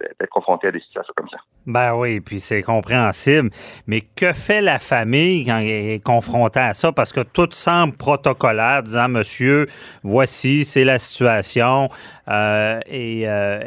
d'être 0.00 0.30
confronté 0.30 0.68
à 0.68 0.72
des 0.72 0.80
situations 0.80 1.12
comme 1.16 1.28
ça. 1.28 1.36
Ben 1.66 1.94
oui, 1.94 2.20
puis 2.20 2.40
c'est 2.40 2.62
compréhensible. 2.62 3.50
Mais 3.86 4.00
que 4.00 4.32
fait 4.32 4.62
la 4.62 4.78
famille 4.78 5.44
quand 5.44 5.58
elle 5.58 5.68
est 5.68 6.02
confrontée 6.04 6.60
à 6.60 6.72
ça? 6.74 6.92
Parce 6.92 7.12
que 7.12 7.20
tout 7.20 7.48
semble 7.50 7.94
protocolaire, 7.96 8.82
disant, 8.82 9.08
monsieur, 9.08 9.66
voici, 10.02 10.64
c'est 10.64 10.84
la 10.84 10.98
situation. 10.98 11.88
Euh, 12.28 12.80
et 12.86 13.28
euh, 13.28 13.60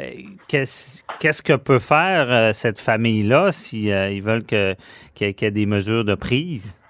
qu'est-ce 0.48 1.02
qu'est-ce 1.20 1.42
que 1.42 1.54
peut 1.54 1.78
faire 1.78 2.30
euh, 2.30 2.52
cette 2.52 2.78
famille-là 2.80 3.52
si 3.52 3.90
euh, 3.92 4.10
veulent 4.22 4.44
qu'il 4.44 4.76
y, 5.20 5.24
ait- 5.24 5.50
des 5.50 5.66
mesures 5.66 6.04
de 6.04 6.14
prise? 6.40 6.80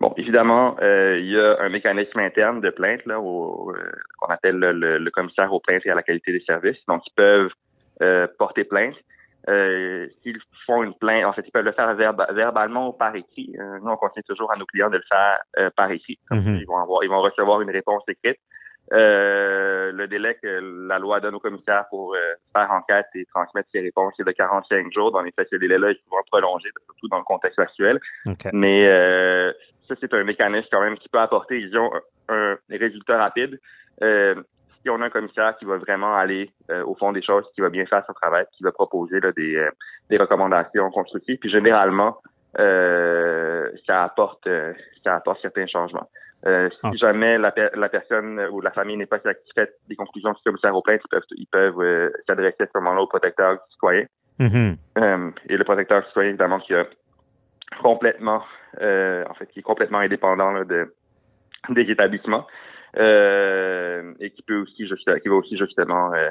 Bon, 0.00 0.12
évidemment, 0.18 0.76
euh, 0.82 1.18
il 1.18 1.30
y 1.30 1.38
a 1.40 1.58
un 1.60 1.70
mécanisme 1.70 2.18
interne 2.18 2.60
de 2.60 2.68
plainte 2.70 3.04
là, 3.06 3.18
au, 3.18 3.72
euh, 3.72 3.90
qu'on 4.18 4.28
appelle 4.28 4.56
le, 4.56 4.72
le- 4.72 4.98
le 4.98 5.10
commissaire 5.10 5.52
aux 5.52 5.60
plaintes 5.60 5.86
et 5.86 5.90
à 5.90 5.94
la 5.94 6.02
qualité 6.02 6.32
des 6.32 6.40
services. 6.40 6.78
Donc, 6.86 7.02
ils 7.06 7.14
peuvent 7.14 7.50
euh, 8.02 8.26
porter 8.38 8.64
plainte. 8.64 8.94
S'ils 9.48 10.40
font 10.66 10.82
une 10.82 10.92
plainte, 10.94 11.24
en 11.24 11.32
fait, 11.32 11.44
ils 11.46 11.52
peuvent 11.52 11.64
le 11.64 11.72
faire 11.72 11.94
verba- 11.94 12.30
verbalement 12.32 12.88
ou 12.88 12.92
par 12.92 13.14
écrit. 13.14 13.54
Nous, 13.82 13.90
on 13.90 13.96
conseille 13.96 14.24
toujours 14.24 14.52
à 14.52 14.56
nos 14.56 14.66
clients 14.66 14.90
de 14.90 14.96
le 14.96 15.04
faire 15.08 15.70
par 15.76 15.90
écrit. 15.92 16.18
Ça, 16.28 16.34
Mhm. 16.34 16.56
ils 16.60 16.66
vont 16.66 16.78
avoir, 16.78 17.04
ils 17.04 17.08
vont 17.08 17.22
recevoir 17.22 17.60
une 17.62 17.70
réponse 17.70 18.02
écrite. 18.08 18.38
Euh, 18.92 19.90
le 19.92 20.06
délai 20.06 20.36
que 20.40 20.86
la 20.88 20.98
loi 20.98 21.20
donne 21.20 21.34
aux 21.34 21.40
commissaires 21.40 21.86
pour 21.90 22.14
euh, 22.14 22.18
faire 22.52 22.70
enquête 22.70 23.06
et 23.14 23.24
transmettre 23.26 23.68
ses 23.72 23.80
réponses 23.80 24.14
est 24.18 24.24
de 24.24 24.30
45 24.30 24.92
jours. 24.92 25.10
Dans 25.10 25.22
les 25.22 25.32
faits, 25.32 25.48
ce 25.50 25.56
délai-là 25.56 25.90
est 25.90 26.00
souvent 26.04 26.22
prolongé, 26.30 26.68
surtout 26.84 27.08
dans 27.08 27.18
le 27.18 27.24
contexte 27.24 27.58
actuel. 27.58 28.00
OK. 28.28 28.46
Mais 28.52 28.86
euh, 28.86 29.52
ça, 29.88 29.94
c'est 30.00 30.12
un 30.14 30.22
mécanisme 30.22 30.68
quand 30.70 30.80
même 30.80 30.96
qui 30.98 31.08
peut 31.08 31.18
apporter, 31.18 31.60
disons, 31.60 31.90
un, 32.28 32.52
un 32.52 32.76
résultat 32.78 33.18
rapide. 33.18 33.58
Euh, 34.02 34.36
si 34.82 34.90
on 34.90 35.00
a 35.00 35.06
un 35.06 35.10
commissaire 35.10 35.56
qui 35.58 35.64
va 35.64 35.78
vraiment 35.78 36.14
aller 36.14 36.50
au 36.84 36.94
fond 36.94 37.10
des 37.10 37.22
choses, 37.22 37.44
qui 37.54 37.60
va 37.60 37.70
bien 37.70 37.86
faire 37.86 38.04
son 38.06 38.12
travail, 38.12 38.46
qui 38.56 38.62
va 38.62 38.70
proposer 38.70 39.18
là, 39.18 39.32
des, 39.32 39.56
euh, 39.56 39.70
des 40.10 40.16
recommandations 40.16 40.90
constructives, 40.90 41.38
puis 41.38 41.50
généralement, 41.50 42.18
euh, 42.60 43.68
ça 43.84 44.04
apporte 44.04 44.48
ça 45.02 45.16
apporte 45.16 45.40
certains 45.42 45.66
changements. 45.66 46.08
Euh, 46.44 46.68
si 46.70 46.86
Ok. 46.86 46.96
jamais 46.96 47.38
la, 47.38 47.52
la 47.74 47.88
personne 47.88 48.40
ou 48.52 48.60
la 48.60 48.70
famille 48.70 48.96
n'est 48.96 49.06
pas 49.06 49.18
satisfaite 49.20 49.74
des 49.88 49.96
conclusions 49.96 50.32
du 50.32 50.42
commissaire 50.44 50.76
aux 50.76 50.82
plaintes, 50.82 51.00
ils 51.04 51.08
peuvent, 51.08 51.22
ils 51.36 51.46
peuvent 51.46 51.80
euh, 51.80 52.10
s'adresser 52.26 52.62
à 52.62 52.66
ce 52.66 52.78
moment-là 52.78 53.02
au 53.02 53.06
protecteur 53.06 53.54
du 53.54 53.60
citoyen. 53.72 54.04
Mhm. 54.38 54.76
Euh, 54.98 55.30
et 55.48 55.56
le 55.56 55.64
protecteur 55.64 56.06
citoyen, 56.06 56.28
évidemment, 56.30 56.60
qui 56.60 56.74
a 56.74 56.84
complètement, 57.82 58.42
euh, 58.80 59.24
en 59.28 59.34
fait, 59.34 59.46
qui 59.46 59.60
est 59.60 59.62
complètement 59.62 59.98
indépendant 59.98 60.52
là, 60.52 60.64
de, 60.64 60.94
des 61.70 61.90
établissements 61.90 62.46
euh, 62.98 64.12
et 64.20 64.30
qui 64.30 64.42
peut 64.42 64.58
aussi, 64.58 64.84
qui 64.86 65.28
va 65.28 65.34
aussi 65.34 65.56
justement 65.56 66.12
euh, 66.12 66.28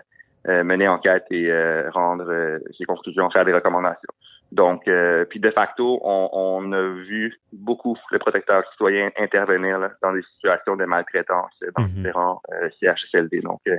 euh, 0.48 0.64
mener 0.64 0.88
enquête 0.88 1.26
et 1.32 1.52
euh, 1.52 1.90
rendre 1.92 2.30
euh, 2.30 2.60
ses 2.78 2.86
conclusions, 2.86 3.30
faire 3.32 3.46
des 3.46 3.54
recommandations. 3.54 4.14
Donc, 4.56 4.88
euh, 4.88 5.26
puis 5.26 5.42
de 5.42 5.52
facto, 5.52 6.00
on, 6.04 6.30
on, 6.32 6.72
a 6.72 6.82
vu 6.82 7.38
beaucoup 7.52 7.98
le 8.12 8.20
protecteur 8.20 8.64
citoyen 8.72 9.10
intervenir 9.20 9.78
là, 9.80 9.90
dans 10.02 10.14
des 10.14 10.24
situations 10.36 10.78
de 10.78 10.86
maltraitance 10.86 11.52
dans 11.76 11.84
Mhm. 11.84 11.90
différents 11.90 12.42
euh, 12.54 12.70
CHSLD. 12.80 13.42
Donc, 13.42 13.60
euh, 13.68 13.76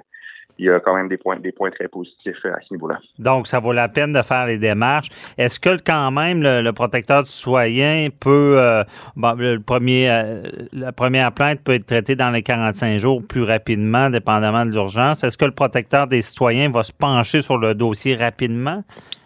il 0.59 0.67
y 0.67 0.71
a 0.71 0.79
quand 0.81 0.95
même 0.95 1.09
des 1.09 1.17
points, 1.17 1.39
des 1.39 1.53
points 1.53 1.71
très 1.71 1.89
positifs 1.89 2.37
euh, 2.45 2.53
à 2.53 2.61
ce 2.61 2.75
niveau-là. 2.75 2.99
Donc, 3.19 3.47
ça 3.47 3.59
vaut 3.59 3.73
la 3.73 3.89
peine 3.89 4.13
de 4.13 4.21
faire 4.21 4.45
les 4.47 4.59
démarches. 4.59 5.09
Est-ce 5.39 5.59
que 5.59 5.83
quand 5.83 6.11
même 6.11 6.43
le, 6.43 6.61
le 6.61 6.73
protecteur 6.75 7.23
du 7.23 7.31
citoyen 7.31 8.09
peut, 8.21 8.57
euh, 8.59 8.85
bon, 9.17 9.35
le 9.39 9.59
premier, 9.59 10.11
euh, 10.11 10.43
la 10.75 10.93
première 10.93 11.33
plainte 11.33 11.61
peut 11.65 11.73
être 11.73 11.87
traitée 11.87 12.17
dans 12.17 12.31
les 12.31 12.43
45 12.43 12.99
jours 12.99 13.23
plus 13.27 13.45
rapidement, 13.45 14.11
dépendamment 14.11 14.67
de 14.67 14.73
l'urgence? 14.73 15.25
Est-ce 15.25 15.39
que 15.39 15.47
le 15.47 15.53
protecteur 15.53 16.07
des 16.07 16.21
citoyens 16.21 16.71
va 16.71 16.83
se 16.83 16.93
pencher 16.93 17.41
sur 17.41 17.57
le 17.57 17.75
dossier 17.75 18.15
rapidement, 18.15 18.83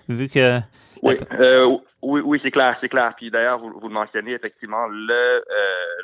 vu 0.08 0.28
que 0.28 0.60
Oui, 1.02 1.16
euh, 1.32 1.76
oui, 2.02 2.20
oui, 2.24 2.40
c'est 2.42 2.50
clair, 2.50 2.76
c'est 2.80 2.88
clair. 2.88 3.14
Puis 3.16 3.30
d'ailleurs, 3.30 3.58
vous, 3.58 3.72
vous 3.80 3.88
le 3.88 3.94
mentionnez, 3.94 4.32
effectivement, 4.32 4.86
le, 4.88 5.12
euh, 5.12 5.42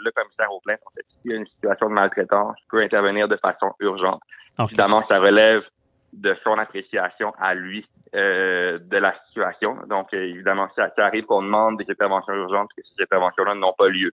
le 0.04 0.10
commissaire 0.10 0.50
aux 0.52 0.60
plaintes, 0.60 0.80
en 0.86 0.90
fait, 0.90 1.04
s'il 1.20 1.32
y 1.32 1.34
a 1.34 1.38
une 1.38 1.46
situation 1.46 1.88
de 1.88 1.94
maltraitance, 1.94 2.56
peut 2.70 2.80
intervenir 2.80 3.28
de 3.28 3.36
façon 3.36 3.72
urgente. 3.80 4.20
Évidemment, 4.58 5.04
ça 5.06 5.18
relève 5.18 5.62
de 6.12 6.34
son 6.42 6.56
appréciation 6.58 7.34
à 7.38 7.54
lui 7.54 7.86
euh, 8.14 8.78
de 8.78 8.96
la 8.96 9.14
situation. 9.28 9.76
Donc, 9.86 10.14
euh, 10.14 10.22
évidemment, 10.22 10.68
ça, 10.74 10.88
ça 10.96 11.06
arrive 11.06 11.24
qu'on 11.26 11.42
demande 11.42 11.76
des 11.76 11.90
interventions 11.90 12.32
urgentes, 12.32 12.70
que 12.74 12.82
ces 12.82 13.02
interventions-là 13.02 13.54
n'ont 13.54 13.74
pas 13.76 13.88
lieu 13.88 14.10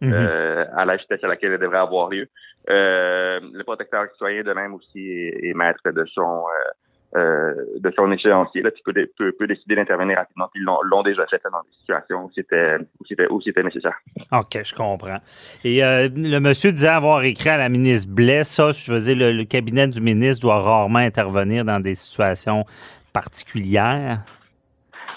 Mhm. 0.00 0.12
euh, 0.12 0.64
à 0.76 0.84
la 0.84 0.96
vitesse 0.96 1.24
à 1.24 1.26
laquelle 1.28 1.52
elles 1.52 1.58
devraient 1.60 1.78
avoir 1.78 2.10
lieu. 2.10 2.28
Euh, 2.68 3.40
le 3.40 3.64
protecteur 3.64 4.04
citoyen, 4.12 4.42
de 4.42 4.52
même 4.52 4.74
aussi, 4.74 5.00
est, 5.00 5.48
est 5.48 5.54
maître 5.54 5.80
de 5.90 6.04
son 6.12 6.44
euh, 6.44 6.70
euh, 7.14 7.54
de 7.78 7.92
son 7.96 8.10
échéancier, 8.10 8.62
là, 8.62 8.70
qui 8.70 8.82
peut, 8.82 8.92
peut, 9.16 9.32
peut 9.32 9.46
décider 9.46 9.76
d'intervenir 9.76 10.18
rapidement. 10.18 10.48
Puis 10.52 10.60
ils 10.60 10.64
l'ont 10.64 11.02
déjà 11.02 11.24
fait 11.26 11.40
là, 11.44 11.50
dans 11.50 11.62
des 11.62 11.76
situations 11.78 12.24
où 12.24 12.30
c'était 12.34 12.76
où 13.00 13.04
c'était 13.08 13.26
où 13.30 13.40
c'était 13.40 13.62
nécessaire. 13.62 13.96
OK, 14.32 14.58
je 14.64 14.74
comprends. 14.74 15.18
Et 15.64 15.84
euh, 15.84 16.08
le 16.14 16.38
monsieur 16.40 16.72
disait 16.72 16.88
avoir 16.88 17.22
écrit 17.22 17.48
à 17.50 17.56
la 17.56 17.68
ministre 17.68 18.12
Blais, 18.12 18.44
ça, 18.44 18.72
je 18.72 18.92
veux 18.92 18.98
dire, 18.98 19.16
le, 19.16 19.32
le 19.32 19.44
cabinet 19.44 19.86
du 19.86 20.00
ministre 20.00 20.42
doit 20.42 20.60
rarement 20.60 20.98
intervenir 20.98 21.64
dans 21.64 21.80
des 21.80 21.94
situations 21.94 22.64
particulières. 23.12 24.18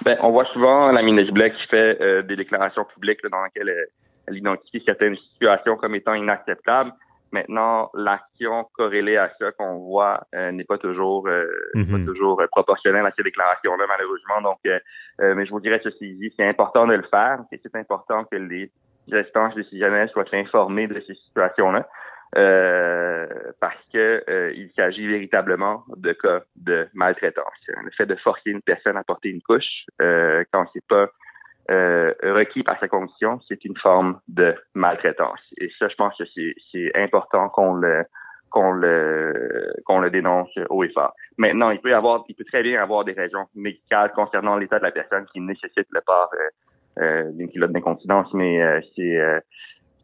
Ben, 0.06 0.18
on 0.22 0.32
voit 0.32 0.46
souvent 0.54 0.92
la 0.92 1.02
ministre 1.02 1.34
Blais 1.34 1.52
qui 1.52 1.68
fait 1.68 1.98
euh, 2.00 2.22
des 2.22 2.36
déclarations 2.36 2.86
publiques 2.86 3.22
là, 3.24 3.30
dans 3.30 3.44
lesquelles 3.44 3.70
elle, 3.70 3.88
elle 4.28 4.38
identifie 4.38 4.82
certaines 4.86 5.18
situations 5.34 5.76
comme 5.76 5.96
étant 5.96 6.14
inacceptables. 6.14 6.94
Maintenant, 7.32 7.90
l'action 7.94 8.66
corrélée 8.74 9.18
à 9.18 9.32
ça 9.40 9.52
qu'on 9.52 9.78
voit 9.80 10.22
euh, 10.36 10.52
n'est 10.52 10.64
pas 10.64 10.78
toujours 10.78 11.28
euh, 11.28 11.46
Mhm. 11.76 11.92
pas 11.92 12.06
toujours 12.12 12.42
euh, 12.42 12.48
proportionnelle 12.48 13.06
à 13.06 13.12
ces 13.16 13.24
déclarations-là, 13.24 13.86
malheureusement. 13.88 14.42
Donc, 14.42 14.60
euh, 14.66 14.80
euh, 15.22 15.36
mais 15.36 15.46
je 15.46 15.52
vous 15.52 15.60
dirais 15.60 15.80
ceci 15.84 16.16
dit, 16.16 16.34
c'est 16.38 16.48
important 16.48 16.88
de 16.88 16.96
le 16.96 17.04
faire. 17.04 17.40
C'est 17.52 17.76
important 17.76 18.24
que 18.26 18.36
les 18.38 18.72
instances 19.12 19.56
décisionnelles 19.56 20.10
soient 20.10 20.26
informées 20.34 20.88
de 20.88 21.00
ces 21.08 21.16
situations-là. 21.16 21.88
euh, 22.38 23.26
parce 23.60 23.82
que 23.92 24.24
euh, 24.30 24.52
il 24.56 24.70
s'agit 24.76 25.08
véritablement 25.08 25.84
de 25.98 26.14
cas 26.14 26.42
de 26.58 26.88
maltraitance. 26.94 27.60
Le 27.84 27.90
fait 27.92 28.06
de 28.06 28.16
forcer 28.16 28.52
une 28.52 28.62
personne 28.62 28.98
à 28.98 29.04
porter 29.04 29.30
une 29.30 29.42
couche 29.42 29.86
euh, 30.02 30.44
quand 30.54 30.66
c'est 30.74 30.86
pas 30.88 31.08
euh, 31.70 32.14
requis 32.24 32.64
par 32.64 32.80
sa 32.80 32.88
condition, 32.88 33.40
c'est 33.48 33.64
une 33.66 33.78
forme 33.78 34.20
de 34.28 34.56
maltraitance. 34.74 35.40
Et 35.58 35.70
ça, 35.78 35.88
je 35.88 35.96
pense 35.96 36.18
que 36.18 36.24
c'est, 36.72 36.92
important 36.96 37.50
qu'on 37.50 37.74
le 37.74 38.04
qu'on 38.50 38.72
le 38.72 39.74
qu'on 39.86 40.00
le 40.00 40.10
dénonce 40.10 40.50
haut 40.70 40.84
et 40.84 40.90
fort. 40.90 41.14
Maintenant, 41.38 41.70
il 41.70 41.80
peut 41.80 41.92
y 41.92 41.94
avoir, 41.94 42.24
il 42.28 42.36
peut 42.36 42.46
très 42.46 42.64
bien 42.64 42.80
avoir 42.80 43.06
des 43.06 43.14
raisons 43.14 43.46
médicales 43.54 44.12
concernant 44.14 44.58
l'état 44.58 44.80
de 44.80 44.84
la 44.84 44.92
personne 44.92 45.26
qui 45.32 45.40
nécessite 45.40 45.88
le 45.92 46.02
port 46.06 46.32
euh, 46.34 46.50
euh, 46.98 47.32
d'une 47.32 47.50
culotte 47.50 47.72
d'incontinence, 47.72 48.34
mais 48.34 48.62
euh, 48.62 48.82
c'est 48.96 49.18
euh, 49.18 49.40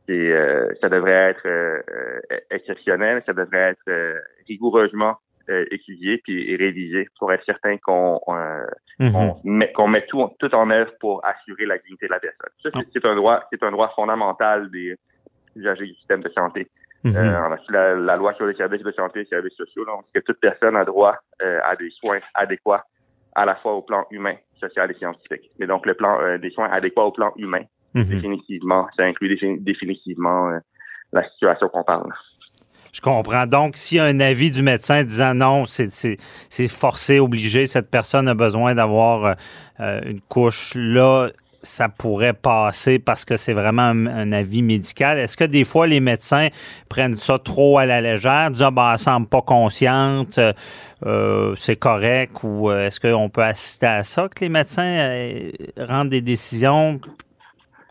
euh, 0.09 0.69
ça 0.79 0.87
devrait 0.87 1.33
être 1.33 1.83
exceptionnel, 2.51 3.21
ça 3.25 3.33
devrait 3.33 3.75
être 3.75 4.21
rigoureusement 4.47 5.15
euh, 5.49 5.65
étudié 5.71 6.19
puis 6.23 6.49
et 6.51 6.55
révisé 6.55 7.07
pour 7.19 7.31
être 7.33 7.43
certain 7.45 7.77
qu'on 7.77 8.19
euh, 8.29 8.65
Mhm. 8.99 9.33
met, 9.43 9.71
qu'on 9.73 9.87
met 9.87 10.05
tout, 10.07 10.29
tout 10.39 10.53
en 10.55 10.69
œuvre 10.69 10.91
pour 10.99 11.23
assurer 11.25 11.65
la 11.65 11.77
dignité 11.79 12.05
de 12.07 12.11
la 12.11 12.19
personne. 12.19 12.49
Ça, 12.63 12.69
c'est, 12.73 12.87
c'est 12.93 13.05
un 13.05 13.15
droit, 13.15 13.43
c'est 13.51 13.61
un 13.63 13.71
droit 13.71 13.91
fondamental 13.95 14.71
des 14.71 14.95
usagers 15.55 15.85
du 15.85 15.93
système 15.95 16.21
de 16.21 16.29
santé. 16.29 16.67
Mhm. 17.03 17.15
Euh, 17.15 17.39
on 17.47 17.51
a 17.51 17.55
aussi 17.55 17.71
la, 17.71 17.95
la 17.95 18.15
loi 18.15 18.33
sur 18.35 18.45
les 18.47 18.55
services 18.55 18.81
de 18.83 18.91
santé 18.91 19.19
et 19.19 19.23
les 19.23 19.29
services 19.29 19.55
sociaux, 19.55 19.85
donc 19.85 20.05
que 20.13 20.19
toute 20.21 20.39
personne 20.39 20.75
a 20.75 20.85
droit 20.85 21.15
euh, 21.41 21.59
à 21.63 21.75
des 21.75 21.89
soins 21.91 22.19
adéquats 22.33 22.83
à 23.35 23.45
la 23.45 23.55
fois 23.57 23.73
au 23.73 23.81
plan 23.81 24.05
humain, 24.11 24.35
social 24.59 24.89
et 24.89 24.93
scientifique. 24.95 25.51
Mais 25.59 25.67
donc 25.67 25.85
le 25.85 25.93
plan 25.93 26.19
euh, 26.21 26.37
des 26.37 26.49
soins 26.51 26.69
adéquats 26.71 27.03
au 27.03 27.11
plan 27.11 27.33
humain, 27.37 27.63
Mhm. 27.93 28.03
définitivement, 28.05 28.87
ça 28.97 29.03
inclut 29.03 29.27
défini- 29.27 29.61
définitivement 29.63 30.49
euh, 30.49 30.59
la 31.13 31.23
situation 31.29 31.67
qu'on 31.69 31.83
parle. 31.83 32.09
Je 32.95 33.01
comprends. 33.01 33.45
Donc, 33.45 33.75
s'il 33.75 33.97
y 33.97 33.99
a 33.99 34.05
un 34.05 34.21
avis 34.21 34.51
du 34.51 34.63
médecin 34.63 35.03
disant 35.03 35.33
non, 35.33 35.65
c'est- 35.65 36.17
forcé, 36.69 37.19
obligé, 37.19 37.67
cette 37.67 37.91
personne 37.91 38.29
a 38.29 38.33
besoin 38.33 38.73
d'avoir 38.73 39.25
euh, 39.25 39.33
euh, 39.81 40.01
une 40.05 40.21
couche 40.21 40.71
là, 40.75 41.27
ça 41.65 41.89
pourrait 41.89 42.33
passer 42.33 42.99
parce 42.99 43.25
que 43.25 43.35
c'est 43.35 43.53
vraiment 43.53 43.81
un, 43.81 44.31
avis 44.31 44.61
médical. 44.61 45.19
Est-ce 45.19 45.35
que 45.35 45.43
des 45.43 45.65
fois, 45.65 45.87
les 45.87 45.99
médecins 45.99 46.47
prennent 46.87 47.17
ça 47.17 47.37
trop 47.39 47.77
à 47.77 47.85
la 47.85 47.99
légère, 47.99 48.51
disant, 48.51 48.71
bah, 48.71 48.91
elle 48.93 48.99
semble 48.99 49.27
pas 49.27 49.41
consciente, 49.41 50.37
euh, 50.37 50.53
euh, 51.05 51.53
c'est 51.57 51.75
correct, 51.75 52.43
ou 52.43 52.69
euh, 52.69 52.85
est-ce 52.85 52.99
qu'on 52.99 53.29
peut 53.29 53.43
assister 53.43 53.87
à 53.87 54.03
ça, 54.03 54.29
que 54.33 54.45
les 54.45 54.49
médecins 54.49 55.25
rendent 55.77 56.09
des 56.09 56.21
décisions 56.21 56.99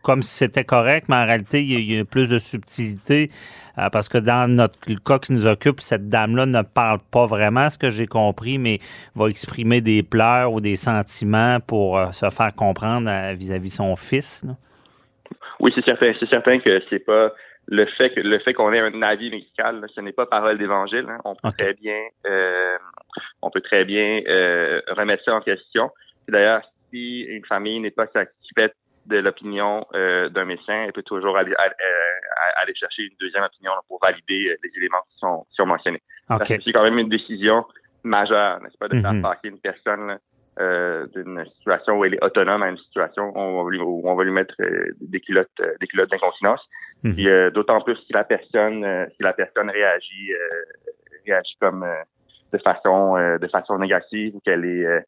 comme 0.05 0.23
si 0.23 0.37
c'était 0.37 0.65
correct, 0.65 1.07
mais 1.09 1.17
en 1.17 1.25
réalité, 1.27 1.63
il 1.63 1.73
y 1.73 1.77
a, 1.77 1.79
il 1.79 1.93
y 1.97 1.99
a 1.99 2.05
plus 2.05 2.31
de 2.31 2.39
subtilité 2.39 3.31
euh, 3.79 3.89
parce 3.91 4.09
que 4.09 4.19
dans 4.19 4.49
notre 4.49 4.79
le 4.89 4.97
cas 4.97 5.19
qui 5.19 5.33
nous 5.33 5.47
occupe, 5.47 5.81
cette 5.81 6.09
dame-là 6.09 6.47
ne 6.47 6.63
parle 6.63 6.99
pas 7.11 7.27
vraiment, 7.27 7.71
ce 7.71 7.79
que 7.79 7.91
j'ai 7.91 8.07
compris, 8.07 8.59
mais 8.59 8.79
va 9.17 9.29
exprimer 9.29 9.81
des 9.81 10.03
pleurs 10.03 10.53
ou 10.53 10.61
des 10.61 10.77
sentiments 10.77 11.59
pour 11.67 11.99
euh, 11.99 12.13
se 12.13 12.29
faire 12.31 12.55
comprendre 12.55 13.09
euh, 13.11 13.33
vis-à-vis 13.35 13.71
son 13.71 13.97
fils. 13.97 14.45
là. 14.45 14.53
Oui, 15.59 15.73
c'est 15.75 15.85
certain. 15.85 16.13
C'est 16.21 16.29
certain 16.29 16.61
que 16.61 16.83
c'est 16.91 16.99
pas 16.99 17.33
le 17.67 17.87
fait 17.97 18.11
que 18.11 18.21
le 18.21 18.39
fait 18.41 18.53
qu'on 18.53 18.73
ait 18.73 18.81
un 18.81 19.03
avis 19.03 19.31
médical, 19.31 19.81
là, 19.81 19.87
ce 19.95 20.01
n'est 20.03 20.13
pas 20.13 20.27
parole 20.27 20.59
d'évangile. 20.59 21.07
hein. 21.09 21.19
On 21.25 21.35
peut 21.35 21.53
très 21.57 21.75
bien, 21.75 21.99
euh, 22.27 22.77
on 23.41 23.51
peut 23.51 23.63
très 23.63 23.85
bien 23.87 24.21
remettre 24.89 25.25
ça 25.25 25.35
en 25.35 25.41
question. 25.41 25.91
D'ailleurs, 26.29 26.61
si 26.91 27.23
une 27.23 27.45
famille 27.47 27.81
n'est 27.81 27.91
pas 27.91 28.07
satisfaite 28.09 28.75
de 29.07 29.19
l'opinion 29.19 29.87
euh, 29.95 30.29
d'un 30.29 30.45
médecin, 30.45 30.85
elle 30.87 30.93
peut 30.93 31.03
toujours 31.03 31.37
aller, 31.37 31.55
aller, 31.59 31.75
euh, 31.81 32.63
aller 32.63 32.75
chercher 32.75 33.03
une 33.03 33.17
deuxième 33.21 33.45
opinion 33.45 33.73
là, 33.73 33.81
pour 33.89 33.99
valider 34.01 34.49
euh, 34.51 34.57
les 34.63 34.71
éléments 34.77 35.03
qui 35.11 35.19
sont, 35.19 35.45
qui 35.51 35.57
sont 35.57 35.67
mentionnés. 35.67 36.03
Parce 36.29 36.51
OK. 36.51 36.57
que 36.57 36.63
c'est 36.63 36.73
quand 36.73 36.85
même 36.85 36.99
une 36.99 37.09
décision 37.09 37.65
majeure, 38.03 38.61
n'est-ce 38.63 38.79
pas, 38.79 38.89
de 38.89 38.99
faire 39.01 39.13
Mhm. 39.13 39.23
passer 39.23 39.49
une 39.49 39.59
personne 39.59 40.07
là, 40.09 40.19
euh, 40.61 41.07
d'une 41.15 41.45
situation 41.57 41.99
où 41.99 42.05
elle 42.05 42.15
est 42.15 42.25
autonome 42.25 42.63
à 42.63 42.69
une 42.69 42.79
situation 42.79 43.31
où 43.35 43.39
on 43.39 43.65
va 43.65 43.71
lui, 43.71 43.81
où 43.81 44.03
on 44.05 44.15
va 44.15 44.25
lui 44.25 44.31
mettre 44.31 44.55
euh, 44.61 44.87
des 45.01 45.21
culottes, 45.21 45.49
euh, 45.61 45.75
des 45.81 45.87
culottes 45.87 46.11
d'incontinence. 46.11 46.61
Mhm. 47.03 47.15
Puis 47.15 47.29
euh, 47.29 47.51
d'autant 47.51 47.81
plus 47.81 47.97
si 48.07 48.13
la 48.13 48.25
personne, 48.25 48.85
euh, 48.85 49.07
si 49.17 49.23
la 49.23 49.33
personne 49.33 49.69
réagit, 49.71 50.33
euh, 50.33 50.65
réagit 51.27 51.57
comme 51.61 51.83
euh, 51.83 51.95
de 52.53 52.59
façon, 52.59 53.17
euh, 53.17 53.39
de 53.39 53.49
façon 53.49 53.79
négative 53.79 54.37
ou 54.37 54.41
qu'elle 54.41 54.65
est, 54.65 54.87
euh, 54.87 55.01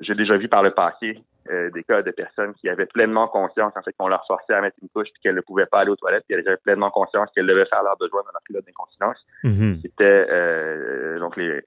j'ai 0.00 0.14
déjà 0.14 0.36
vu 0.36 0.48
par 0.48 0.62
le 0.62 0.70
passé 0.70 1.18
euh, 1.50 1.70
des 1.70 1.82
cas 1.84 2.02
de 2.02 2.10
personnes 2.10 2.54
qui 2.54 2.68
avaient 2.68 2.86
pleinement 2.86 3.28
conscience 3.28 3.72
en 3.76 3.82
fait 3.82 3.92
qu'on 3.98 4.08
leur 4.08 4.24
forçait 4.26 4.54
à 4.54 4.60
mettre 4.60 4.76
une 4.82 4.88
couche 4.88 5.08
puis 5.12 5.20
qu'elles 5.22 5.34
ne 5.34 5.40
pouvaient 5.40 5.66
pas 5.66 5.80
aller 5.80 5.90
aux 5.90 5.96
toilettes 5.96 6.24
puis 6.28 6.36
elles 6.38 6.46
avaient 6.48 6.56
pleinement 6.58 6.90
conscience 6.90 7.28
qu'elles 7.34 7.46
devaient 7.46 7.66
faire 7.66 7.82
leurs 7.82 7.96
besoins 7.98 8.22
dans 8.22 8.32
leur 8.32 8.42
culotte 8.46 8.64
d'incontinence 8.66 9.24
Mhm. 9.44 9.80
c'était 9.82 10.26
euh, 10.30 11.18
donc 11.18 11.36
les 11.36 11.62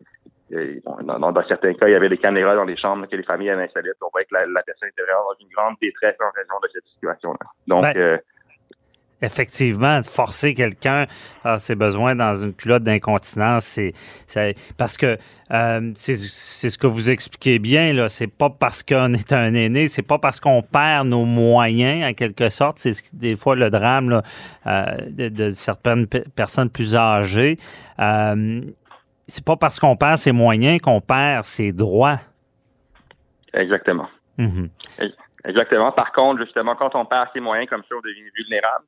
dans, 0.86 1.20
dans- 1.20 1.32
dans 1.34 1.48
certains 1.48 1.74
cas, 1.74 1.88
il 1.90 1.92
y 1.92 1.96
avait 1.96 2.08
des 2.08 2.18
caméras 2.18 2.56
dans 2.56 2.64
les 2.64 2.78
chambres 2.78 3.06
que 3.06 3.16
les 3.18 3.24
familles 3.24 3.50
avaient 3.50 3.64
installées. 3.66 3.92
On 4.02 4.08
voyait 4.14 4.26
que 4.26 4.34
la, 4.34 4.46
la 4.46 4.64
personne 4.64 4.88
était 4.88 5.02
vraiment 5.02 5.26
dans 5.30 5.38
une 5.42 5.50
grande 5.54 5.76
détresse 5.82 6.16
en 6.22 6.32
raison 6.34 6.54
de 6.64 6.70
cette 6.72 6.86
situation-là. 6.86 7.50
Donc, 7.68 7.82
Ben, 7.84 7.98
euh, 7.98 8.18
Effectivement, 9.20 10.00
de 10.00 10.06
forcer 10.06 10.54
quelqu'un 10.54 11.08
à 11.44 11.58
ses 11.58 11.74
besoins 11.74 12.14
dans 12.16 12.36
une 12.36 12.54
culotte 12.54 12.84
d'incontinence, 12.84 13.66
c'est 13.66 13.94
c'est- 14.28 14.54
parce 14.78 14.96
que 14.96 15.18
euh, 15.52 15.92
c'est 15.96 16.16
c'est 16.16 16.70
ce 16.70 16.78
que 16.78 16.86
vous 16.86 17.10
expliquez 17.10 17.58
bien 17.58 17.94
là. 17.94 18.10
C'est 18.10 18.28
pas 18.28 18.52
parce 18.52 18.84
qu'on 18.84 19.14
est 19.14 19.34
un 19.34 19.56
aîné, 19.56 19.88
c'est 19.88 20.04
pas 20.04 20.20
parce 20.20 20.40
qu'on 20.40 20.62
perd 20.62 21.08
nos 21.08 21.26
moyens 21.26 22.06
en 22.08 22.14
quelque 22.14 22.50
sorte. 22.50 22.78
C'est 22.78 22.94
ce 22.94 23.02
qui- 23.02 23.16
des 23.16 23.36
fois 23.36 23.56
le 23.56 23.72
drame 23.72 24.12
là, 24.12 24.22
euh, 24.68 24.84
de, 25.10 25.30
de 25.30 25.52
certaines 25.52 26.06
pe- 26.06 26.24
personnes 26.36 26.70
plus 26.70 26.96
âgées. 26.96 27.58
Euh, 28.00 28.62
c'est 29.28 29.44
pas 29.44 29.56
parce 29.58 29.80
qu'on 29.80 29.96
perd 29.98 30.18
ses 30.18 30.32
moyens 30.32 30.80
qu'on 30.80 31.02
perd 31.02 31.44
ses 31.46 31.72
droits. 31.72 32.20
exactement. 33.54 34.08
Mhm. 34.38 34.70
Exactement. 35.46 35.92
Par 35.92 36.12
contre, 36.12 36.44
justement, 36.44 36.76
quand 36.76 36.94
on 36.96 37.06
perd 37.06 37.30
ses 37.34 37.40
moyens 37.40 37.68
comme 37.70 37.82
ça, 37.90 37.96
on 37.98 38.02
devient 38.02 38.30
vulnérable. 38.38 38.86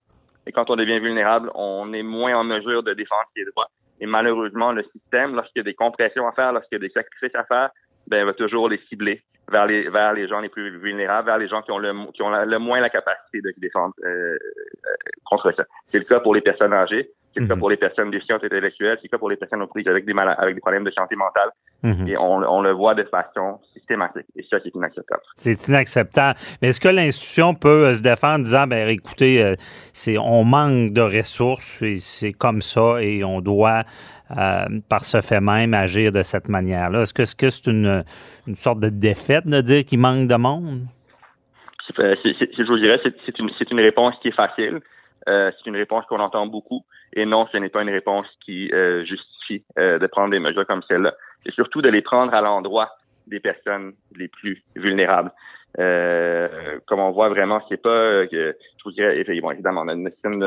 Et 0.49 0.51
quand 0.51 0.71
on 0.71 0.75
devient 0.75 0.99
vulnérable, 0.99 1.51
on 1.53 1.93
est 1.93 2.01
moins 2.01 2.35
en 2.35 2.43
mesure 2.43 2.81
de 2.81 2.95
défendre 2.95 3.29
ses 3.37 3.45
droits. 3.45 3.69
Et 4.01 4.07
malheureusement, 4.07 4.71
le 4.71 4.81
système, 4.81 5.35
lorsqu'il 5.35 5.59
y 5.59 5.61
a 5.61 5.63
des 5.63 5.75
compressions 5.75 6.27
à 6.27 6.31
faire, 6.31 6.51
lorsqu'il 6.53 6.79
y 6.79 6.81
a 6.83 6.87
des 6.87 6.91
sacrifices 6.91 7.35
à 7.35 7.43
faire, 7.43 7.69
ben, 8.07 8.25
va 8.25 8.33
toujours 8.33 8.67
les 8.67 8.79
cibler 8.89 9.21
vers 9.51 9.67
les 9.67 9.89
vers 9.89 10.13
les 10.13 10.27
gens 10.27 10.39
les 10.39 10.49
plus 10.49 10.79
vulnérables, 10.79 11.27
vers 11.27 11.37
les 11.37 11.47
gens 11.47 11.61
qui 11.61 11.71
ont 11.71 11.77
le 11.77 11.93
qui 12.13 12.23
ont 12.23 12.31
le 12.31 12.57
moins 12.57 12.79
la 12.79 12.89
capacité 12.89 13.41
de 13.41 13.53
défendre 13.57 13.93
euh, 14.03 14.07
euh, 14.07 14.95
contre 15.25 15.51
ça. 15.51 15.65
C'est 15.89 15.99
le 15.99 16.05
cas 16.05 16.19
pour 16.19 16.33
les 16.33 16.41
personnes 16.41 16.73
âgées, 16.73 17.11
c'est 17.33 17.41
le 17.41 17.47
cas 17.47 17.53
Mhm. 17.55 17.59
pour 17.59 17.69
les 17.69 17.77
personnes 17.77 18.11
déficientes 18.11 18.43
intellectuelles, 18.43 18.97
c'est 19.01 19.07
cas 19.07 19.17
pour 19.17 19.29
les 19.29 19.35
personnes 19.37 19.61
aux 19.61 19.67
prises 19.67 19.87
avec 19.87 20.05
des 20.05 20.13
malades, 20.13 20.37
avec 20.39 20.55
des 20.55 20.61
problèmes 20.61 20.83
de 20.83 20.91
santé 20.91 21.15
mentale. 21.15 21.49
Mhm. 21.83 22.07
Et 22.07 22.17
on, 22.17 22.37
on 22.37 22.61
le 22.61 22.71
voit 22.71 22.95
de 22.95 23.03
façon 23.03 23.59
systématique. 23.73 24.25
Et 24.35 24.43
ça, 24.49 24.57
c'est 24.63 24.73
inacceptable. 24.75 25.21
C'est 25.35 25.67
inacceptable. 25.67 26.37
Mais 26.61 26.69
est-ce 26.69 26.81
que 26.81 26.89
l'institution 26.89 27.53
peut 27.53 27.85
euh, 27.87 27.93
se 27.93 28.01
défendre 28.01 28.35
en 28.35 28.39
disant, 28.39 28.67
ben 28.67 28.87
écoutez, 28.89 29.41
euh, 29.43 29.55
c'est 29.93 30.17
on 30.17 30.43
manque 30.43 30.91
de 30.91 31.01
ressources, 31.01 31.81
et 31.81 31.97
c'est 31.97 32.33
comme 32.33 32.61
ça, 32.61 32.97
et 33.01 33.23
on 33.23 33.39
doit, 33.41 33.83
euh, 34.37 34.65
par 34.89 35.05
ce 35.05 35.21
fait 35.21 35.39
même, 35.41 35.73
agir 35.73 36.11
de 36.11 36.23
cette 36.23 36.49
manière-là? 36.49 37.01
Est-ce 37.03 37.13
que 37.13 37.49
c'est 37.49 37.67
une, 37.67 38.03
une 38.47 38.55
sorte 38.55 38.79
de 38.81 38.89
défaite 38.89 39.45
de 39.47 39.61
dire 39.61 39.85
qu'il 39.85 39.99
manque 39.99 40.27
de 40.27 40.35
monde? 40.35 40.81
C'est- 41.87 41.99
euh, 41.99 42.15
je 42.23 42.63
vous 42.67 42.77
dirais, 42.77 42.99
c'est 43.03 43.39
une, 43.39 43.49
c'est 43.57 43.69
une 43.71 43.79
réponse 43.79 44.15
qui 44.21 44.27
est 44.27 44.35
facile. 44.35 44.79
Euh, 45.27 45.51
c'est 45.57 45.69
une 45.69 45.75
réponse 45.75 46.05
qu'on 46.05 46.19
entend 46.19 46.47
beaucoup. 46.47 46.85
Et 47.13 47.25
non, 47.25 47.47
ce 47.51 47.57
n'est 47.57 47.69
pas 47.69 47.81
une 47.81 47.89
réponse 47.89 48.27
qui 48.45 48.71
euh, 48.73 49.03
justifie 49.05 49.63
euh, 49.77 49.99
de 49.99 50.07
prendre 50.07 50.31
des 50.31 50.39
mesures 50.39 50.65
comme 50.65 50.83
celle-là. 50.87 51.13
C'est 51.45 51.53
surtout 51.53 51.81
de 51.81 51.89
les 51.89 52.01
prendre 52.01 52.33
à 52.33 52.41
l'endroit 52.41 52.97
des 53.27 53.39
personnes 53.39 53.93
les 54.15 54.27
plus 54.27 54.63
vulnérables. 54.75 55.31
Euh, 55.77 56.79
comme 56.87 56.99
on 56.99 57.11
voit 57.11 57.29
vraiment, 57.29 57.61
c'est 57.69 57.81
pas 57.81 57.89
euh, 57.89 58.27
que 58.27 58.57
je 58.77 58.83
vous 58.83 58.91
dirais, 58.91 59.23
bon, 59.39 59.51
évidemment, 59.51 59.85
notre 59.85 60.15
système, 60.15 60.39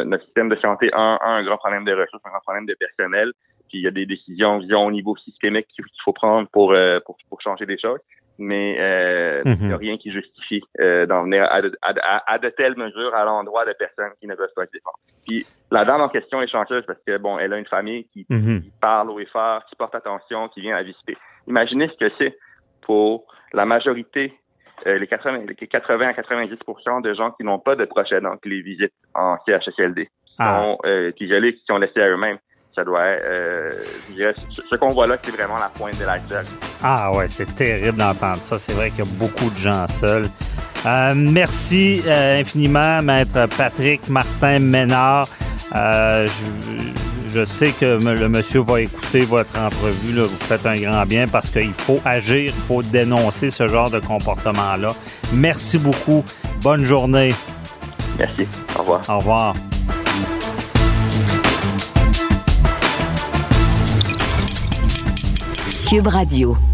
de, 0.48 0.56
santé 0.56 0.90
a 0.92 1.18
un, 1.24 1.44
grand 1.44 1.58
problème 1.58 1.84
de 1.84 1.92
ressources, 1.92 2.22
un 2.24 2.30
grand 2.30 2.40
problème 2.40 2.66
de 2.66 2.74
personnel. 2.74 3.32
Puis 3.68 3.78
il 3.78 3.82
y 3.82 3.86
a 3.86 3.92
des 3.92 4.04
décisions, 4.04 4.58
disons, 4.58 4.86
au 4.86 4.90
niveau 4.90 5.16
systémique 5.16 5.66
qu'il 5.68 5.84
faut 6.04 6.12
prendre 6.12 6.48
pour, 6.48 6.72
euh, 6.72 6.98
pour, 7.06 7.16
pour 7.28 7.40
changer 7.40 7.66
des 7.66 7.78
choses. 7.78 8.00
Mais 8.44 8.76
euh, 8.80 9.42
Mhm. 9.44 9.56
il 9.60 9.66
n'y 9.68 9.72
a 9.72 9.76
rien 9.76 9.96
qui 9.98 10.10
justifie 10.10 10.62
euh, 10.80 11.06
d'en 11.06 11.22
venir 11.22 11.44
à 11.50 11.62
de, 11.62 11.70
à, 11.80 11.92
de- 11.92 12.00
à- 12.02 12.32
à 12.32 12.38
de 12.38 12.48
telles 12.48 12.76
mesures 12.76 13.14
à 13.14 13.24
l'endroit 13.24 13.64
de 13.64 13.72
personnes 13.72 14.10
qui 14.20 14.26
ne 14.26 14.34
peuvent 14.34 14.50
pas 14.56 14.66
se 14.66 14.72
défendre. 14.72 14.96
Puis 15.26 15.46
la 15.70 15.84
dame 15.84 16.00
en 16.00 16.08
question 16.08 16.42
est 16.42 16.48
chanceuse 16.48 16.84
parce 16.86 16.98
que 17.06 17.18
bon, 17.18 17.38
elle 17.38 17.52
a 17.52 17.58
une 17.58 17.66
famille 17.66 18.04
qui, 18.12 18.26
Mhm. 18.28 18.62
qui 18.62 18.72
parle 18.80 19.10
au 19.10 19.20
effort, 19.20 19.64
qui 19.66 19.76
porte 19.76 19.94
attention, 19.94 20.48
qui 20.48 20.60
vient 20.60 20.74
la 20.74 20.82
visiter. 20.82 21.16
Imaginez 21.46 21.88
ce 21.88 21.96
que 22.04 22.12
c'est 22.18 22.36
pour 22.80 23.26
la 23.52 23.64
majorité, 23.64 24.34
euh, 24.86 24.98
les 24.98 25.06
80, 25.06 25.44
les 25.46 25.54
80 25.68 26.08
à 26.08 26.12
90% 26.14 27.00
de 27.00 27.14
gens 27.14 27.30
qui 27.32 27.44
n'ont 27.44 27.60
pas 27.60 27.76
de 27.76 27.84
proches 27.84 28.10
aidants 28.12 28.36
qui 28.38 28.48
les 28.48 28.62
visitent 28.62 28.92
en 29.14 29.36
CHSLD, 29.46 30.06
qui 30.06 30.34
Ah. 30.40 30.62
sont 30.62 30.78
euh, 30.84 31.12
isolés, 31.20 31.54
qui 31.54 31.62
sont 31.66 31.78
laissés 31.78 32.00
à 32.02 32.08
eux-mêmes. 32.08 32.38
Ça 32.74 32.84
doit, 32.84 33.00
euh, 33.00 33.70
je 34.08 34.14
dirais, 34.14 34.34
ce 34.50 34.62
ce 34.62 34.76
qu'on 34.76 34.88
voit 34.88 35.06
là, 35.06 35.16
c'est 35.22 35.30
vraiment 35.30 35.56
la 35.56 35.68
pointe 35.68 35.98
de 35.98 36.04
l'iceberg. 36.06 36.46
Ah 36.82 37.12
ouais, 37.12 37.28
c'est 37.28 37.54
terrible 37.54 37.98
d'entendre 37.98 38.42
ça. 38.42 38.58
C'est 38.58 38.72
vrai 38.72 38.90
qu'il 38.90 39.04
y 39.04 39.08
a 39.08 39.10
beaucoup 39.12 39.50
de 39.50 39.58
gens 39.58 39.86
seuls. 39.88 40.30
Euh, 40.86 41.12
merci 41.14 42.02
euh, 42.06 42.40
infiniment, 42.40 43.02
Maître 43.02 43.46
Patrick 43.56 44.08
Martin 44.08 44.58
Ménard. 44.60 45.28
Euh, 45.74 46.26
je, 47.30 47.40
je 47.40 47.44
sais 47.44 47.72
que 47.72 47.98
le 48.02 48.28
monsieur 48.28 48.60
va 48.60 48.80
écouter 48.80 49.24
votre 49.24 49.58
entrevue. 49.58 50.14
Là. 50.14 50.22
Vous 50.24 50.46
faites 50.46 50.66
un 50.66 50.78
grand 50.80 51.04
bien 51.04 51.28
parce 51.28 51.50
qu'il 51.50 51.72
faut 51.72 52.00
agir, 52.04 52.52
il 52.54 52.62
faut 52.62 52.82
dénoncer 52.82 53.50
ce 53.50 53.68
genre 53.68 53.90
de 53.90 54.00
comportement-là. 54.00 54.94
Merci 55.32 55.78
beaucoup. 55.78 56.24
Bonne 56.62 56.84
journée. 56.84 57.34
Merci. 58.18 58.46
Au 58.76 58.80
revoir. 58.80 59.00
Au 59.08 59.18
revoir. 59.18 59.54
Cube 65.92 66.08
Radio. 66.08 66.71